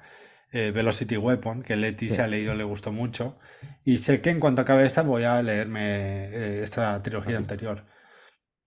eh, 0.52 0.70
Velocity 0.72 1.16
Weapon, 1.16 1.62
que 1.62 1.76
Leti 1.76 2.10
se 2.10 2.22
ha 2.22 2.26
leído, 2.28 2.54
le 2.54 2.64
gustó 2.64 2.92
mucho. 2.92 3.38
Y 3.84 3.98
sé 3.98 4.20
que 4.20 4.30
en 4.30 4.40
cuanto 4.40 4.62
acabe 4.62 4.86
esta 4.86 5.02
voy 5.02 5.24
a 5.24 5.42
leerme 5.42 5.80
eh, 6.26 6.62
esta 6.62 7.02
trilogía 7.02 7.38
anterior. 7.38 7.84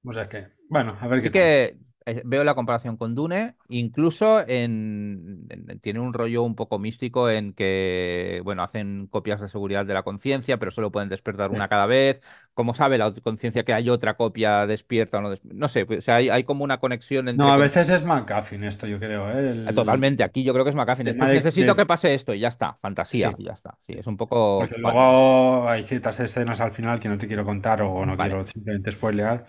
O 0.04 0.14
sea 0.14 0.30
que, 0.30 0.48
bueno, 0.70 0.98
a 1.00 1.08
ver 1.08 1.22
qué 1.22 1.32
tal. 1.32 1.34
que 1.34 1.78
veo 2.26 2.44
la 2.44 2.56
comparación 2.56 2.98
con 2.98 3.16
Dune, 3.16 3.56
incluso 3.70 4.42
en, 4.48 5.46
en- 5.50 5.80
tiene 5.80 6.00
un 6.00 6.14
rollo 6.14 6.44
un 6.44 6.56
poco 6.56 6.80
místico 6.80 7.30
en 7.30 7.54
que, 7.54 8.42
bueno, 8.44 8.64
hacen 8.64 9.08
copias 9.08 9.42
de 9.42 9.50
seguridad 9.50 9.86
de 9.86 9.94
la 9.94 10.04
conciencia, 10.04 10.58
pero 10.58 10.72
solo 10.72 10.92
pueden 10.92 11.10
despertar 11.10 11.52
una 11.52 11.68
cada 11.70 11.86
vez. 11.86 12.22
Como 12.54 12.74
sabe 12.74 12.98
la 12.98 13.12
conciencia 13.24 13.64
que 13.64 13.74
hay 13.74 13.90
otra 13.90 14.16
copia 14.18 14.66
despierta 14.68 15.20
o 15.20 15.22
no 15.22 15.30
des- 15.30 15.44
No 15.46 15.68
sé, 15.70 15.86
pues, 15.86 16.00
o 16.00 16.02
sea, 16.02 16.16
hay, 16.18 16.30
hay 16.30 16.44
como 16.44 16.64
una 16.64 16.80
conexión 16.80 17.28
No, 17.34 17.46
entre... 17.46 17.54
a 17.54 17.58
con- 17.58 17.64
veces 17.64 17.90
es 17.90 18.04
McGuffin 18.04 18.64
esto, 18.64 18.88
yo 18.88 19.00
creo, 19.00 19.30
¿eh? 19.32 19.50
eh, 19.68 19.74
El 19.74 19.74
Totalmente, 19.74 20.24
aquí 20.24 20.44
yo 20.44 20.54
creo 20.54 20.66
que 20.66 20.72
es 20.72 20.76
de, 21.04 21.42
necesito 21.42 21.76
que 21.76 21.86
pase 21.86 22.14
esto 22.14 22.34
y 22.34 22.40
ya 22.40 22.48
está, 22.48 22.78
fantasía, 22.82 23.30
Sí, 23.30 23.38
y 23.38 23.46
ya 23.46 23.54
está. 23.54 23.78
Sí, 23.82 23.94
es 23.94 24.08
un 24.08 24.18
poco... 24.18 24.38
porque 24.56 24.78
luego 24.78 25.68
hay 25.70 25.84
ciertas 25.84 26.20
escenas 26.20 26.62
al 26.62 26.72
final 26.72 27.00
que 27.00 27.10
no 27.10 27.18
te 27.18 27.28
quiero 27.28 27.46
contar 27.46 27.82
o 27.82 28.06
no 28.06 28.18
vale, 28.18 28.18
quiero 28.18 28.46
simplemente 28.46 28.92
spoilear, 28.92 29.46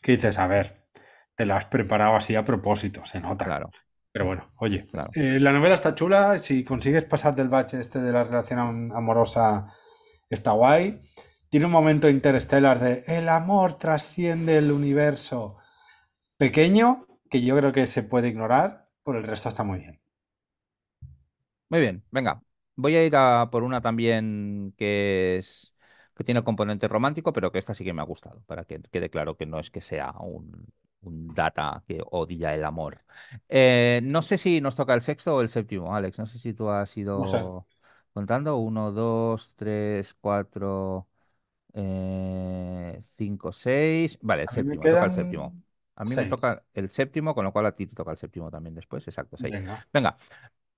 que 0.00 0.12
dices, 0.12 0.38
a 0.38 0.46
ver, 0.46 0.83
te 1.36 1.46
la 1.46 1.56
has 1.58 1.66
preparado 1.66 2.16
así 2.16 2.34
a 2.36 2.44
propósito, 2.44 3.04
se 3.06 3.20
nota. 3.20 3.56
claro, 3.56 3.72
Pero 4.12 4.26
bueno, 4.26 4.52
oye, 4.58 4.86
claro. 4.86 5.14
eh, 5.14 5.38
la 5.40 5.52
novela 5.52 5.74
está 5.74 5.94
chula. 5.94 6.38
Si 6.38 6.64
consigues 6.64 7.04
pasar 7.04 7.34
del 7.34 7.48
bache 7.48 7.80
este 7.80 8.00
de 8.00 8.12
la 8.12 8.24
relación 8.24 8.58
am- 8.60 8.92
amorosa, 8.92 9.66
está 10.30 10.52
guay. 10.52 11.00
Tiene 11.50 11.66
un 11.66 11.72
momento 11.72 12.08
interestelar 12.08 12.80
de 12.80 13.04
el 13.06 13.28
amor 13.28 13.74
trasciende 13.74 14.58
el 14.58 14.72
universo 14.72 15.58
pequeño, 16.38 17.06
que 17.30 17.42
yo 17.42 17.56
creo 17.58 17.72
que 17.72 17.86
se 17.88 18.02
puede 18.04 18.28
ignorar. 18.28 18.88
Por 19.04 19.16
el 19.16 19.24
resto 19.24 19.48
está 19.50 19.64
muy 19.64 19.80
bien. 19.80 20.00
Muy 21.68 21.80
bien, 21.80 22.04
venga. 22.10 22.42
Voy 22.76 22.96
a 22.96 23.04
ir 23.04 23.14
a 23.16 23.48
por 23.50 23.62
una 23.62 23.80
también 23.80 24.74
que 24.76 25.38
es 25.38 25.74
que 26.16 26.24
tiene 26.24 26.44
componente 26.44 26.86
romántico, 26.88 27.32
pero 27.32 27.50
que 27.50 27.58
esta 27.58 27.74
sí 27.74 27.84
que 27.84 27.92
me 27.92 28.02
ha 28.02 28.04
gustado, 28.04 28.42
para 28.46 28.64
que 28.64 28.80
quede 28.92 29.10
claro 29.10 29.36
que 29.36 29.46
no 29.46 29.58
es 29.58 29.70
que 29.70 29.80
sea 29.80 30.12
un, 30.20 30.66
un 31.06 31.34
data 31.34 31.82
que 31.86 32.00
odia 32.10 32.54
el 32.54 32.64
amor. 32.64 33.00
Eh, 33.48 34.00
no 34.02 34.22
sé 34.22 34.38
si 34.38 34.60
nos 34.60 34.76
toca 34.76 34.94
el 34.94 35.02
sexto 35.02 35.36
o 35.36 35.40
el 35.42 35.48
séptimo, 35.48 35.94
Alex. 35.94 36.18
No 36.18 36.26
sé 36.26 36.38
si 36.38 36.54
tú 36.54 36.68
has 36.70 36.96
No 37.22 37.26
sé. 37.32 37.40
ido 37.40 37.66
contando. 38.12 38.56
Uno, 38.58 38.92
dos, 38.92 39.52
tres, 39.56 40.14
cuatro, 40.14 41.08
eh, 41.74 43.02
cinco, 43.16 43.52
seis. 43.52 44.18
Vale, 44.22 44.42
el 44.44 44.48
séptimo, 44.50 44.88
toca 44.88 45.06
el 45.06 45.12
séptimo. 45.12 45.56
A 45.96 46.04
mí 46.04 46.16
me 46.16 46.26
toca 46.26 46.64
el 46.74 46.90
séptimo, 46.90 47.34
con 47.34 47.44
lo 47.44 47.52
cual 47.52 47.66
a 47.66 47.76
ti 47.76 47.86
te 47.86 47.94
toca 47.94 48.10
el 48.12 48.18
séptimo 48.18 48.50
también 48.50 48.74
después. 48.74 49.06
Exacto, 49.06 49.36
seis. 49.36 49.62
Venga. 49.62 49.86
Venga. 49.92 50.16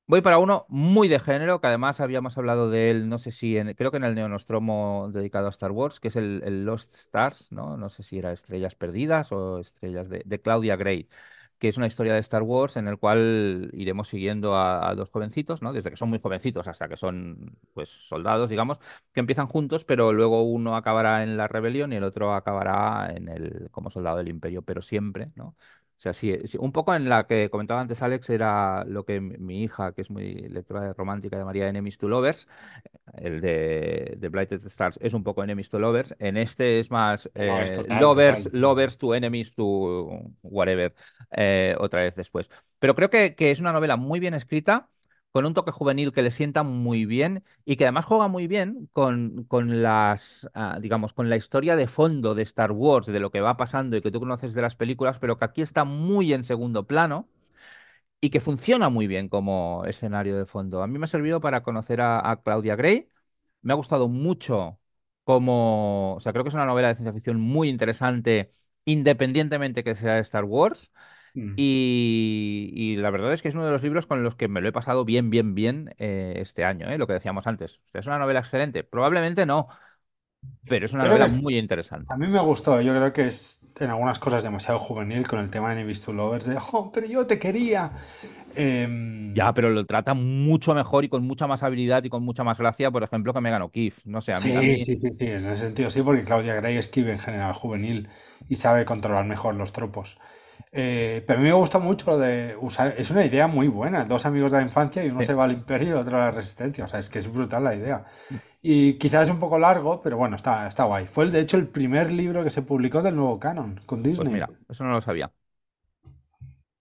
Voy 0.09 0.21
para 0.21 0.39
uno 0.39 0.67
muy 0.69 1.09
de 1.09 1.19
género, 1.19 1.61
que 1.61 1.67
además 1.67 1.99
habíamos 2.01 2.39
hablado 2.39 2.71
de 2.71 2.91
él, 2.91 3.09
no 3.09 3.19
sé 3.19 3.33
si, 3.33 3.57
en, 3.59 3.75
creo 3.75 3.91
que 3.91 3.97
en 3.97 4.05
el 4.05 4.15
Neonostromo 4.15 5.11
dedicado 5.13 5.49
a 5.49 5.51
Star 5.51 5.73
Wars, 5.73 5.99
que 5.99 6.09
es 6.09 6.17
el, 6.17 6.65
Lost 6.65 6.95
Stars, 6.95 7.51
¿no? 7.51 7.77
No 7.77 7.89
sé 7.89 8.05
si 8.05 8.19
era 8.19 8.31
Estrellas 8.33 8.77
Perdidas 8.77 9.33
o 9.33 9.59
Estrellas 9.59 10.09
de, 10.09 10.23
de 10.25 10.41
Claudia 10.41 10.77
Gray, 10.77 11.09
que 11.59 11.69
es 11.69 11.77
una 11.77 11.89
historia 11.89 12.15
de 12.15 12.21
Star 12.21 12.43
Wars 12.45 12.77
en 12.77 12.87
el 12.87 12.99
cual 12.99 13.69
iremos 13.73 14.07
siguiendo 14.09 14.55
a, 14.55 14.89
a 14.89 14.95
dos 14.95 15.11
jovencitos, 15.11 15.61
¿no? 15.61 15.73
Desde 15.73 15.91
que 15.91 15.97
son 15.97 16.09
muy 16.11 16.21
jovencitos 16.21 16.69
hasta 16.69 16.89
que 16.89 16.97
son, 16.97 17.59
pues, 17.75 17.89
soldados, 17.89 18.49
digamos, 18.51 18.79
que 19.13 19.19
empiezan 19.21 19.49
juntos, 19.49 19.85
pero 19.85 20.13
luego 20.13 20.43
uno 20.45 20.77
acabará 20.77 21.25
en 21.25 21.37
la 21.37 21.49
rebelión 21.49 21.93
y 21.93 21.97
el 21.97 22.05
otro 22.05 22.33
acabará 22.35 23.13
en 23.13 23.29
el, 23.29 23.69
como 23.73 23.91
soldado 23.91 24.19
del 24.19 24.29
Imperio, 24.29 24.63
pero 24.63 24.83
siempre, 24.83 25.33
¿no? 25.35 25.57
O 25.97 26.01
sea, 26.01 26.13
sí, 26.13 26.37
sí, 26.45 26.59
un 26.61 26.73
poco 26.73 26.95
en 26.95 27.09
la 27.09 27.27
que 27.27 27.49
comentaba 27.49 27.81
antes 27.81 28.03
Alex 28.03 28.29
era 28.29 28.85
lo 28.85 29.05
que 29.07 29.19
mi 29.21 29.63
hija, 29.63 29.93
que 29.93 30.03
es 30.03 30.11
muy 30.11 30.35
lectora 30.49 30.83
de 30.83 30.93
romántica 30.93 31.39
de 31.39 31.45
María 31.45 31.69
Enemies 31.69 31.97
to 31.97 32.07
Lovers, 32.07 32.47
el 33.15 33.41
de, 33.41 34.15
de 34.19 34.29
Blighted 34.29 34.65
Stars 34.67 34.99
es 35.01 35.15
un 35.15 35.25
poco 35.25 35.43
Enemies 35.43 35.71
to 35.71 35.79
Lovers. 35.79 36.15
En 36.19 36.37
este 36.37 36.81
es 36.81 36.91
más 36.91 37.31
No, 37.35 37.61
es 37.61 37.71
eh, 37.71 37.77
total, 37.77 38.01
Lovers, 38.03 38.45
total. 38.45 38.61
Lovers 38.61 38.99
to 38.99 39.15
Enemies 39.15 39.55
to 39.55 40.21
whatever, 40.43 40.95
eh, 41.31 41.75
otra 41.79 42.03
vez 42.03 42.15
después. 42.15 42.51
Pero 42.79 42.95
creo 42.95 43.09
que, 43.09 43.35
que 43.35 43.51
es 43.51 43.61
una 43.61 43.73
novela 43.73 43.97
muy 43.97 44.21
bien 44.21 44.35
escrita, 44.35 44.91
con 45.37 45.45
un 45.45 45.53
toque 45.53 45.71
juvenil 45.71 46.13
que 46.13 46.23
le 46.23 46.31
sienta 46.31 46.63
muy 46.63 47.05
bien 47.05 47.45
y 47.67 47.77
que 47.77 47.85
además 47.85 48.07
juega 48.07 48.27
muy 48.27 48.47
bien 48.47 48.89
con, 48.95 49.47
las, 49.83 50.49
ah, 50.55 50.79
digamos, 50.81 51.13
con 51.13 51.29
la 51.29 51.37
historia 51.37 51.77
de 51.77 51.89
fondo 51.89 52.35
de 52.35 52.43
Star 52.43 52.73
Wars, 52.73 53.07
de 53.07 53.21
lo 53.21 53.31
que 53.31 53.43
va 53.43 53.59
pasando 53.59 53.99
y 53.99 54.01
que 54.03 54.11
tú 54.11 54.19
conoces 54.21 54.55
de 54.55 54.63
las 54.63 54.77
películas, 54.77 55.19
pero 55.19 55.37
que 55.39 55.45
aquí 55.45 55.61
está 55.61 55.85
muy 55.85 56.33
en 56.33 56.45
segundo 56.47 56.87
plano 56.87 57.29
y 58.21 58.31
que 58.31 58.41
funciona 58.41 58.89
muy 58.89 59.07
bien 59.07 59.29
como 59.29 59.85
escenario 59.87 60.39
de 60.39 60.47
fondo. 60.47 60.83
A 60.83 60.87
mí 60.87 60.99
me 60.99 61.05
ha 61.07 61.09
servido 61.09 61.41
para 61.41 61.63
conocer 61.63 62.01
a, 62.01 62.31
a 62.31 62.43
Claudia 62.43 62.77
Gray. 62.77 63.09
Me 63.63 63.73
ha 63.73 63.77
gustado 63.77 64.09
mucho 64.09 64.81
como, 65.25 66.15
o 66.17 66.21
sea, 66.21 66.33
creo 66.33 66.45
que 66.45 66.49
es 66.51 66.55
una 66.55 66.67
novela 66.67 66.89
de 66.89 66.95
ciencia 66.97 67.13
ficción 67.13 67.41
muy 67.41 67.69
interesante, 67.69 68.55
independientemente 68.85 69.85
que 69.85 69.95
sea 69.95 70.15
de 70.15 70.21
Star 70.23 70.45
Wars. 70.45 70.91
Mm. 71.37 71.57
Y, 71.59 72.71
y 72.75 72.97
la 72.97 73.11
verdad 73.11 73.33
es 73.33 73.43
que 73.43 73.49
es 73.49 73.55
uno 73.55 73.65
de 73.65 73.73
los 73.73 73.83
libros 73.83 74.07
con 74.07 74.23
los 74.23 74.37
que 74.37 74.49
me 74.49 74.61
lo 74.61 74.69
he 74.69 74.73
pasado 74.73 75.05
bien, 75.07 75.31
bien, 75.31 75.55
bien 75.55 75.95
eh, 75.99 76.35
este 76.39 76.65
año, 76.65 76.91
¿eh? 76.91 76.99
Lo 76.99 77.07
que 77.07 77.15
decíamos 77.15 77.47
antes. 77.47 77.79
O 77.89 77.91
sea, 77.93 78.01
¿Es 78.03 78.07
una 78.07 78.19
novela 78.19 78.41
excelente? 78.41 78.85
Probablemente 78.85 79.47
no, 79.47 79.69
pero 80.69 80.87
es 80.87 80.93
una 80.93 81.05
creo 81.05 81.07
novela 81.07 81.27
es- 81.27 81.43
muy 81.43 81.59
a 82.09 82.17
interesante. 82.17 82.17
mí 82.17 82.29
me 82.29 82.41
gustó, 82.41 82.81
yo 82.81 82.93
creo 82.95 83.13
que 83.13 83.27
es 83.27 83.61
en 83.81 83.91
algunas 83.91 84.19
cosas 84.21 84.45
demasiado 84.45 84.79
juvenil 84.79 85.27
con 85.27 85.41
el 85.41 85.51
tema 85.51 85.69
de 85.71 85.75
Enemies 85.81 86.03
to 86.03 86.13
Lovers, 86.13 86.47
de, 86.47 86.57
oh, 86.73 86.93
pero 86.93 87.07
yo 87.07 87.27
te 87.27 87.39
quería. 87.39 87.93
Ya, 89.35 89.53
Em, 89.53 89.53
pero 89.53 89.71
lo 89.71 89.85
trata 89.85 90.15
mucho 90.15 90.75
mejor 90.75 91.05
y 91.05 91.09
con 91.11 91.25
mucha 91.27 91.47
más 91.47 91.63
habilidad 91.63 92.03
y 92.05 92.09
con 92.09 92.23
mucha 92.25 92.43
más 92.45 92.59
gracia, 92.59 92.91
por 92.91 93.03
ejemplo, 93.03 93.35
que 93.35 93.41
Megan 93.41 93.63
O'Keeffe. 93.63 94.03
No 94.09 94.21
sé, 94.23 94.33
a 94.33 94.41
mí, 94.41 94.55
a 94.55 94.63
sí, 94.63 94.63
mí 94.63 94.81
sí, 94.81 94.97
sí, 94.97 95.13
sí, 95.13 95.27
en 95.27 95.47
ese 95.47 95.57
sentido 95.57 95.91
sí, 95.91 96.03
porque 96.03 96.25
Claudia 96.25 96.55
Gray 96.55 96.77
escribe 96.77 97.13
en 97.13 97.19
general 97.19 97.53
juvenil 97.55 98.09
y 98.49 98.57
sabe 98.57 98.85
controlar 98.85 99.25
mejor 99.25 99.57
los 99.57 99.73
tropos. 99.73 100.19
Eh, 100.73 101.25
pero 101.27 101.39
a 101.39 101.43
mí 101.43 101.49
me 101.49 101.55
gusta 101.55 101.79
mucho 101.79 102.11
lo 102.11 102.19
de 102.19 102.57
usar, 102.61 102.95
es 102.99 103.11
una 103.11 103.25
idea 103.25 103.47
muy 103.47 103.69
buena, 103.69 104.05
dos 104.05 104.27
amigos 104.27 104.53
de 104.53 104.59
la 104.59 104.65
infancia 104.65 105.05
y 105.05 105.09
uno 105.11 105.23
se 105.23 105.33
va 105.35 105.45
al 105.45 105.53
imperio 105.53 105.89
y 105.89 105.91
el 105.93 105.97
otro 105.97 106.17
a 106.19 106.27
la 106.27 106.31
resistencia, 106.31 106.85
o 106.85 106.89
sea, 106.89 106.99
es 106.99 107.09
que 107.09 107.19
es 107.21 107.33
brutal 107.33 107.65
la 107.65 107.75
idea. 107.75 108.05
Y 108.63 108.95
quizás 108.99 109.25
es 109.25 109.31
un 109.31 109.39
poco 109.41 109.59
largo, 109.59 110.03
pero 110.03 110.17
bueno, 110.19 110.37
está, 110.37 110.67
está 110.69 110.85
guay. 110.85 111.07
Fue 111.09 111.25
el, 111.25 111.33
de 111.33 111.41
hecho 111.41 111.57
el 111.57 111.69
primer 111.69 112.13
libro 112.13 112.45
que 112.45 112.51
se 112.51 112.63
publicó 112.63 113.03
del 113.03 113.17
nuevo 113.17 113.39
canon 113.41 113.81
con 113.87 114.03
Pues 114.15 114.29
Disney. 114.29 114.31
mira, 114.31 114.51
eso 114.69 114.85
no 114.85 114.91
lo 114.93 115.01
sabía. 115.01 115.33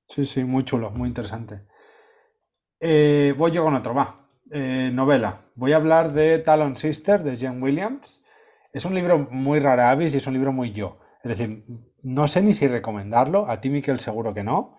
Sí, 0.07 0.25
sí, 0.25 0.43
muy 0.43 0.63
chulo, 0.63 0.89
muy 0.91 1.07
interesante. 1.09 1.61
Eh, 2.79 3.33
voy 3.37 3.51
yo 3.51 3.63
con 3.63 3.75
otro, 3.75 3.93
va. 3.93 4.15
Eh, 4.51 4.91
novela. 4.93 5.41
Voy 5.55 5.73
a 5.73 5.77
hablar 5.77 6.13
de 6.13 6.39
Talon 6.39 6.77
Sister 6.77 7.23
de 7.23 7.35
Jane 7.35 7.61
Williams. 7.61 8.21
Es 8.73 8.85
un 8.85 8.93
libro 8.93 9.17
muy 9.31 9.59
rara 9.59 9.89
avis 9.91 10.13
y 10.13 10.17
es 10.17 10.27
un 10.27 10.33
libro 10.33 10.51
muy 10.51 10.71
yo. 10.71 10.99
Es 11.23 11.29
decir, 11.37 11.65
no 12.05 12.27
sé 12.27 12.43
ni 12.43 12.53
si 12.53 12.67
recomendarlo. 12.67 13.49
A 13.49 13.59
ti, 13.59 13.69
Miquel, 13.71 13.99
seguro 13.99 14.33
que 14.33 14.43
no. 14.43 14.77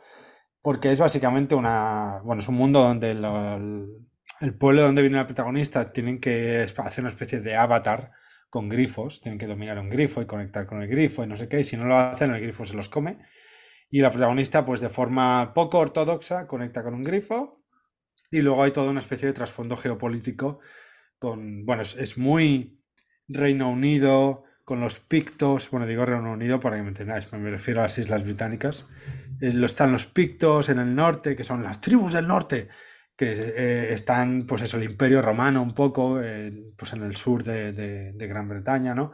Porque 0.62 0.92
es 0.92 1.00
básicamente 1.00 1.56
una. 1.56 2.20
Bueno, 2.24 2.40
es 2.40 2.48
un 2.48 2.54
mundo 2.54 2.80
donde 2.82 3.10
el, 3.10 4.54
pueblo 4.58 4.82
donde 4.82 5.02
viene 5.02 5.16
la 5.16 5.26
protagonista 5.26 5.92
tienen 5.92 6.20
que 6.20 6.66
hacer 6.76 7.02
una 7.02 7.10
especie 7.10 7.40
de 7.40 7.56
avatar 7.56 8.12
con 8.48 8.68
grifos. 8.68 9.20
Tienen 9.20 9.40
que 9.40 9.48
dominar 9.48 9.78
un 9.80 9.90
grifo 9.90 10.22
y 10.22 10.26
conectar 10.26 10.66
con 10.66 10.82
el 10.82 10.88
grifo 10.88 11.24
y 11.24 11.26
no 11.26 11.34
sé 11.34 11.48
qué. 11.48 11.60
Y 11.60 11.64
si 11.64 11.76
no 11.76 11.86
lo 11.86 11.98
hacen, 11.98 12.32
el 12.32 12.40
grifo 12.40 12.64
se 12.64 12.74
los 12.74 12.88
come. 12.88 13.18
Y 13.90 14.00
la 14.00 14.10
protagonista, 14.10 14.64
pues 14.64 14.80
de 14.80 14.88
forma 14.88 15.52
poco 15.52 15.78
ortodoxa, 15.78 16.46
conecta 16.46 16.84
con 16.84 16.94
un 16.94 17.02
grifo 17.02 17.64
y 18.30 18.40
luego 18.40 18.62
hay 18.62 18.70
toda 18.70 18.90
una 18.90 19.00
especie 19.00 19.26
de 19.28 19.34
trasfondo 19.34 19.76
geopolítico 19.76 20.60
con, 21.18 21.64
bueno, 21.64 21.82
es 21.82 22.18
muy 22.18 22.80
Reino 23.28 23.70
Unido, 23.70 24.45
con 24.66 24.80
los 24.80 24.98
pictos, 25.00 25.70
bueno, 25.70 25.86
digo 25.86 26.04
Reino 26.04 26.32
Unido 26.32 26.60
para 26.60 26.76
que 26.76 26.82
me 26.82 26.88
entendáis, 26.88 27.32
me 27.32 27.50
refiero 27.50 27.80
a 27.80 27.84
las 27.84 27.98
Islas 27.98 28.24
Británicas. 28.24 28.88
Eh, 29.40 29.52
están 29.64 29.92
los 29.92 30.06
pictos 30.06 30.68
en 30.68 30.80
el 30.80 30.94
norte, 30.94 31.36
que 31.36 31.44
son 31.44 31.62
las 31.62 31.80
tribus 31.80 32.12
del 32.14 32.28
norte, 32.28 32.68
que 33.16 33.32
eh, 33.32 33.92
están, 33.94 34.46
pues 34.46 34.62
eso, 34.62 34.76
el 34.78 34.84
Imperio 34.84 35.22
Romano 35.22 35.62
un 35.62 35.74
poco, 35.74 36.20
eh, 36.22 36.52
pues 36.76 36.92
en 36.94 37.02
el 37.02 37.16
sur 37.16 37.44
de, 37.44 37.72
de- 37.72 38.26
Gran 38.28 38.48
Bretaña, 38.48 38.94
¿no? 38.94 39.12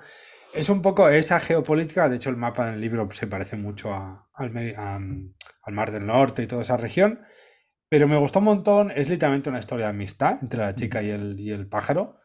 Es 0.54 0.68
un 0.70 0.82
poco 0.82 1.08
esa 1.10 1.40
geopolítica, 1.40 2.08
de 2.08 2.16
hecho 2.16 2.30
el 2.30 2.36
mapa 2.36 2.68
en 2.68 2.74
el 2.74 2.80
libro 2.80 3.08
se 3.12 3.26
parece 3.26 3.56
mucho 3.56 3.94
al, 3.94 4.52
al 5.64 5.74
Mar 5.74 5.92
del 5.92 6.06
Norte 6.06 6.42
y 6.42 6.46
toda 6.46 6.62
esa 6.62 6.76
región, 6.76 7.20
pero 7.88 8.08
me 8.08 8.18
gustó 8.18 8.40
un 8.40 8.46
montón, 8.46 8.90
es 8.90 9.08
literalmente 9.10 9.50
una 9.50 9.60
historia 9.60 9.86
de 9.86 9.90
amistad 9.90 10.38
entre 10.42 10.60
la 10.60 10.74
chica 10.74 11.02
y 11.02 11.10
el, 11.10 11.38
y 11.40 11.50
el 11.52 11.68
pájaro, 11.68 12.21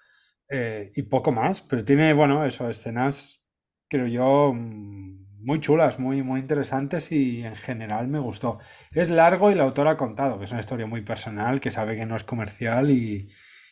eh, 0.50 0.92
y 0.96 1.04
poco 1.04 1.32
más, 1.32 1.62
pero 1.62 1.84
tiene, 1.86 2.14
bueno, 2.14 2.46
eso, 2.46 2.70
escenas, 2.70 3.44
creo 3.90 4.08
yo, 4.08 4.54
mm, 4.54 5.28
muy 5.46 5.60
chulas, 5.60 6.00
muy, 6.00 6.24
muy 6.24 6.40
interesantes 6.42 7.12
y 7.12 7.44
en 7.44 7.56
general 7.56 8.08
me 8.08 8.20
gustó. 8.20 8.60
Es 8.92 9.10
largo 9.10 9.52
y 9.52 9.56
la 9.56 9.64
autora 9.64 9.92
ha 9.92 9.98
contado, 9.98 10.38
que 10.40 10.46
es 10.46 10.52
una 10.52 10.60
historia 10.62 10.88
muy 10.88 11.02
personal, 11.02 11.60
que 11.60 11.72
sabe 11.72 11.96
que 11.96 12.06
no 12.06 12.16
es 12.16 12.24
comercial 12.24 12.92
y, 12.92 13.30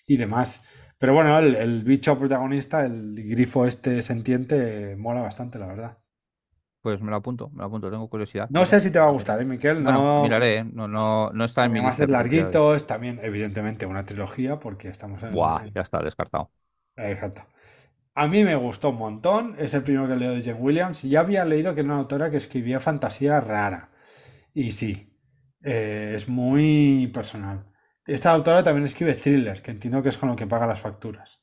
y 0.07 0.17
demás. 0.17 0.63
Pero 0.97 1.13
bueno, 1.13 1.37
el, 1.39 1.55
el 1.55 1.83
bicho 1.83 2.17
protagonista, 2.17 2.85
el 2.85 3.15
grifo 3.25 3.65
este 3.65 4.01
sentiente, 4.01 4.95
mola 4.97 5.21
bastante, 5.21 5.59
la 5.59 5.67
verdad. 5.67 5.97
Pues 6.81 7.01
me 7.01 7.09
lo 7.09 7.17
apunto, 7.17 7.49
me 7.49 7.57
lo 7.59 7.65
apunto, 7.65 7.91
tengo 7.91 8.07
curiosidad. 8.09 8.51
No 8.55 8.61
sé 8.69 8.79
si 8.81 8.91
te 8.91 8.99
va 8.99 9.05
a 9.07 9.11
gustar. 9.11 9.39
¿eh, 9.41 9.45
Miquel? 9.45 9.83
Bueno, 9.83 10.07
No, 10.07 10.09
miraré, 10.15 10.57
¿eh? 10.59 10.63
No, 10.63 10.87
no, 10.87 11.31
no 11.31 11.43
está 11.45 11.65
en 11.65 11.71
mi 11.73 11.79
además 11.79 11.81
lista 11.81 12.05
es 12.05 12.07
de 12.07 12.11
curiosidades. 12.13 12.59
larguito, 12.59 12.75
es 12.75 12.87
también, 12.87 13.19
evidentemente, 13.21 13.85
una 13.85 14.05
trilogía, 14.05 14.57
porque 14.59 14.87
estamos 14.87 15.21
en... 15.23 15.57
En- 15.59 15.73
ya 15.73 15.81
está 15.81 15.99
descartado. 16.01 16.51
Exacto. 16.97 17.45
A 18.15 18.27
mí 18.27 18.43
me 18.43 18.55
gustó 18.55 18.89
un 18.89 18.97
montón, 18.97 19.55
es 19.59 19.73
el 19.73 19.83
primero 19.83 20.07
que 20.07 20.15
leo 20.15 20.33
de 20.33 20.41
Jane 20.41 20.59
Williams 20.59 21.03
y 21.03 21.09
ya 21.09 21.21
había 21.21 21.45
leído 21.45 21.73
que 21.73 21.81
era 21.81 21.89
una 21.89 21.99
autora 21.99 22.31
que 22.31 22.37
escribía 22.37 22.79
fantasía 22.79 23.41
rara. 23.41 23.91
Y 24.53 24.71
sí, 24.71 25.13
eh, 25.63 26.13
es 26.15 26.29
muy 26.29 27.11
personal. 27.13 27.65
Esta 28.05 28.31
autora 28.31 28.63
también 28.63 28.85
escribe 28.85 29.15
thriller, 29.15 29.61
que 29.61 29.71
entiendo 29.71 30.01
que 30.01 30.09
es 30.09 30.17
con 30.17 30.29
lo 30.29 30.35
que 30.35 30.47
paga 30.47 30.67
las 30.67 30.79
facturas. 30.79 31.41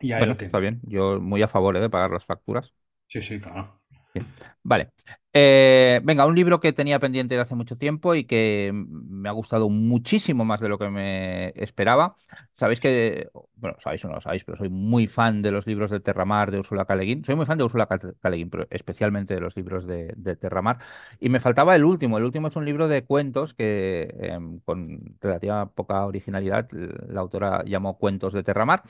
Y 0.00 0.12
ahí 0.12 0.26
lo 0.26 0.32
está 0.32 0.58
bien. 0.58 0.80
Yo 0.84 1.20
muy 1.20 1.42
a 1.42 1.48
favor, 1.48 1.76
¿eh, 1.76 1.80
de 1.80 1.90
pagar 1.90 2.10
las 2.10 2.24
facturas. 2.24 2.72
Sí, 3.06 3.20
sí, 3.22 3.40
claro. 3.40 3.82
Bien. 4.14 4.26
Vale. 4.62 4.92
Eh, 5.40 6.00
venga, 6.02 6.26
un 6.26 6.34
libro 6.34 6.58
que 6.58 6.72
tenía 6.72 6.98
pendiente 6.98 7.34
de 7.36 7.40
hace 7.40 7.54
mucho 7.54 7.76
tiempo 7.76 8.14
y 8.16 8.24
que 8.24 8.72
me 8.74 9.28
ha 9.28 9.32
gustado 9.32 9.68
muchísimo 9.68 10.44
más 10.44 10.60
de 10.60 10.68
lo 10.68 10.78
que 10.78 10.88
me 10.90 11.50
esperaba. 11.62 12.16
Sabéis 12.54 12.80
que, 12.80 13.30
bueno, 13.54 13.76
sabéis 13.80 14.04
o 14.04 14.08
no 14.08 14.14
lo 14.14 14.20
sabéis, 14.20 14.42
pero 14.42 14.58
soy 14.58 14.68
muy 14.68 15.06
fan 15.06 15.40
de 15.42 15.52
los 15.52 15.64
libros 15.66 15.90
de 15.92 16.00
Terramar 16.00 16.50
de 16.50 16.58
Úrsula 16.58 16.86
K. 16.86 16.96
Le 16.96 17.04
Guin. 17.04 17.24
Soy 17.24 17.36
muy 17.36 17.46
fan 17.46 17.56
de 17.58 17.62
Úrsula 17.64 17.86
K. 17.86 17.98
K. 18.20 18.30
Le 18.30 18.36
Guin, 18.36 18.50
pero 18.50 18.66
especialmente 18.70 19.34
de 19.34 19.40
los 19.40 19.54
libros 19.56 19.86
de, 19.86 20.12
de 20.16 20.34
Terramar. 20.36 20.78
Y 21.20 21.28
me 21.28 21.38
faltaba 21.40 21.76
el 21.76 21.84
último. 21.84 22.18
El 22.18 22.24
último 22.24 22.48
es 22.48 22.56
un 22.56 22.64
libro 22.64 22.88
de 22.88 23.04
cuentos 23.04 23.54
que, 23.54 24.12
em, 24.20 24.58
con 24.60 25.16
relativa 25.20 25.70
poca 25.70 26.04
originalidad, 26.06 26.68
la 26.72 27.20
autora 27.20 27.62
llamó 27.64 27.96
Cuentos 27.98 28.32
de 28.32 28.42
Terramar 28.42 28.82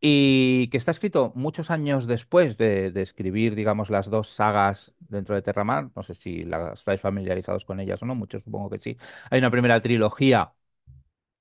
y 0.00 0.68
que 0.68 0.76
está 0.78 0.90
escrito 0.90 1.32
muchos 1.34 1.70
años 1.70 2.06
después 2.06 2.56
de, 2.58 2.90
de 2.90 3.02
escribir, 3.02 3.54
digamos, 3.54 3.90
las 3.90 4.08
dos 4.10 4.28
sagas 4.30 4.94
dentro 5.00 5.34
de 5.34 5.42
Terramar. 5.42 5.89
No 5.96 6.02
sé 6.02 6.14
si 6.14 6.44
estáis 6.74 7.00
familiarizados 7.00 7.64
con 7.64 7.80
ellas 7.80 8.02
o 8.02 8.06
no, 8.06 8.14
muchos 8.14 8.42
supongo 8.44 8.70
que 8.70 8.78
sí. 8.78 8.96
Hay 9.30 9.38
una 9.40 9.50
primera 9.50 9.80
trilogía 9.80 10.52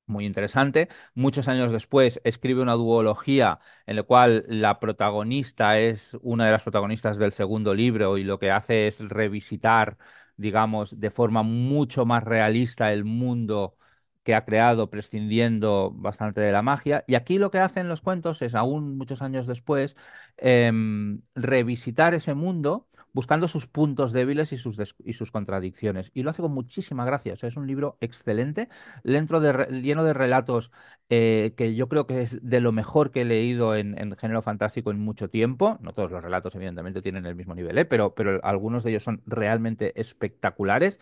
muy 0.06 0.26
interesante. 0.26 0.90
Muchos 1.14 1.48
años 1.48 1.72
después 1.72 2.20
escribe 2.24 2.62
una 2.62 2.74
duología 2.74 3.60
en 3.86 3.96
la 3.96 4.04
cual 4.04 4.44
la 4.48 4.80
protagonista 4.80 5.78
es 5.80 6.18
una 6.22 6.46
de 6.48 6.52
las 6.52 6.64
protagonistas 6.64 7.18
del 7.20 7.32
segundo 7.32 7.74
libro 7.76 8.18
y 8.18 8.24
lo 8.24 8.40
que 8.40 8.50
hace 8.52 8.88
es 8.88 9.00
revisitar, 9.02 9.98
digamos, 10.36 11.00
de 11.00 11.12
forma 11.12 11.44
mucho 11.44 12.06
más 12.06 12.24
realista 12.24 12.92
el 12.92 13.04
mundo 13.06 13.76
que 14.24 14.36
ha 14.36 14.46
creado, 14.46 14.90
prescindiendo 14.90 15.92
bastante 15.94 16.42
de 16.42 16.52
la 16.52 16.62
magia. 16.62 17.04
Y 17.08 17.16
aquí 17.16 17.38
lo 17.38 17.52
que 17.52 17.60
hacen 17.60 17.88
los 17.88 18.02
cuentos 18.02 18.42
es, 18.42 18.56
aún 18.56 18.98
muchos 18.98 19.22
años 19.22 19.48
después, 19.48 19.96
em, 20.38 21.22
revisitar 21.36 22.14
ese 22.14 22.34
mundo 22.34 22.88
buscando 23.14 23.48
sus 23.48 23.68
puntos 23.68 24.12
débiles 24.12 24.54
y 24.54 24.58
sus, 24.58 24.78
y 25.04 25.14
sus 25.14 25.32
contradicciones. 25.32 26.12
Y 26.14 26.24
lo 26.24 26.30
hace 26.32 26.42
con 26.42 26.52
muchísima 26.54 27.06
gracia. 27.06 27.34
O 27.34 27.36
sea, 27.38 27.50
es 27.50 27.58
un 27.58 27.68
libro 27.68 27.98
excelente 28.02 28.70
lleno 29.04 30.04
de 30.04 30.14
relatos 30.14 30.72
eh, 31.10 31.54
que 31.58 31.76
yo 31.76 31.88
creo 31.90 32.06
que 32.08 32.22
es 32.22 32.40
de 32.42 32.60
lo 32.62 32.72
mejor 32.72 33.12
que 33.12 33.22
he 33.22 33.26
leído 33.26 33.76
en, 33.76 33.98
en 34.00 34.16
género 34.16 34.42
fantástico 34.42 34.92
en 34.92 35.00
mucho 35.00 35.30
tiempo. 35.30 35.78
No 35.82 35.94
todos 35.94 36.12
los 36.12 36.24
relatos, 36.24 36.54
evidentemente, 36.56 37.02
tienen 37.02 37.26
el 37.26 37.36
mismo 37.36 37.56
nivel, 37.56 37.78
¿eh? 37.78 37.86
pero, 37.86 38.14
pero 38.14 38.40
algunos 38.44 38.84
de 38.84 38.92
ellos 38.92 39.04
son 39.04 39.22
realmente 39.26 40.00
espectaculares. 40.00 41.00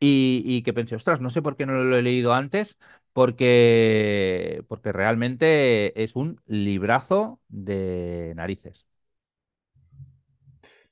Y, 0.00 0.42
y 0.44 0.62
que 0.62 0.72
pensé, 0.74 0.96
ostras, 0.96 1.20
no 1.20 1.30
sé 1.30 1.42
por 1.42 1.56
qué 1.56 1.66
no 1.66 1.72
lo 1.84 1.96
he 1.96 2.02
leído 2.02 2.34
antes, 2.34 2.78
porque, 3.12 4.62
porque 4.68 4.92
realmente 4.92 6.02
es 6.02 6.16
un 6.16 6.40
librazo 6.46 7.40
de 7.48 8.32
narices. 8.36 8.85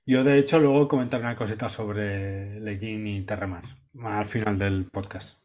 Yo, 0.07 0.23
de 0.23 0.39
hecho, 0.39 0.59
luego 0.59 0.87
comentaré 0.87 1.23
una 1.25 1.35
cosita 1.35 1.69
sobre 1.71 2.61
Leguín 2.61 3.07
y 3.07 3.23
Terremar 3.23 3.65
al 4.03 4.27
final 4.27 4.59
del 4.59 4.85
podcast. 4.87 5.39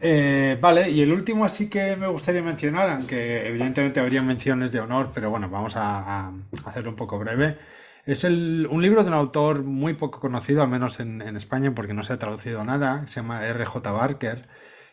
Eh, 0.00 0.58
vale, 0.60 0.90
y 0.90 1.00
el 1.00 1.12
último 1.12 1.44
así 1.44 1.68
que 1.68 1.96
me 1.96 2.06
gustaría 2.06 2.42
mencionar, 2.42 2.90
aunque 2.90 3.48
evidentemente 3.48 4.00
habría 4.00 4.22
menciones 4.22 4.70
de 4.70 4.80
honor, 4.80 5.10
pero 5.14 5.30
bueno, 5.30 5.48
vamos 5.48 5.76
a, 5.76 6.32
hacerlo 6.66 6.90
un 6.90 6.96
poco 6.96 7.18
breve. 7.18 7.58
Es 8.04 8.22
el- 8.24 8.68
un 8.70 8.82
libro 8.82 9.02
de 9.02 9.08
un 9.08 9.14
autor 9.14 9.62
muy 9.64 9.94
poco 9.94 10.20
conocido, 10.20 10.62
al 10.62 10.68
menos 10.68 11.00
en, 11.00 11.22
España, 11.36 11.74
porque 11.74 11.94
no 11.94 12.02
se 12.02 12.12
ha 12.12 12.18
traducido 12.18 12.64
nada, 12.64 13.06
se 13.08 13.16
llama 13.16 13.46
R. 13.46 13.64
J. 13.64 13.92
Barker, 13.92 14.42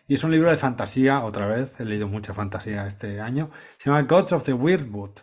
y 0.08 0.16
es 0.16 0.24
un 0.24 0.32
libro 0.32 0.50
de 0.50 0.58
fantasía, 0.58 1.24
otra 1.24 1.46
vez, 1.46 1.80
he 1.80 1.86
leído 1.86 2.08
mucha 2.08 2.34
fantasía 2.34 2.88
este 2.88 3.20
año, 3.20 3.52
se 3.78 3.90
llama 3.90 4.04
Gods 4.04 4.32
of 4.34 4.46
the 4.46 4.54
Weirdwood, 4.54 5.20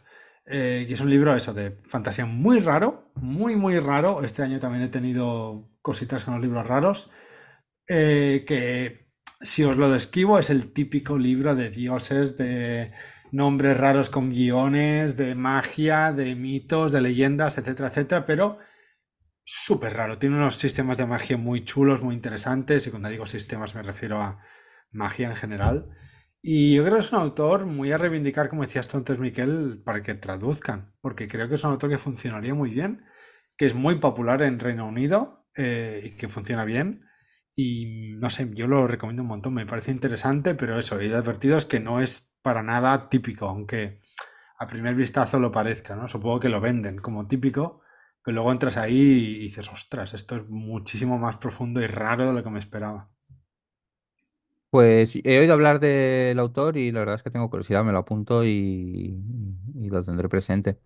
eh, 0.48 0.86
es 0.88 1.00
un 1.00 1.10
libro 1.10 1.34
eso 1.36 1.54
de 1.54 1.78
fantasía 1.86 2.26
muy 2.26 2.60
raro, 2.60 3.12
muy, 3.14 3.56
muy 3.56 3.78
raro. 3.78 4.22
Este 4.24 4.42
año 4.42 4.58
también 4.58 4.84
he 4.84 4.88
tenido 4.88 5.70
cositas 5.82 6.24
con 6.24 6.34
los 6.34 6.42
libros 6.42 6.66
raros 6.66 7.10
eh, 7.88 8.44
que 8.46 9.08
si 9.40 9.64
os 9.64 9.76
lo 9.76 9.90
describo 9.90 10.38
es 10.38 10.50
el 10.50 10.72
típico 10.72 11.16
libro 11.18 11.54
de 11.54 11.70
dioses, 11.70 12.36
de 12.36 12.92
nombres 13.32 13.78
raros 13.78 14.10
con 14.10 14.30
guiones, 14.30 15.16
de 15.16 15.34
magia, 15.34 16.12
de 16.12 16.34
mitos, 16.34 16.92
de 16.92 17.00
leyendas, 17.00 17.56
etcétera, 17.58 17.88
etcétera, 17.88 18.26
pero 18.26 18.58
súper 19.44 19.94
raro. 19.94 20.18
Tiene 20.18 20.36
unos 20.36 20.56
sistemas 20.56 20.98
de 20.98 21.06
magia 21.06 21.38
muy 21.38 21.64
chulos, 21.64 22.02
muy 22.02 22.14
interesantes, 22.14 22.86
y 22.86 22.90
cuando 22.90 23.08
digo 23.08 23.26
sistemas 23.26 23.74
me 23.74 23.82
refiero 23.82 24.20
a 24.20 24.40
magia 24.90 25.30
en 25.30 25.36
general. 25.36 25.88
Y 26.42 26.76
yo 26.76 26.84
creo 26.84 26.96
que 26.96 27.00
es 27.00 27.12
un 27.12 27.18
autor 27.18 27.66
muy 27.66 27.90
a 27.92 27.98
reivindicar, 27.98 28.48
como 28.48 28.62
decías 28.62 28.88
tú 28.88 28.96
antes, 28.96 29.18
Miquel, 29.18 29.82
para 29.84 30.02
que 30.02 30.14
traduzcan, 30.14 30.94
porque 31.00 31.28
creo 31.28 31.48
que 31.48 31.56
es 31.56 31.64
un 31.64 31.72
autor 31.72 31.90
que 31.90 31.98
funcionaría 31.98 32.54
muy 32.54 32.70
bien, 32.70 33.04
que 33.56 33.66
es 33.66 33.74
muy 33.74 33.96
popular 33.96 34.42
en 34.42 34.60
Reino 34.60 34.86
Unido 34.86 35.46
eh, 35.56 36.00
y 36.04 36.16
que 36.16 36.28
funciona 36.28 36.64
bien. 36.64 37.04
Y 37.54 38.14
no 38.18 38.30
sé, 38.30 38.48
yo 38.54 38.68
lo 38.68 38.86
recomiendo 38.86 39.22
un 39.22 39.28
montón, 39.28 39.54
me 39.54 39.66
parece 39.66 39.90
interesante, 39.90 40.54
pero 40.54 40.78
eso, 40.78 41.00
he 41.00 41.12
advertido 41.14 41.56
es 41.56 41.66
que 41.66 41.80
no 41.80 42.00
es 42.00 42.36
para 42.42 42.62
nada 42.62 43.08
típico, 43.08 43.48
aunque 43.48 44.00
a 44.58 44.66
primer 44.68 44.94
vistazo 44.94 45.40
lo 45.40 45.50
parezca, 45.52 45.96
¿no? 45.96 46.06
Supongo 46.08 46.40
que 46.40 46.48
lo 46.48 46.60
venden 46.60 46.98
como 46.98 47.26
típico, 47.26 47.82
pero 48.22 48.36
luego 48.36 48.52
entras 48.52 48.76
ahí 48.76 48.96
y 49.00 49.38
dices, 49.40 49.68
ostras, 49.72 50.14
esto 50.14 50.36
es 50.36 50.48
muchísimo 50.48 51.18
más 51.18 51.36
profundo 51.38 51.80
y 51.80 51.86
raro 51.88 52.26
de 52.26 52.32
lo 52.32 52.44
que 52.44 52.50
me 52.50 52.60
esperaba. 52.60 53.10
Pues 54.70 55.16
he 55.24 55.38
oído 55.40 55.54
hablar 55.54 55.80
del 55.80 56.38
autor 56.38 56.76
y 56.76 56.92
la 56.92 57.00
verdad 57.00 57.14
es 57.16 57.22
que 57.22 57.30
tengo 57.30 57.48
curiosidad, 57.48 57.84
me 57.84 57.92
lo 57.92 57.98
apunto 57.98 58.44
y, 58.44 59.16
lo 59.74 60.04
tendré 60.04 60.28
presente. 60.28 60.78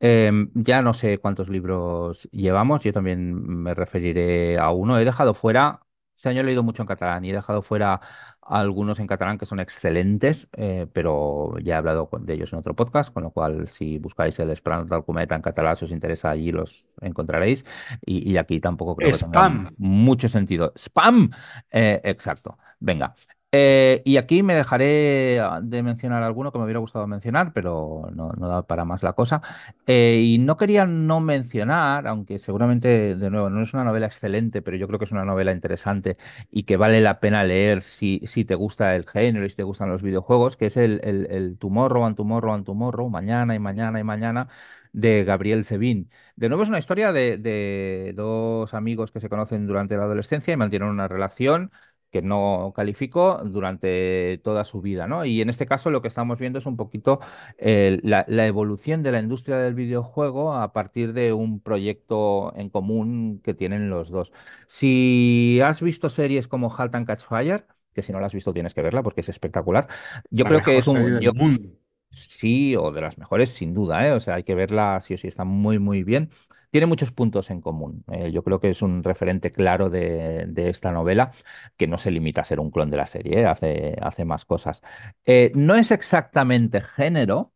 Em, 0.00 0.50
ya 0.54 0.82
no 0.82 0.94
sé 0.94 1.18
cuántos 1.18 1.48
libros 1.48 2.28
llevamos, 2.32 2.80
yo 2.80 2.92
también 2.92 3.34
me 3.62 3.74
referiré 3.74 4.58
a 4.58 4.70
uno. 4.70 4.98
He 4.98 5.04
dejado 5.04 5.34
fuera, 5.34 5.80
este 6.16 6.28
año 6.30 6.42
he 6.42 6.44
leído 6.44 6.62
mucho 6.62 6.82
en 6.82 6.88
catalán 6.88 7.24
y 7.24 7.30
he 7.30 7.34
dejado 7.34 7.62
fuera 7.62 8.00
algunos 8.48 8.98
en 8.98 9.06
catalán 9.06 9.38
que 9.38 9.46
son 9.46 9.60
excelentes, 9.60 10.48
eh, 10.56 10.86
pero 10.92 11.54
ya 11.62 11.74
he 11.74 11.76
hablado 11.78 12.08
con- 12.08 12.24
de 12.26 12.34
ellos 12.34 12.52
en 12.52 12.58
otro 12.58 12.74
podcast, 12.74 13.12
con 13.12 13.22
lo 13.22 13.30
cual 13.30 13.68
si 13.68 13.98
buscáis 13.98 14.38
el 14.40 14.50
Esperanto 14.50 14.94
del 14.94 15.04
Cometa 15.04 15.34
en 15.36 15.42
catalán, 15.42 15.76
si 15.76 15.84
os 15.84 15.90
interesa, 15.90 16.30
allí 16.30 16.50
los 16.52 16.86
encontraréis. 17.00 17.64
Y, 18.04 18.30
y 18.30 18.36
aquí 18.38 18.60
tampoco 18.60 18.96
creo 18.96 19.12
que 19.12 19.18
tenga 19.18 19.46
Spam. 19.46 19.68
mucho 19.78 20.28
sentido. 20.28 20.72
¡Spam! 20.76 21.30
Eh, 21.70 22.00
exacto. 22.04 22.58
Venga. 22.80 23.14
Eh, 23.50 24.02
y 24.04 24.18
aquí 24.18 24.42
me 24.42 24.54
dejaré 24.54 25.40
ah, 25.40 25.60
de 25.62 25.82
mencionar 25.82 26.22
alguno 26.22 26.52
que 26.52 26.58
me 26.58 26.64
hubiera 26.64 26.80
gustado 26.80 27.06
mencionar, 27.06 27.54
pero 27.54 28.10
no, 28.14 28.30
no 28.32 28.46
da 28.46 28.66
para 28.66 28.84
más 28.84 29.02
la 29.02 29.14
cosa. 29.14 29.40
Eh, 29.86 30.20
y 30.22 30.38
no 30.38 30.58
quería 30.58 30.84
no 30.84 31.20
mencionar, 31.20 32.06
aunque 32.06 32.38
seguramente, 32.38 33.16
de 33.16 33.30
nuevo, 33.30 33.48
no 33.48 33.62
es 33.62 33.72
una 33.72 33.84
novela 33.84 34.06
excelente, 34.06 34.60
pero 34.60 34.76
yo 34.76 34.86
creo 34.86 34.98
que 34.98 35.06
es 35.06 35.12
una 35.12 35.24
novela 35.24 35.52
interesante 35.52 36.18
y 36.50 36.64
que 36.64 36.76
vale 36.76 37.00
la 37.00 37.20
pena 37.20 37.42
leer 37.44 37.80
si, 37.80 38.20
te 38.46 38.54
gusta 38.54 38.94
el 38.94 39.06
género 39.08 39.46
y 39.46 39.48
si 39.48 39.56
te 39.56 39.62
gustan 39.62 39.88
los 39.88 40.02
videojuegos, 40.02 40.58
que 40.58 40.66
es 40.66 40.76
el, 40.76 41.00
el, 41.02 41.26
el 41.30 41.56
Tomorrow 41.58 42.04
and 42.04 42.16
Tomorrow 42.16 42.52
and 42.52 43.10
mañana 43.10 43.54
y 43.54 43.58
mañana 43.58 43.98
y 43.98 44.04
mañana, 44.04 44.48
de 44.92 45.24
Gabriel 45.24 45.64
Sevin. 45.64 46.10
De 46.36 46.48
nuevo 46.48 46.62
es 46.62 46.68
una 46.68 46.78
historia 46.78 47.12
de, 47.12 47.38
de 47.38 48.12
dos 48.14 48.74
amigos 48.74 49.10
que 49.12 49.20
se 49.20 49.28
conocen 49.28 49.66
durante 49.66 49.96
la 49.96 50.04
adolescencia 50.04 50.52
y 50.52 50.56
mantienen 50.56 50.88
una 50.88 51.08
relación 51.08 51.70
que 52.10 52.22
no 52.22 52.72
calificó 52.74 53.38
durante 53.44 54.38
toda 54.44 54.64
su 54.64 54.80
vida, 54.80 55.06
¿no? 55.06 55.24
Y 55.24 55.40
en 55.42 55.48
este 55.50 55.66
caso 55.66 55.90
lo 55.90 56.02
que 56.02 56.08
estamos 56.08 56.38
viendo 56.38 56.58
es 56.58 56.66
un 56.66 56.76
poquito 56.76 57.20
eh, 57.58 58.00
la, 58.02 58.24
la 58.28 58.46
evolución 58.46 59.02
de 59.02 59.12
la 59.12 59.20
industria 59.20 59.58
del 59.58 59.74
videojuego 59.74 60.54
a 60.54 60.72
partir 60.72 61.12
de 61.12 61.32
un 61.32 61.60
proyecto 61.60 62.52
en 62.56 62.70
común 62.70 63.40
que 63.44 63.54
tienen 63.54 63.90
los 63.90 64.10
dos. 64.10 64.32
Si 64.66 65.60
has 65.62 65.82
visto 65.82 66.08
series 66.08 66.48
como 66.48 66.74
Halt 66.76 66.94
and 66.94 67.06
Catch 67.06 67.22
Fire, 67.28 67.66
que 67.94 68.02
si 68.02 68.12
no 68.12 68.20
la 68.20 68.26
has 68.26 68.34
visto 68.34 68.52
tienes 68.52 68.74
que 68.74 68.82
verla 68.82 69.02
porque 69.02 69.20
es 69.22 69.28
espectacular, 69.28 69.88
yo 70.30 70.44
La 70.44 70.48
creo 70.48 70.62
que 70.62 70.76
es 70.78 70.86
un, 70.88 71.18
yo 71.18 71.32
mundo. 71.34 71.70
Sí, 72.10 72.74
o 72.76 72.90
de 72.90 73.00
las 73.02 73.18
mejores, 73.18 73.50
sin 73.50 73.74
duda, 73.74 74.06
¿eh? 74.06 74.12
O 74.12 74.20
sea, 74.20 74.34
hay 74.36 74.42
que 74.44 74.54
verla 74.54 74.98
sí 75.00 75.14
o 75.14 75.18
sí, 75.18 75.28
está 75.28 75.44
muy, 75.44 75.78
muy 75.78 76.02
bien. 76.04 76.30
Tiene 76.70 76.86
muchos 76.86 77.12
puntos 77.12 77.50
en 77.50 77.60
común. 77.60 78.04
Eh, 78.12 78.30
yo 78.32 78.42
creo 78.44 78.60
que 78.60 78.70
es 78.70 78.82
un 78.82 79.02
referente 79.02 79.52
claro 79.52 79.90
de, 79.90 80.52
esta 80.56 80.92
novela, 80.92 81.32
que 81.76 81.86
no 81.86 81.98
se 81.98 82.10
limita 82.10 82.42
a 82.42 82.44
ser 82.44 82.60
un 82.60 82.70
clon 82.70 82.90
de 82.90 82.96
la 82.96 83.06
serie, 83.06 83.40
¿eh? 83.40 83.46
Hace, 83.46 84.24
más 84.24 84.44
cosas. 84.44 84.82
Eh, 85.24 85.52
no 85.54 85.74
es 85.76 85.90
exactamente 85.90 86.80
género, 86.80 87.52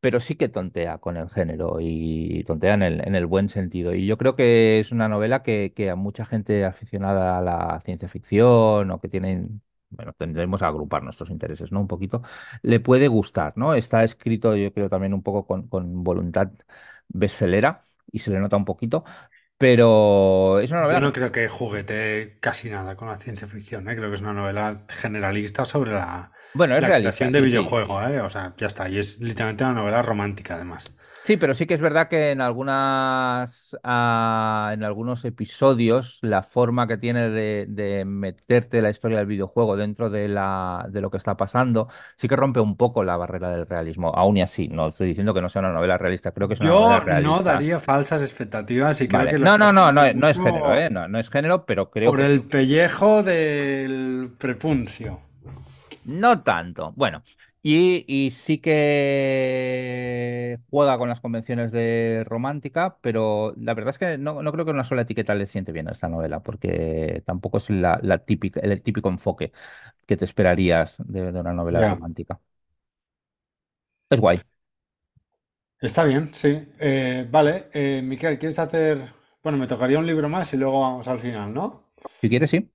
pero 0.00 0.20
sí 0.20 0.36
que 0.36 0.48
tontea 0.48 0.98
con 0.98 1.16
el 1.16 1.28
género 1.30 1.78
y 1.80 2.44
tontea 2.44 2.74
en 2.74 2.82
el, 2.82 3.08
en 3.08 3.14
el 3.16 3.26
buen 3.26 3.48
sentido. 3.48 3.94
Y 3.94 4.06
yo 4.06 4.18
creo 4.18 4.36
que 4.36 4.78
es 4.80 4.92
una 4.92 5.08
novela 5.08 5.42
que, 5.42 5.72
a 5.90 5.96
mucha 5.96 6.24
gente 6.24 6.64
aficionada 6.64 7.38
a 7.38 7.42
la 7.42 7.80
ciencia 7.84 8.08
ficción 8.08 8.90
o 8.90 9.00
que 9.00 9.08
tienen, 9.08 9.62
bueno, 9.90 10.12
tendremos 10.14 10.62
a 10.62 10.68
agrupar 10.68 11.02
nuestros 11.02 11.30
intereses, 11.30 11.72
¿no? 11.72 11.80
Un 11.80 11.88
poquito, 11.88 12.22
le 12.62 12.80
puede 12.80 13.08
gustar, 13.08 13.54
¿no? 13.56 13.74
Está 13.74 14.04
escrito, 14.04 14.56
yo 14.56 14.72
creo, 14.72 14.88
también 14.88 15.14
un 15.14 15.22
poco 15.22 15.46
con, 15.46 15.68
con 15.68 16.04
voluntad 16.04 16.50
bestselera 17.08 17.85
y 18.12 18.18
se 18.20 18.30
le 18.30 18.38
nota 18.40 18.56
un 18.56 18.64
poquito, 18.64 19.04
pero 19.58 20.60
es 20.60 20.70
una 20.70 20.82
Yo 20.88 20.98
novela 20.98 21.00
no 21.00 21.12
que, 21.12 21.12
creo 21.12 21.32
que 21.32 21.48
juguete 21.48 22.38
casi 22.40 22.70
nada 22.70 22.96
con 22.96 23.08
la 23.08 23.18
ciencia 23.18 23.46
ficción, 23.48 23.88
¿eh? 23.88 23.96
Creo 23.96 24.08
que 24.08 24.14
es 24.16 24.20
una 24.20 24.32
novela 24.32 24.84
generalista 24.88 25.64
sobre 25.64 25.92
la, 25.92 26.32
bueno, 26.52 26.76
es 26.76 26.82
la 26.82 26.88
realista, 26.88 26.92
creación 26.92 27.32
de 27.32 27.42
sí, 27.42 27.42
videojuegos, 27.42 28.10
¿eh? 28.10 28.20
O 28.20 28.30
sea, 28.30 28.54
ya 28.56 28.66
está. 28.66 28.88
Y 28.88 28.98
es 28.98 29.20
literalmente 29.20 29.64
una 29.64 29.74
novela 29.74 30.02
romántica, 30.02 30.54
además. 30.56 30.98
Sí, 31.26 31.36
pero 31.36 31.54
sí 31.54 31.66
que 31.66 31.74
es 31.74 31.80
verdad 31.80 32.06
que 32.08 32.30
en 32.30 32.40
algunas, 32.40 33.76
ah, 33.82 34.70
en 34.72 34.84
algunos 34.84 35.24
episodios 35.24 36.20
la 36.22 36.44
forma 36.44 36.86
que 36.86 36.98
tiene 36.98 37.30
de, 37.30 37.66
de 37.68 38.04
meterte 38.04 38.80
la 38.80 38.90
historia 38.90 39.18
del 39.18 39.26
videojuego 39.26 39.76
dentro 39.76 40.08
de 40.08 40.28
la, 40.28 40.86
de 40.88 41.00
lo 41.00 41.10
que 41.10 41.16
está 41.16 41.36
pasando, 41.36 41.88
sí 42.16 42.28
que 42.28 42.36
rompe 42.36 42.60
un 42.60 42.76
poco 42.76 43.02
la 43.02 43.16
barrera 43.16 43.50
del 43.50 43.66
realismo. 43.66 44.12
Aún 44.14 44.36
y 44.36 44.42
así, 44.42 44.68
no 44.68 44.86
estoy 44.86 45.08
diciendo 45.08 45.34
que 45.34 45.42
no 45.42 45.48
sea 45.48 45.62
una 45.62 45.72
novela 45.72 45.98
realista, 45.98 46.30
creo 46.30 46.46
que 46.46 46.54
es 46.54 46.60
una 46.60 46.70
novela 46.70 46.86
Yo 46.88 46.98
no 47.00 47.04
realista. 47.04 47.42
daría 47.42 47.80
falsas 47.80 48.22
expectativas 48.22 49.00
y 49.00 49.08
creo 49.08 49.18
Vale. 49.24 49.32
que 49.32 49.38
No, 49.40 49.58
no, 49.58 49.72
no, 49.72 49.90
no, 49.90 50.04
es- 50.04 50.14
no 50.14 50.28
es 50.28 50.36
género, 50.38 50.74
¿eh? 50.76 50.90
No, 50.90 51.08
no 51.08 51.18
es 51.18 51.28
género, 51.28 51.66
pero 51.66 51.90
creo 51.90 52.10
por 52.10 52.20
que 52.20 52.26
el 52.26 52.42
pellejo 52.42 53.24
del 53.24 54.30
prepuncio. 54.38 55.18
No 56.04 56.42
tanto. 56.42 56.92
Bueno, 56.96 57.22
y, 57.68 58.04
y 58.08 58.30
sí 58.30 58.58
que 58.58 60.58
juega 60.70 60.98
con 60.98 61.08
las 61.08 61.20
convenciones 61.20 61.72
de 61.72 62.22
romántica, 62.26 62.98
pero 63.00 63.54
la 63.58 63.74
verdad 63.74 63.90
es 63.90 63.98
que 63.98 64.18
no, 64.18 64.42
no 64.42 64.52
creo 64.52 64.64
que 64.64 64.70
una 64.70 64.84
sola 64.84 65.02
etiqueta 65.02 65.34
le 65.34 65.46
siente 65.46 65.72
bien 65.72 65.88
a 65.88 65.92
esta 65.92 66.08
novela, 66.08 66.42
porque 66.42 67.22
tampoco 67.26 67.56
es 67.58 67.68
la, 67.70 67.98
la 68.02 68.18
típica, 68.24 68.60
el 68.60 68.82
típico 68.82 69.08
enfoque 69.08 69.52
que 70.06 70.16
te 70.16 70.24
esperarías 70.26 70.96
de, 71.06 71.32
de 71.32 71.40
una 71.40 71.54
novela 71.54 71.84
romántica. 71.84 72.40
Es 74.10 74.20
guay. 74.20 74.40
Está 75.80 76.04
bien, 76.04 76.34
sí. 76.34 76.68
Eh, 76.80 77.26
vale, 77.30 77.68
eh, 77.72 78.00
Miquel, 78.02 78.38
¿quieres 78.38 78.58
hacer...? 78.58 78.98
Bueno, 79.42 79.58
me 79.58 79.66
tocaría 79.66 79.98
un 79.98 80.06
libro 80.06 80.28
más 80.28 80.52
y 80.54 80.56
luego 80.56 80.80
vamos 80.80 81.06
al 81.08 81.18
final, 81.20 81.52
¿no? 81.54 81.84
Si 82.20 82.28
quieres, 82.28 82.50
sí. 82.50 82.70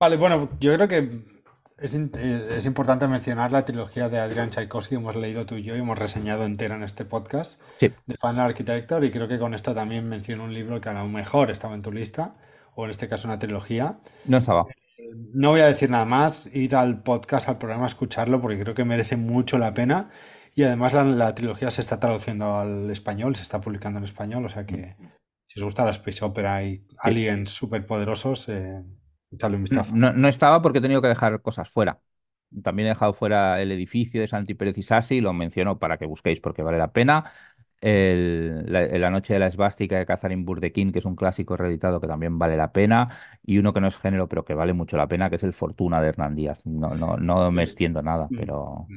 Vale, 0.00 0.16
bueno, 0.16 0.50
yo 0.60 0.74
creo 0.74 0.86
que 0.88 1.37
es, 1.78 1.94
eh, 1.94 2.48
es 2.56 2.66
importante 2.66 3.06
mencionar 3.06 3.52
la 3.52 3.64
trilogía 3.64 4.08
de 4.08 4.18
Adrian 4.18 4.50
Tchaikovsky 4.50 4.90
que 4.90 4.94
hemos 4.96 5.16
leído 5.16 5.46
tú 5.46 5.56
y 5.56 5.62
yo 5.62 5.76
y 5.76 5.78
hemos 5.78 5.98
reseñado 5.98 6.44
entera 6.44 6.76
en 6.76 6.82
este 6.82 7.04
podcast 7.04 7.60
Sí, 7.78 7.92
de 8.06 8.16
Final 8.16 8.40
Architecture 8.40 9.06
y 9.06 9.10
creo 9.10 9.28
que 9.28 9.38
con 9.38 9.54
esto 9.54 9.72
también 9.72 10.08
menciono 10.08 10.44
un 10.44 10.54
libro 10.54 10.80
que 10.80 10.88
a 10.88 10.92
lo 10.92 11.08
mejor 11.08 11.50
estaba 11.50 11.74
en 11.74 11.82
tu 11.82 11.92
lista 11.92 12.32
o 12.74 12.84
en 12.84 12.90
este 12.90 13.08
caso 13.08 13.28
una 13.28 13.38
trilogía. 13.38 13.98
no 14.24 14.38
estaba. 14.38 14.66
No 15.32 15.50
voy 15.50 15.60
a 15.60 15.66
decir 15.66 15.88
nada 15.88 16.04
más, 16.04 16.48
id 16.52 16.74
al 16.74 17.02
podcast, 17.02 17.48
al 17.48 17.58
programa 17.58 17.84
a 17.84 17.88
escucharlo 17.88 18.40
porque 18.40 18.60
creo 18.60 18.74
que 18.74 18.84
merece 18.84 19.16
mucho 19.16 19.56
la 19.56 19.72
pena 19.72 20.10
y 20.54 20.64
además 20.64 20.92
la, 20.92 21.04
la 21.04 21.34
trilogía 21.34 21.70
se 21.70 21.80
está 21.80 21.98
traduciendo 22.00 22.58
al 22.58 22.90
español, 22.90 23.36
se 23.36 23.42
está 23.42 23.60
publicando 23.60 23.98
en 23.98 24.04
español, 24.04 24.44
o 24.44 24.48
sea 24.48 24.66
que 24.66 24.96
si 25.46 25.60
os 25.60 25.64
gusta 25.64 25.84
la 25.84 25.92
space 25.92 26.24
opera 26.24 26.62
y 26.62 26.84
aliens 26.98 27.50
superpoderosos, 27.50 28.48
eh, 28.48 28.82
echadle 29.30 29.56
un 29.56 29.62
vistazo. 29.62 29.94
No, 29.94 30.12
no 30.12 30.28
estaba 30.28 30.62
porque 30.62 30.78
he 30.78 30.82
tenido 30.82 31.02
que 31.02 31.08
dejar 31.08 31.40
cosas 31.42 31.68
fuera. 31.68 32.00
También 32.62 32.86
he 32.86 32.90
dejado 32.90 33.12
fuera 33.12 33.60
el 33.60 33.72
edificio 33.72 34.20
de 34.20 34.26
Santi 34.26 34.54
Pérez 34.54 34.78
y 34.78 34.82
Sassi, 34.82 35.20
lo 35.20 35.32
menciono 35.34 35.78
para 35.78 35.98
que 35.98 36.06
busquéis 36.06 36.40
porque 36.40 36.62
vale 36.62 36.78
la 36.78 36.92
pena. 36.92 37.32
el- 37.80 38.64
la, 38.72 38.86
La 38.98 39.10
noche 39.10 39.34
de 39.34 39.38
la 39.40 39.46
esvástica 39.48 39.98
de 39.98 40.06
Catherine 40.06 40.44
Burdekin, 40.44 40.90
que 40.92 40.98
es 41.00 41.04
un 41.04 41.14
clásico 41.16 41.56
reeditado 41.56 42.00
que 42.00 42.08
también 42.08 42.38
vale 42.38 42.56
la 42.56 42.72
pena, 42.72 43.08
y 43.44 43.58
uno 43.58 43.72
que 43.72 43.80
no 43.80 43.86
es 43.88 43.96
género, 43.98 44.28
pero 44.28 44.44
que 44.44 44.54
vale 44.54 44.72
mucho 44.72 44.96
la 44.96 45.06
pena, 45.08 45.30
que 45.30 45.36
es 45.36 45.44
El 45.44 45.52
Fortuna 45.54 46.00
de 46.02 46.08
Hernán 46.08 46.34
Díaz. 46.34 46.60
No, 46.66 46.94
no, 46.96 47.16
no 47.18 47.50
me 47.52 47.62
extiendo 47.62 48.02
nada, 48.02 48.30
Mm, 48.30 48.36
pero... 48.36 48.90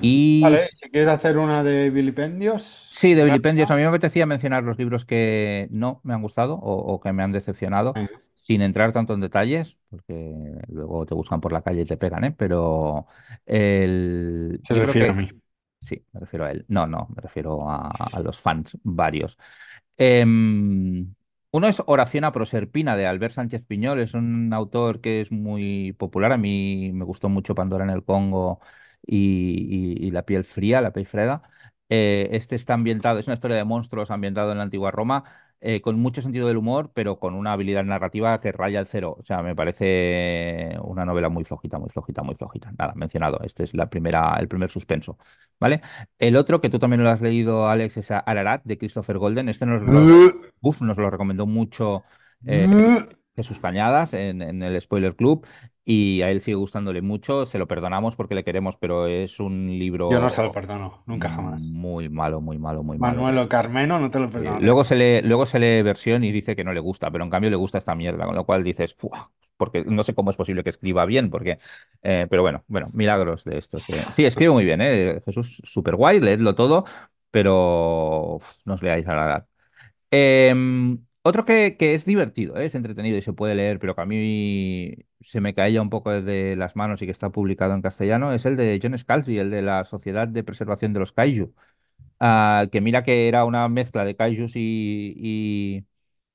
Y 0.00 0.42
Vale, 0.42 0.68
si 0.72 0.90
quieres 0.90 1.08
hacer 1.08 1.38
una 1.38 1.62
de 1.64 1.90
vilipendios, 1.90 2.62
sí, 2.62 3.14
de 3.14 3.24
vilipendios, 3.24 3.70
a 3.70 3.76
mí 3.76 3.82
me 3.82 3.88
apetecía 3.88 4.26
mencionar 4.26 4.62
los 4.64 4.78
libros 4.78 5.04
que 5.04 5.68
no 5.70 6.00
me 6.04 6.14
han 6.14 6.22
gustado 6.22 6.54
o, 6.54 6.94
o 6.94 7.00
que 7.00 7.12
me 7.12 7.22
han 7.22 7.32
decepcionado, 7.32 7.94
sin 8.34 8.62
entrar 8.62 8.92
tanto 8.92 9.14
en 9.14 9.20
detalles, 9.20 9.78
porque 9.90 10.34
luego 10.68 11.06
te 11.06 11.14
buscan 11.14 11.40
por 11.40 11.52
la 11.52 11.62
calle 11.62 11.82
y 11.82 11.84
te 11.84 11.96
pegan, 11.96 12.24
¿eh? 12.24 12.34
Pero 12.36 13.06
el... 13.46 14.60
Se 14.64 14.74
yo 14.74 14.84
refiere 14.84 15.10
a 15.10 15.12
mí. 15.12 15.28
Sí, 15.80 16.04
me 16.12 16.20
refiero 16.20 16.44
a 16.44 16.50
él. 16.50 16.64
No, 16.68 16.86
no, 16.86 17.08
me 17.14 17.22
refiero 17.22 17.68
a, 17.68 17.88
a 17.88 18.20
los 18.20 18.38
fans, 18.40 18.76
varios. 18.82 19.38
Em, 19.96 21.14
uno 21.50 21.66
es 21.66 21.82
Oración 21.86 22.24
a 22.24 22.32
Proserpina 22.32 22.96
de 22.96 23.06
Albert 23.06 23.32
Sánchez 23.34 23.62
Piñol. 23.64 24.00
Es 24.00 24.14
un 24.14 24.52
autor 24.52 25.00
que 25.00 25.20
es 25.20 25.32
muy 25.32 25.92
popular. 25.92 26.32
A 26.32 26.36
mí 26.36 26.90
me 26.92 27.04
gustó 27.04 27.28
mucho 27.28 27.54
Pandora 27.54 27.84
en 27.84 27.90
el 27.90 28.04
Congo 28.04 28.60
y, 29.06 29.96
y- 30.00 30.06
y 30.06 30.10
La 30.10 30.22
piel 30.24 30.44
fría, 30.44 30.80
La 30.80 30.92
piel 30.92 31.06
freda. 31.06 31.42
Eh, 31.90 32.28
este 32.32 32.54
está 32.56 32.74
ambientado, 32.74 33.18
es 33.18 33.26
una 33.26 33.34
historia 33.34 33.56
de 33.56 33.64
monstruos 33.64 34.10
ambientado 34.10 34.52
en 34.52 34.58
la 34.58 34.64
antigua 34.64 34.90
Roma, 34.90 35.24
eh, 35.60 35.80
con 35.80 35.98
mucho 35.98 36.20
sentido 36.22 36.46
del 36.46 36.58
humor, 36.58 36.90
pero 36.94 37.18
con 37.18 37.34
una 37.34 37.52
habilidad 37.52 37.82
narrativa 37.84 38.40
que 38.40 38.52
raya 38.52 38.78
el 38.80 38.86
cero. 38.86 39.16
O 39.18 39.24
sea, 39.24 39.42
me 39.42 39.56
parece 39.56 40.76
una 40.82 41.04
novela 41.04 41.28
muy 41.28 41.44
flojita, 41.44 41.78
muy 41.78 41.88
flojita, 41.90 42.22
muy 42.22 42.34
flojita. 42.34 42.72
Nada, 42.78 42.92
mencionado. 42.94 43.40
Este 43.42 43.64
es 43.64 43.74
la 43.74 43.88
primera, 43.90 44.36
el 44.38 44.48
primer 44.48 44.70
suspenso. 44.70 45.18
¿Vale? 45.58 45.80
El 46.18 46.36
otro, 46.36 46.60
que 46.60 46.70
tú 46.70 46.78
también 46.78 47.02
lo 47.02 47.10
has 47.10 47.20
leído, 47.20 47.68
Alex, 47.68 47.96
es 47.96 48.10
Ararat, 48.12 48.62
de 48.64 48.78
Christopher 48.78 49.18
Golden. 49.18 49.48
Este 49.48 49.66
nos 49.66 49.82
lo, 49.82 50.00
uf, 50.60 50.82
nos 50.82 50.96
lo 50.98 51.10
recomendó 51.10 51.46
mucho 51.46 52.04
eh, 52.46 52.68
Jesús 53.38 53.60
Cañadas 53.60 54.14
en, 54.14 54.42
en 54.42 54.62
el 54.62 54.80
Spoiler 54.80 55.14
Club 55.16 55.46
y 55.84 56.22
a 56.22 56.30
él 56.30 56.40
sigue 56.40 56.56
gustándole 56.56 57.02
mucho. 57.02 57.46
Se 57.46 57.58
lo 57.58 57.68
perdonamos 57.68 58.16
porque 58.16 58.34
le 58.34 58.44
queremos, 58.44 58.76
pero 58.76 59.06
es 59.06 59.40
un 59.40 59.78
Yo 60.10 60.18
no 60.20 60.28
se 60.28 60.42
lo 60.42 60.50
libro 60.50 60.52
perdono, 60.52 61.02
nunca 61.06 61.28
jamás. 61.28 61.62
muy 61.62 62.08
malo, 62.08 62.40
muy 62.40 62.58
malo, 62.58 62.82
muy 62.82 62.98
malo. 62.98 63.20
Manuel 63.20 63.38
o 63.38 63.48
Carmeno, 63.48 63.98
no 63.98 64.10
te 64.10 64.18
lo 64.20 64.26
Eh, 64.26 64.32
perdono. 64.34 64.60
luego 64.60 64.84
se 64.84 64.94
lee, 64.96 65.22
luego 65.26 65.46
se 65.46 65.58
lee 65.58 65.82
versión 65.82 66.22
y 66.24 66.32
dice 66.32 66.54
que 66.54 66.64
no 66.64 66.72
le 66.72 66.80
gusta, 66.80 67.10
pero 67.10 67.24
en 67.24 67.30
cambio 67.30 67.50
le 67.50 67.56
gusta 67.56 67.78
esta 67.78 67.94
mierda, 67.94 68.24
con 68.26 68.34
lo 68.36 68.44
cual 68.46 68.62
dices, 68.64 68.94
"Pua", 68.94 69.30
porque 69.56 69.84
no 69.84 70.02
sé 70.04 70.14
cómo 70.14 70.30
es 70.30 70.36
posible 70.36 70.62
que 70.62 70.70
escriba 70.70 71.04
bien, 71.06 71.30
porque, 71.30 71.58
eh, 72.02 72.26
pero 72.30 72.42
bueno, 72.42 72.64
bueno, 72.68 72.90
milagros 72.92 73.44
de 73.44 73.58
estos. 73.58 73.84
que- 73.86 73.94
Sí, 74.12 74.24
escribe 74.24 74.52
muy 74.52 74.64
bien, 74.64 74.80
¿eh? 74.80 75.20
Jesús, 75.24 75.60
súper 75.64 75.96
guay, 75.96 76.20
leedlo 76.20 76.54
todo, 76.54 76.84
pero 77.30 78.36
uf, 78.36 78.58
no 78.66 78.74
os 78.74 78.82
leáis 78.82 79.06
a 79.08 79.14
la 79.16 79.24
edad. 79.26 79.46
Em, 80.10 80.98
otro 81.28 81.44
que, 81.44 81.76
es 81.78 82.04
divertido, 82.04 82.56
¿eh? 82.58 82.64
Es 82.66 82.74
entretenido 82.74 83.16
y 83.16 83.22
se 83.22 83.32
puede 83.32 83.54
leer, 83.54 83.78
pero 83.78 83.94
que 83.94 84.00
a 84.02 84.06
mí 84.06 84.94
se 85.20 85.40
me 85.40 85.54
caía 85.54 85.82
un 85.82 85.90
poco 85.90 86.10
de 86.10 86.56
las 86.56 86.76
manos 86.76 87.02
y 87.02 87.06
que 87.06 87.12
está 87.12 87.30
publicado 87.30 87.74
en 87.74 87.82
castellano, 87.82 88.32
es 88.32 88.46
el 88.46 88.56
de 88.56 88.78
John 88.82 88.96
Scalzi, 88.98 89.38
el 89.38 89.50
de 89.50 89.62
la 89.62 89.84
Sociedad 89.84 90.28
de 90.28 90.44
Preservación 90.44 90.92
de 90.92 91.00
los 91.00 91.12
Kaiju. 91.12 91.54
Ah, 92.20 92.66
que 92.72 92.80
mira 92.80 93.02
que 93.04 93.28
era 93.28 93.44
una 93.44 93.68
mezcla 93.68 94.04
de 94.04 94.16
Kaijus 94.16 94.56
y, 94.56 95.14
y 95.16 95.84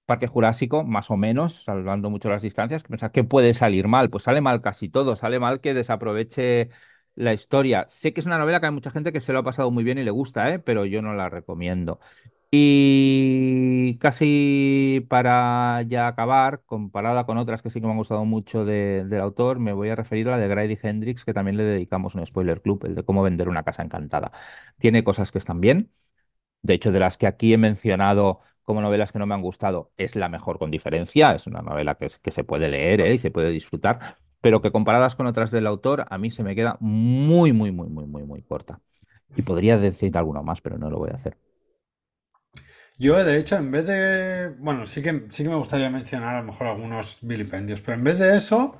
Parque 0.06 0.28
Jurásico, 0.28 0.84
más 0.84 1.12
o 1.12 1.18
menos, 1.18 1.64
salvando 1.64 2.10
mucho 2.10 2.30
las 2.30 2.41
distancias, 2.41 2.84
que 2.84 3.12
que 3.12 3.24
puede 3.24 3.54
salir 3.54 3.88
mal. 3.88 4.10
Pues 4.10 4.24
sale 4.24 4.41
mal 4.41 4.62
casi 4.62 4.89
todo, 4.89 5.16
sale 5.16 5.39
mal 5.39 5.62
que 5.62 5.74
desaproveche 5.74 6.70
la 7.16 7.34
historia. 7.34 7.86
Sé 7.89 8.14
que 8.14 8.20
es 8.22 8.26
una 8.26 8.38
novela 8.38 8.60
que 8.60 8.68
hay 8.68 8.72
mucha 8.72 8.91
gente 8.91 9.12
que 9.12 9.22
se 9.22 9.34
lo 9.34 9.39
ha 9.39 9.44
pasado 9.44 9.72
muy 9.72 9.84
bien 9.84 9.98
y 9.98 10.04
le 10.04 10.12
gusta, 10.12 10.52
¿eh? 10.54 10.60
pero 10.60 10.86
yo 10.86 11.02
no 11.02 11.14
la 11.14 11.30
recomiendo. 11.30 12.00
Y 12.56 13.97
casi 13.99 15.04
para 15.10 15.82
ya 15.88 16.08
acabar, 16.08 16.62
comparada 16.68 17.26
con 17.26 17.38
otras 17.39 17.64
que 17.64 17.72
sí 17.72 17.80
que 17.82 17.88
me 17.88 17.93
han 17.93 17.97
gustado 17.97 18.26
mucho 18.26 18.64
de- 18.64 19.06
del 19.06 19.22
autor, 19.22 19.58
me 19.60 19.74
voy 19.74 19.89
a 19.89 19.95
referir 19.95 20.28
a 20.28 20.32
la 20.32 20.38
de 20.38 20.47
Grady 20.47 20.78
Hendrix, 20.82 21.26
que 21.26 21.34
también 21.34 21.58
le 21.58 21.64
dedicamos 21.64 22.14
un 22.14 22.24
spoiler 22.26 22.62
club, 22.62 22.86
el 22.86 22.93
de 22.95 23.04
cómo 23.04 23.24
vender 23.24 23.49
una 23.49 23.64
casa 23.64 23.82
encantada. 23.82 24.32
Tiene 24.78 25.04
cosas 25.04 25.32
que 25.32 25.39
están 25.39 25.62
bien. 25.62 25.91
De 26.62 26.74
hecho, 26.76 26.91
de 26.91 26.99
las 26.99 27.18
que 27.18 27.28
aquí 27.28 27.54
he 27.54 27.58
mencionado 27.58 28.41
como 28.64 28.82
novelas 28.82 29.12
que 29.12 29.20
no 29.20 29.26
me 29.28 29.36
han 29.36 29.41
gustado, 29.41 29.91
es 29.97 30.16
la 30.16 30.30
mejor 30.30 30.60
con 30.60 30.72
diferencia. 30.72 31.36
Es 31.36 31.47
una 31.47 31.62
novela 31.62 31.95
que 31.97 32.32
se 32.32 32.43
puede 32.45 32.70
leer, 32.70 33.01
¿eh? 33.01 33.14
y 33.16 33.18
se 33.20 33.32
puede 33.32 33.51
disfrutar, 33.51 34.18
pero 34.41 34.62
que 34.62 34.72
comparadas 34.72 35.16
con 35.16 35.28
otras 35.28 35.51
del 35.51 35.68
autor, 35.68 36.06
a 36.10 36.18
mí 36.20 36.32
se 36.32 36.43
me 36.43 36.56
queda 36.56 36.78
muy, 36.82 37.54
muy, 37.54 37.72
muy, 37.72 37.89
muy, 37.89 38.06
muy, 38.08 38.24
muy 38.24 38.41
corta. 38.43 38.82
Y 39.36 39.41
podría 39.43 39.78
decir 39.78 40.18
alguno 40.18 40.43
más, 40.43 40.62
pero 40.62 40.78
no 40.80 40.89
lo 40.91 40.99
voy 40.99 41.12
a 41.12 41.16
hacer. 41.16 41.38
Yo, 42.98 43.24
de 43.24 43.38
hecho, 43.38 43.58
en 43.58 43.72
vez 43.72 43.88
de. 43.88 44.50
Bueno, 44.60 44.86
sí 44.86 45.02
que, 45.02 45.28
sí 45.30 45.44
que 45.44 45.50
me 45.50 45.56
gustaría 45.56 45.89
mencionar 45.89 46.36
a 46.36 46.41
lo 46.41 46.48
mejor 46.48 46.68
algunos 46.68 47.20
vilipendios, 47.22 47.82
pero 47.82 47.98
en 47.98 48.04
vez 48.04 48.20
de 48.20 48.36
eso, 48.38 48.78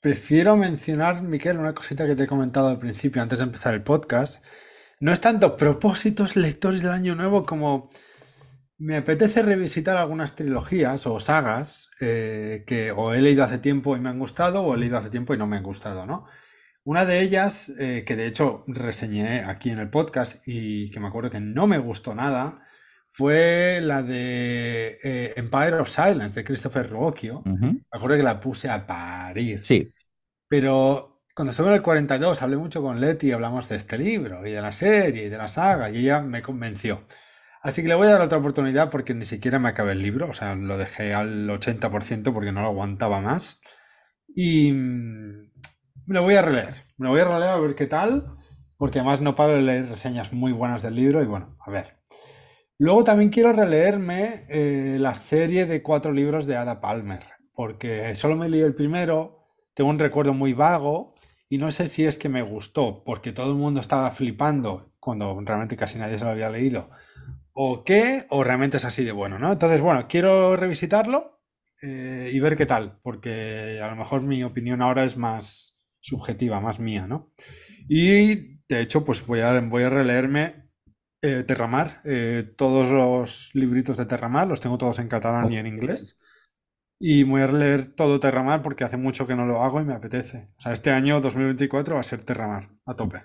prefiero 0.00 0.56
mencionar, 0.56 1.22
Miquel, 1.22 1.58
una 1.58 1.74
cosita 1.74 2.06
que 2.06 2.16
te 2.16 2.24
he 2.24 2.26
comentado 2.26 2.68
al 2.68 2.78
principio, 2.78 3.22
antes 3.22 3.38
de 3.38 3.44
empezar 3.44 3.74
el 3.74 3.82
podcast. 3.82 4.44
No 5.00 5.12
es 5.12 5.20
tanto 5.20 5.56
propósitos 5.56 6.36
lectores 6.36 6.82
del 6.82 6.92
año 6.92 7.14
nuevo 7.14 7.44
como 7.44 7.90
me 8.78 8.96
apetece 8.96 9.42
revisitar 9.42 9.96
algunas 9.96 10.34
trilogías 10.34 11.06
o 11.06 11.20
sagas 11.20 11.90
eh, 12.00 12.64
que 12.66 12.90
o 12.92 13.14
he 13.14 13.20
leído 13.22 13.44
hace 13.44 13.58
tiempo 13.58 13.96
y 13.96 14.00
me 14.00 14.08
han 14.10 14.18
gustado, 14.18 14.62
o 14.62 14.74
he 14.74 14.78
leído 14.78 14.98
hace 14.98 15.10
tiempo 15.10 15.34
y 15.34 15.38
no 15.38 15.46
me 15.46 15.56
han 15.56 15.62
gustado, 15.62 16.04
¿no? 16.06 16.26
Una 16.84 17.04
de 17.04 17.20
ellas, 17.20 17.72
eh, 17.78 18.04
que 18.04 18.16
de 18.16 18.26
hecho 18.26 18.64
reseñé 18.66 19.44
aquí 19.44 19.70
en 19.70 19.78
el 19.78 19.88
podcast 19.90 20.42
y 20.46 20.90
que 20.90 20.98
me 20.98 21.06
acuerdo 21.08 21.30
que 21.30 21.40
no 21.40 21.68
me 21.68 21.78
gustó 21.78 22.14
nada, 22.16 22.62
fue 23.14 23.80
la 23.82 24.02
de 24.02 24.98
eh, 25.04 25.34
Empire 25.36 25.74
of 25.74 25.90
Silence 25.90 26.34
de 26.34 26.44
Christopher 26.44 26.88
Ruocchio. 26.88 27.40
Ujú. 27.40 27.66
Me 27.66 27.82
acuerdo 27.90 28.16
que 28.16 28.22
la 28.22 28.40
puse 28.40 28.70
a 28.70 28.86
parir. 28.86 29.62
Sí, 29.66 29.92
Pero 30.48 31.20
cuando 31.34 31.50
estuve 31.50 31.68
en 31.68 31.74
el 31.74 31.82
42 31.82 32.40
hablé 32.40 32.56
mucho 32.56 32.80
con 32.80 33.02
Leti 33.02 33.28
y 33.28 33.32
hablamos 33.32 33.68
de 33.68 33.76
este 33.76 33.98
libro 33.98 34.46
y 34.46 34.52
de 34.52 34.62
la 34.62 34.72
serie 34.72 35.26
y 35.26 35.28
de 35.28 35.36
la 35.36 35.48
saga 35.48 35.90
y 35.90 35.98
ella 35.98 36.22
me 36.22 36.40
convenció. 36.40 37.02
Así 37.60 37.82
que 37.82 37.88
le 37.88 37.94
voy 37.94 38.06
a 38.06 38.12
dar 38.12 38.22
otra 38.22 38.38
oportunidad 38.38 38.88
porque 38.88 39.12
ni 39.12 39.26
siquiera 39.26 39.58
me 39.58 39.68
acabé 39.68 39.92
el 39.92 40.00
libro, 40.00 40.30
o 40.30 40.32
sea, 40.32 40.54
lo 40.54 40.78
dejé 40.78 41.12
al 41.12 41.50
80% 41.50 42.32
porque 42.32 42.50
no 42.50 42.62
lo 42.62 42.68
aguantaba 42.68 43.20
más. 43.20 43.60
Y 44.34 44.72
mm, 44.72 45.52
me 46.06 46.14
lo 46.14 46.22
voy 46.22 46.36
a 46.36 46.42
releer, 46.42 46.86
me 46.96 47.04
lo 47.04 47.10
voy 47.10 47.20
a 47.20 47.24
releer 47.24 47.50
a 47.50 47.58
ver 47.58 47.74
qué 47.74 47.86
tal, 47.86 48.38
porque 48.78 49.00
además 49.00 49.20
no 49.20 49.36
paro 49.36 49.52
de 49.52 49.60
leer 49.60 49.90
reseñas 49.90 50.32
muy 50.32 50.52
buenas 50.52 50.82
del 50.82 50.94
libro 50.94 51.22
y 51.22 51.26
bueno, 51.26 51.58
a 51.60 51.70
ver. 51.70 51.98
Luego 52.82 53.04
también 53.04 53.30
quiero 53.30 53.52
releerme 53.52 54.42
eh, 54.48 54.96
la 54.98 55.14
serie 55.14 55.66
de 55.66 55.82
cuatro 55.82 56.10
libros 56.10 56.46
de 56.46 56.56
Ada 56.56 56.80
Palmer, 56.80 57.20
porque 57.54 58.12
solo 58.16 58.34
me 58.34 58.48
leí 58.48 58.60
el 58.60 58.74
primero, 58.74 59.46
tengo 59.72 59.88
un 59.88 60.00
recuerdo 60.00 60.34
muy 60.34 60.52
vago 60.52 61.14
y 61.48 61.58
no 61.58 61.70
sé 61.70 61.86
si 61.86 62.04
es 62.04 62.18
que 62.18 62.28
me 62.28 62.42
gustó, 62.42 63.04
porque 63.04 63.30
todo 63.30 63.52
el 63.52 63.54
mundo 63.54 63.78
estaba 63.78 64.10
flipando 64.10 64.96
cuando 64.98 65.40
realmente 65.44 65.76
casi 65.76 65.96
nadie 65.96 66.18
se 66.18 66.24
lo 66.24 66.32
había 66.32 66.50
leído, 66.50 66.90
o 67.52 67.84
qué, 67.84 68.24
o 68.30 68.42
realmente 68.42 68.78
es 68.78 68.84
así 68.84 69.04
de 69.04 69.12
bueno, 69.12 69.38
¿no? 69.38 69.52
Entonces, 69.52 69.80
bueno, 69.80 70.08
quiero 70.08 70.56
revisitarlo 70.56 71.40
eh, 71.82 72.32
y 72.34 72.40
ver 72.40 72.56
qué 72.56 72.66
tal, 72.66 72.98
porque 73.04 73.78
a 73.80 73.86
lo 73.90 73.94
mejor 73.94 74.22
mi 74.22 74.42
opinión 74.42 74.82
ahora 74.82 75.04
es 75.04 75.16
más 75.16 75.78
subjetiva, 76.00 76.60
más 76.60 76.80
mía, 76.80 77.06
¿no? 77.06 77.32
Y 77.88 78.58
de 78.66 78.80
hecho, 78.80 79.04
pues 79.04 79.24
voy 79.24 79.38
a, 79.38 79.60
voy 79.60 79.84
a 79.84 79.88
releerme 79.88 80.61
eh, 81.22 81.44
Terramar, 81.44 82.00
eh, 82.04 82.52
todos 82.56 82.90
los 82.90 83.50
libritos 83.54 83.96
de 83.96 84.06
Terramar, 84.06 84.48
los 84.48 84.60
tengo 84.60 84.76
todos 84.76 84.98
en 84.98 85.08
catalán 85.08 85.52
y 85.52 85.56
en 85.56 85.68
inglés. 85.68 86.18
Y 86.98 87.22
voy 87.22 87.42
a 87.42 87.46
leer 87.46 87.86
todo 87.86 88.20
Terramar 88.20 88.62
porque 88.62 88.84
hace 88.84 88.96
mucho 88.96 89.26
que 89.26 89.36
no 89.36 89.46
lo 89.46 89.62
hago 89.62 89.80
y 89.80 89.84
me 89.84 89.94
apetece. 89.94 90.48
O 90.58 90.60
sea, 90.60 90.72
este 90.72 90.90
año 90.90 91.20
2024 91.20 91.94
va 91.94 92.00
a 92.00 92.04
ser 92.04 92.24
Terramar, 92.24 92.70
a 92.86 92.94
tope. 92.94 93.22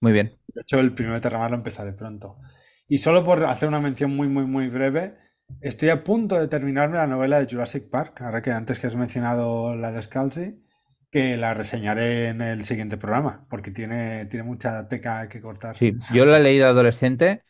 muy 0.00 0.12
bien. 0.12 0.38
De 0.48 0.62
hecho, 0.62 0.78
el 0.78 0.94
primero 0.94 1.14
de 1.14 1.20
Terramar 1.20 1.50
lo 1.50 1.56
empezaré 1.56 1.92
pronto. 1.92 2.38
Y 2.86 2.98
solo 2.98 3.24
por 3.24 3.44
hacer 3.44 3.68
una 3.68 3.80
mención 3.80 4.14
muy, 4.14 4.28
muy, 4.28 4.44
muy 4.44 4.68
breve, 4.68 5.16
estoy 5.60 5.88
a 5.88 6.04
punto 6.04 6.38
de 6.38 6.48
terminarme 6.48 6.98
la 6.98 7.06
novela 7.06 7.40
de 7.40 7.52
Jurassic 7.52 7.90
Park, 7.90 8.22
ahora 8.22 8.42
que 8.42 8.52
antes 8.52 8.78
que 8.78 8.86
has 8.86 8.96
mencionado 8.96 9.74
la 9.74 9.90
de 9.90 10.02
Scalzi, 10.02 10.62
que 11.12 11.36
la 11.36 11.54
reseñaré 11.54 12.28
en 12.30 12.42
el 12.42 12.64
siguiente 12.64 12.96
programa, 12.98 13.46
porque 13.50 13.70
tiene, 13.70 14.26
tiene 14.26 14.44
mucha 14.44 14.88
teca 14.88 15.28
que 15.28 15.40
cortar. 15.40 15.76
Sí, 15.78 15.94
yo 16.12 16.26
la 16.26 16.38
he 16.38 16.42
leído 16.42 16.66
adolescente 16.68 17.42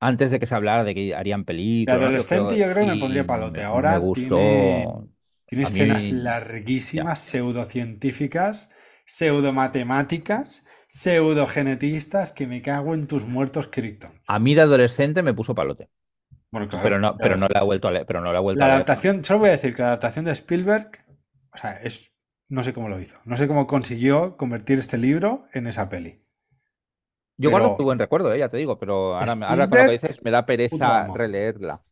antes 0.00 0.30
de 0.32 0.40
que 0.40 0.46
se 0.46 0.54
hablara 0.54 0.84
de 0.84 0.94
que 0.94 1.14
harían 1.16 1.44
De 1.86 1.92
películas. 1.92 2.30
¿no? 2.30 2.48
adolescente 2.48 2.56
yo 2.58 2.64
creo 2.70 2.84
que 2.84 2.92
me 2.92 2.96
pondría 2.98 3.26
palote. 3.26 3.62
Ahora 3.64 3.92
me 3.92 3.98
gustó. 3.98 4.36
tiene, 4.36 4.98
tiene 5.46 5.64
mí- 5.70 5.82
escenas 5.88 6.10
ya. 6.10 6.16
larguísimas, 6.24 7.18
pseudocientíficas, 7.20 8.70
pseudomatemáticas, 9.06 10.64
pseudogenetistas, 10.88 12.32
que 12.32 12.46
me 12.46 12.60
cago 12.62 12.94
en 12.94 13.06
tus 13.06 13.24
muertos, 13.26 13.68
Crichton. 13.72 14.20
A 14.26 14.38
mí 14.38 14.54
de 14.54 14.60
adolescente 14.62 15.22
me 15.24 15.34
puso 15.34 15.54
palote, 15.54 15.90
Bueno, 16.50 16.68
claro, 16.68 16.88
pero 16.88 16.98
no, 17.00 17.20
pero 17.20 17.36
no 17.38 17.48
la 17.48 17.60
he 17.60 17.64
vuelto 17.64 17.88
a 17.88 17.92
leer, 17.92 18.06
pero 18.06 18.20
no 18.22 18.32
la 18.32 18.38
he 18.40 18.42
vuelto 18.42 18.64
La 18.64 18.66
a 18.66 18.70
leer. 18.70 18.86
adaptación, 18.86 19.24
solo 19.24 19.40
voy 19.40 19.48
a 19.50 19.52
decir 19.52 19.74
que 19.74 19.82
la 19.82 19.88
adaptación 19.88 20.24
de 20.24 20.32
Spielberg, 20.32 20.90
o 21.52 21.58
sea, 21.58 21.72
es, 21.82 22.14
no 22.48 22.62
sé 22.62 22.72
cómo 22.72 22.88
lo 22.88 23.00
hizo, 23.00 23.16
no 23.24 23.36
sé 23.36 23.48
cómo 23.48 23.66
consiguió 23.66 24.36
convertir 24.36 24.78
este 24.78 24.98
libro 24.98 25.46
en 25.52 25.66
esa 25.66 25.88
peli. 25.88 26.20
Yo 27.38 27.50
guardo 27.50 27.68
Pero 27.68 27.76
tu 27.76 27.84
buen 27.84 27.98
recuerdo, 27.98 28.32
eh, 28.32 28.38
ya 28.38 28.48
te 28.48 28.56
digo, 28.56 28.78
pero 28.78 29.16
ahora, 29.16 29.68
con 29.68 29.78
lo 29.78 29.86
que 29.86 29.92
dices 29.92 30.22
me 30.22 30.30
da 30.30 30.46
pereza 30.46 31.08
releerla. 31.12 31.82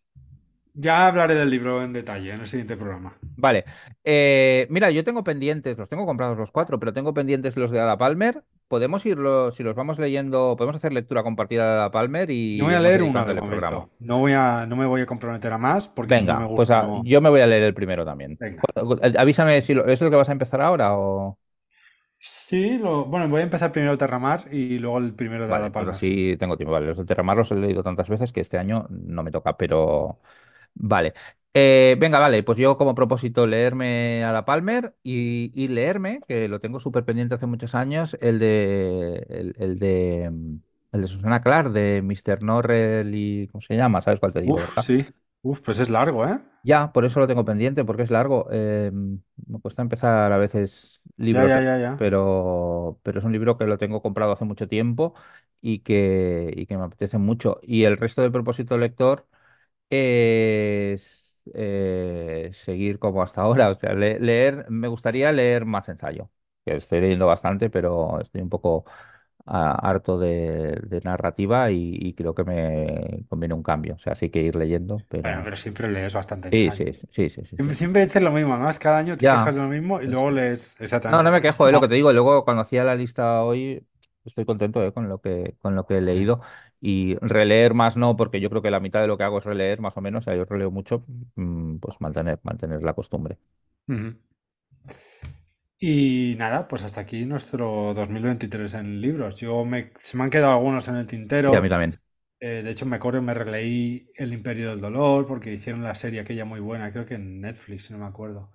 Ya 0.73 1.07
hablaré 1.07 1.35
del 1.35 1.51
libro 1.51 1.83
en 1.83 1.93
detalle 1.93 2.33
en 2.33 2.41
el 2.41 2.49
siguiente 2.49 2.77
programa. 2.77 3.17
Vale. 3.37 3.65
eh, 4.03 4.67
mira, 4.71 4.91
yo 4.91 5.05
tengo 5.05 5.23
pendientes, 5.23 5.79
los 5.79 5.89
tengo 5.89 6.07
comprados 6.07 6.37
los 6.37 6.51
cuatro, 6.51 6.81
pero 6.81 6.93
tengo 6.93 7.15
pendientes 7.15 7.57
los 7.57 7.71
de 7.71 7.81
Ada 7.81 7.97
Palmer. 7.99 8.43
Podemos 8.69 9.05
irlos, 9.07 9.55
si 9.55 9.63
los 9.63 9.75
vamos 9.77 9.99
leyendo, 9.99 10.57
podemos 10.57 10.77
hacer 10.77 10.93
lectura 10.93 11.23
compartida 11.23 11.85
de 11.85 11.91
Palmer 11.91 12.31
Yo 12.53 12.65
y 12.65 12.67
voy 12.67 12.75
a 12.75 12.81
leer 12.81 13.03
uno 13.03 13.25
dedicando 13.25 13.33
de 13.33 13.35
el 13.35 13.43
programa. 13.43 13.89
No 13.99 14.19
voy 14.19 14.33
a, 14.33 14.67
no 14.67 14.77
me 14.77 14.87
voy 14.87 15.01
a 15.03 15.07
comprometer 15.07 15.53
a 15.53 15.59
más 15.59 15.89
porque 15.89 16.15
si 16.15 16.25
no 16.27 16.35
me 16.35 16.47
Venga, 16.47 16.53
pues 16.55 16.71
gusta, 16.71 16.71
ah, 16.71 16.87
no. 16.87 17.03
yo 17.03 17.21
me 17.23 17.31
voy 17.31 17.41
a 17.41 17.47
leer 17.47 17.63
el 17.63 17.75
primero 17.75 18.05
también. 18.05 18.39
Venga. 18.39 18.65
Cu- 18.75 18.99
Avísame 19.19 19.63
si 19.63 19.73
lo, 19.75 19.87
¿es 19.87 20.01
lo 20.03 20.11
que 20.11 20.17
vas 20.17 20.29
a 20.29 20.33
empezar 20.33 20.61
ahora 20.61 20.97
o...? 20.99 21.39
Sí, 22.19 22.79
lo, 22.79 23.05
bueno, 23.05 23.29
voy 23.29 23.41
a 23.41 23.45
empezar 23.45 23.71
primero 23.73 23.97
Terramar 23.99 24.47
y 24.53 24.79
luego 24.79 24.99
el 24.99 25.15
primero 25.15 25.47
de 25.47 25.49
Vale, 25.49 25.71
pues 25.73 25.89
Palmer. 25.89 25.91
así 25.91 26.37
tengo 26.39 26.57
tiempo. 26.57 26.73
Vale, 26.73 26.87
los 26.87 26.97
de 26.99 27.05
Terramar 27.05 27.37
los 27.37 27.51
he 27.53 27.55
leído 27.57 27.83
tantas 27.83 28.09
veces 28.09 28.33
que 28.33 28.41
este 28.41 28.59
año 28.59 28.87
no 28.91 29.23
me 29.23 29.31
toca, 29.31 29.57
pero 29.59 30.21
vale. 30.75 31.15
Eh, 31.57 31.97
venga, 32.01 32.19
vale, 32.19 32.43
pues 32.43 32.59
yo 32.59 32.77
como 32.77 32.97
propósito 32.97 33.47
leerme 33.47 34.25
a 34.25 34.33
la 34.33 34.45
Palmer 34.45 34.97
y, 35.05 35.53
y 35.55 35.69
leerme, 35.69 36.21
que 36.27 36.49
lo 36.49 36.61
tengo 36.61 36.81
súper 36.81 37.05
pendiente 37.05 37.37
hace 37.37 37.47
muchos 37.47 37.77
años, 37.77 38.17
el 38.21 38.41
de 38.41 39.25
el, 39.29 39.55
el 39.59 39.79
de 39.79 40.25
el 40.93 41.01
de 41.03 41.07
Susana 41.09 41.41
Clark, 41.43 41.71
de 41.73 42.03
Mr. 42.03 42.43
Norrell 42.43 43.15
y 43.15 43.47
¿cómo 43.49 43.63
se 43.63 43.77
llama? 43.77 44.01
¿Sabes 44.01 44.19
cuál 44.19 44.33
te 44.33 44.41
digo, 44.41 44.59
Uf, 44.59 44.67
verdad? 44.67 44.87
sí. 44.87 45.05
Uf, 45.43 45.61
pues 45.61 45.81
es 45.81 45.91
largo, 45.91 46.27
¿eh? 46.27 46.41
Ya, 46.63 46.93
por 46.93 47.05
eso 47.05 47.21
lo 47.21 47.27
tengo 47.27 47.45
pendiente, 47.45 47.85
porque 47.85 48.03
es 48.05 48.11
largo. 48.11 48.49
eh, 48.51 48.91
me 48.93 49.61
cuesta 49.61 49.83
empezar 49.83 50.33
a 50.33 50.39
veces 50.39 51.03
libros, 51.17 51.53
ya, 51.53 51.61
ya, 51.61 51.77
ya. 51.79 51.93
pero, 51.97 52.99
pero 53.03 53.19
es 53.19 53.25
un 53.25 53.33
libro 53.33 53.59
que 53.59 53.67
lo 53.67 53.77
tengo 53.77 54.01
comprado 54.01 54.33
hace 54.33 54.47
mucho 54.47 54.67
tiempo 54.67 55.15
y 55.61 55.81
que, 55.81 56.53
y 56.57 56.65
que 56.67 56.79
me 56.79 56.85
apetece 56.85 57.19
mucho. 57.19 57.61
Y 57.63 57.85
el 57.85 57.99
resto 57.99 58.23
del 58.23 58.33
propósito 58.33 58.79
lector 58.79 59.27
es 59.91 61.24
eh, 61.55 62.51
seguir 62.53 62.99
como 62.99 63.23
hasta 63.23 63.43
ahora. 63.43 63.71
O 63.71 63.75
sea, 63.75 63.95
le- 63.95 64.19
leer, 64.21 64.67
me 64.71 64.89
gustaría 64.89 65.33
leer 65.33 65.65
más 65.67 65.89
ensayo, 65.89 66.31
que 66.65 66.77
estoy 66.77 67.01
leyendo 67.01 67.27
bastante, 67.27 67.71
pero 67.71 68.21
estoy 68.21 68.41
un 68.43 68.49
poco 68.51 68.85
harto 69.47 70.19
de, 70.19 70.81
de 70.87 71.01
narrativa 71.03 71.71
y, 71.71 71.97
y 72.01 72.15
creo 72.15 72.35
que 72.35 72.45
me 72.45 73.25
conviene 73.29 73.55
un 73.55 73.63
cambio. 73.63 73.95
O 73.97 73.99
sea, 73.99 74.15
sí 74.15 74.31
que 74.31 74.43
ir 74.43 74.57
leyendo, 74.57 75.05
Bueno, 75.23 75.41
pero... 75.41 75.45
pero 75.45 75.57
siempre 75.57 75.89
lees 75.89 76.15
bastante 76.15 76.49
Sí, 76.51 76.71
ensayo. 76.71 76.87
sí, 77.11 77.31
sí, 77.31 77.31
sí. 77.45 77.45
Siempre, 77.57 77.75
sí. 77.75 77.77
siempre 77.77 78.05
dices 78.05 78.23
lo 78.23 78.33
mismo, 78.33 78.55
además 78.55 78.79
cada 78.81 78.99
año 78.99 79.17
te 79.19 79.29
quejas 79.29 79.55
Ya, 79.55 79.57
de 79.57 79.63
lo 79.63 79.69
mismo 79.69 80.03
y 80.03 80.07
luego 80.09 80.31
es. 80.31 80.33
lees 80.33 80.77
No, 81.07 81.23
exactamente 81.23 81.25
no 81.25 81.31
me 81.33 81.43
igual. 81.43 81.43
quejo 81.43 81.67
de 81.67 81.73
lo 81.73 81.81
No, 81.81 81.83
que 81.83 81.89
te 81.89 81.95
digo. 81.95 82.13
Luego, 82.13 82.45
cuando 82.45 82.63
hacía 82.63 82.85
la 82.85 82.95
lista 82.95 83.43
hoy, 83.45 83.87
estoy 84.25 84.45
contento, 84.47 84.83
eh, 84.85 84.93
con 84.93 85.09
lo 85.09 85.21
que, 85.21 85.57
con 85.61 85.75
lo 85.77 85.87
que 85.87 85.99
he 85.99 86.01
leído. 86.01 86.41
Y 86.87 87.17
releer 87.17 87.73
más 87.75 87.97
no, 87.97 88.17
porque 88.17 88.41
yo 88.41 88.51
creo 88.51 88.63
que 88.63 88.71
la 88.71 88.81
mitad 88.81 89.01
de 89.01 89.07
lo 89.09 89.17
que 89.19 89.25
hago 89.25 89.39
es 89.39 89.45
releer, 89.45 89.81
más 89.81 89.97
o 89.97 90.03
menos. 90.03 90.25
O 90.25 90.27
sea, 90.27 90.37
yo 90.37 90.45
releo 90.45 90.71
mucho, 90.71 91.05
mm, 91.37 91.79
pues 91.79 92.01
mantener, 92.01 92.41
mantener 92.45 92.83
la 92.83 92.95
costumbre. 92.95 93.39
Y 95.79 96.37
nada, 96.39 96.67
pues 96.69 96.85
hasta 96.85 97.01
aquí 97.03 97.27
nuestro 97.27 97.93
2023 97.95 98.75
en 98.75 99.01
libros. 99.01 99.37
Yo 99.37 99.65
me, 99.65 99.93
se 100.01 100.17
me 100.17 100.25
han 100.25 100.31
quedado 100.31 100.53
algunos 100.55 100.89
en 100.89 100.97
el 100.97 101.07
Y 101.47 101.55
a 101.55 101.61
mí 101.61 101.69
tintero. 101.69 101.69
también. 101.69 102.01
Eh, 102.41 102.63
de 102.65 102.73
hecho, 102.73 102.87
me 102.87 102.97
acuerdo, 102.97 103.23
me 103.23 103.35
releí 103.35 104.11
El 104.17 104.35
Imperio 104.35 104.71
del 104.71 104.83
Dolor 104.83 105.27
porque 105.29 105.53
hicieron 105.55 105.85
la 105.85 105.97
serie 105.97 106.21
aquella 106.21 106.47
muy 106.47 106.61
buena, 106.61 106.93
creo 106.93 107.07
que 107.07 107.17
en 107.17 107.43
Netflix, 107.43 107.87
si 107.87 107.95
no 107.95 108.01
me 108.01 108.07
acuerdo, 108.07 108.54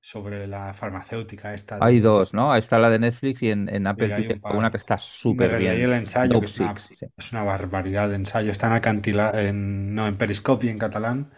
sobre 0.00 0.46
la 0.46 0.74
farmacéutica 0.74 1.54
esta 1.54 1.78
Hay 1.80 1.96
de... 1.96 2.00
dos, 2.00 2.34
¿no? 2.34 2.54
Está 2.54 2.78
la 2.78 2.90
de 2.90 2.98
Netflix 2.98 3.42
y 3.42 3.50
en, 3.50 3.86
Apple 3.86 4.12
hay 4.14 4.26
un 4.28 4.56
una 4.56 4.70
que 4.70 4.76
está 4.76 4.98
súper 4.98 5.56
bien. 5.58 5.72
el 5.74 5.92
ensayo, 5.92 6.38
que 6.40 6.46
es 6.46 6.58
una, 6.58 6.74
Six, 6.76 6.90
sí. 6.94 7.06
es 7.16 7.32
una 7.32 7.42
barbaridad 7.44 8.08
de 8.08 8.16
ensayo. 8.16 8.50
Está 8.52 8.66
en 8.68 8.72
Acantila, 8.74 9.32
en, 9.34 9.94
no, 9.94 10.06
en 10.06 10.16
Periscope 10.16 10.66
y 10.66 10.70
en 10.70 10.78
catalán. 10.78 11.30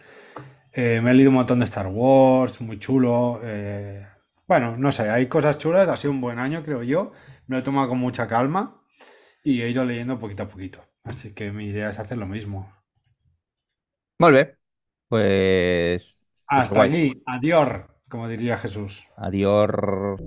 Eh, 0.73 1.01
me 1.01 1.11
he 1.11 1.13
leído 1.13 1.29
un 1.31 1.35
montón 1.37 1.59
de 1.59 1.65
Star 1.65 1.87
Wars, 1.87 2.61
muy 2.61 2.79
chulo. 2.79 3.41
eh, 3.43 4.05
bueno, 4.47 4.77
no 4.77 4.91
sé, 4.91 5.09
hay 5.09 5.27
cosas 5.27 5.57
chulas. 5.57 5.89
Ha 5.89 5.97
sido 5.97 6.11
un 6.13 6.21
buen 6.21 6.39
año, 6.39 6.63
creo 6.63 6.83
yo. 6.83 7.11
Me 7.47 7.55
lo 7.57 7.59
he 7.61 7.63
tomado 7.63 7.89
con 7.89 7.99
mucha 7.99 8.27
calma 8.27 8.81
y 9.43 9.61
he 9.61 9.69
ido 9.69 9.85
leyendo 9.85 10.19
poquito 10.19 10.43
a 10.43 10.49
poquito. 10.49 10.85
Así 11.03 11.33
que 11.33 11.51
mi 11.51 11.67
idea 11.67 11.89
es 11.89 11.99
hacer 11.99 12.17
lo 12.17 12.27
mismo. 12.27 12.71
Muy 14.19 14.31
bien. 14.31 14.57
Pues 15.07 16.25
Hasta 16.47 16.83
guay. 16.83 16.89
aquí, 16.89 17.23
adiós, 17.25 17.69
como 18.11 18.27
diría 18.27 18.57
Jesús. 18.57 19.07
Adiós. 19.15 20.19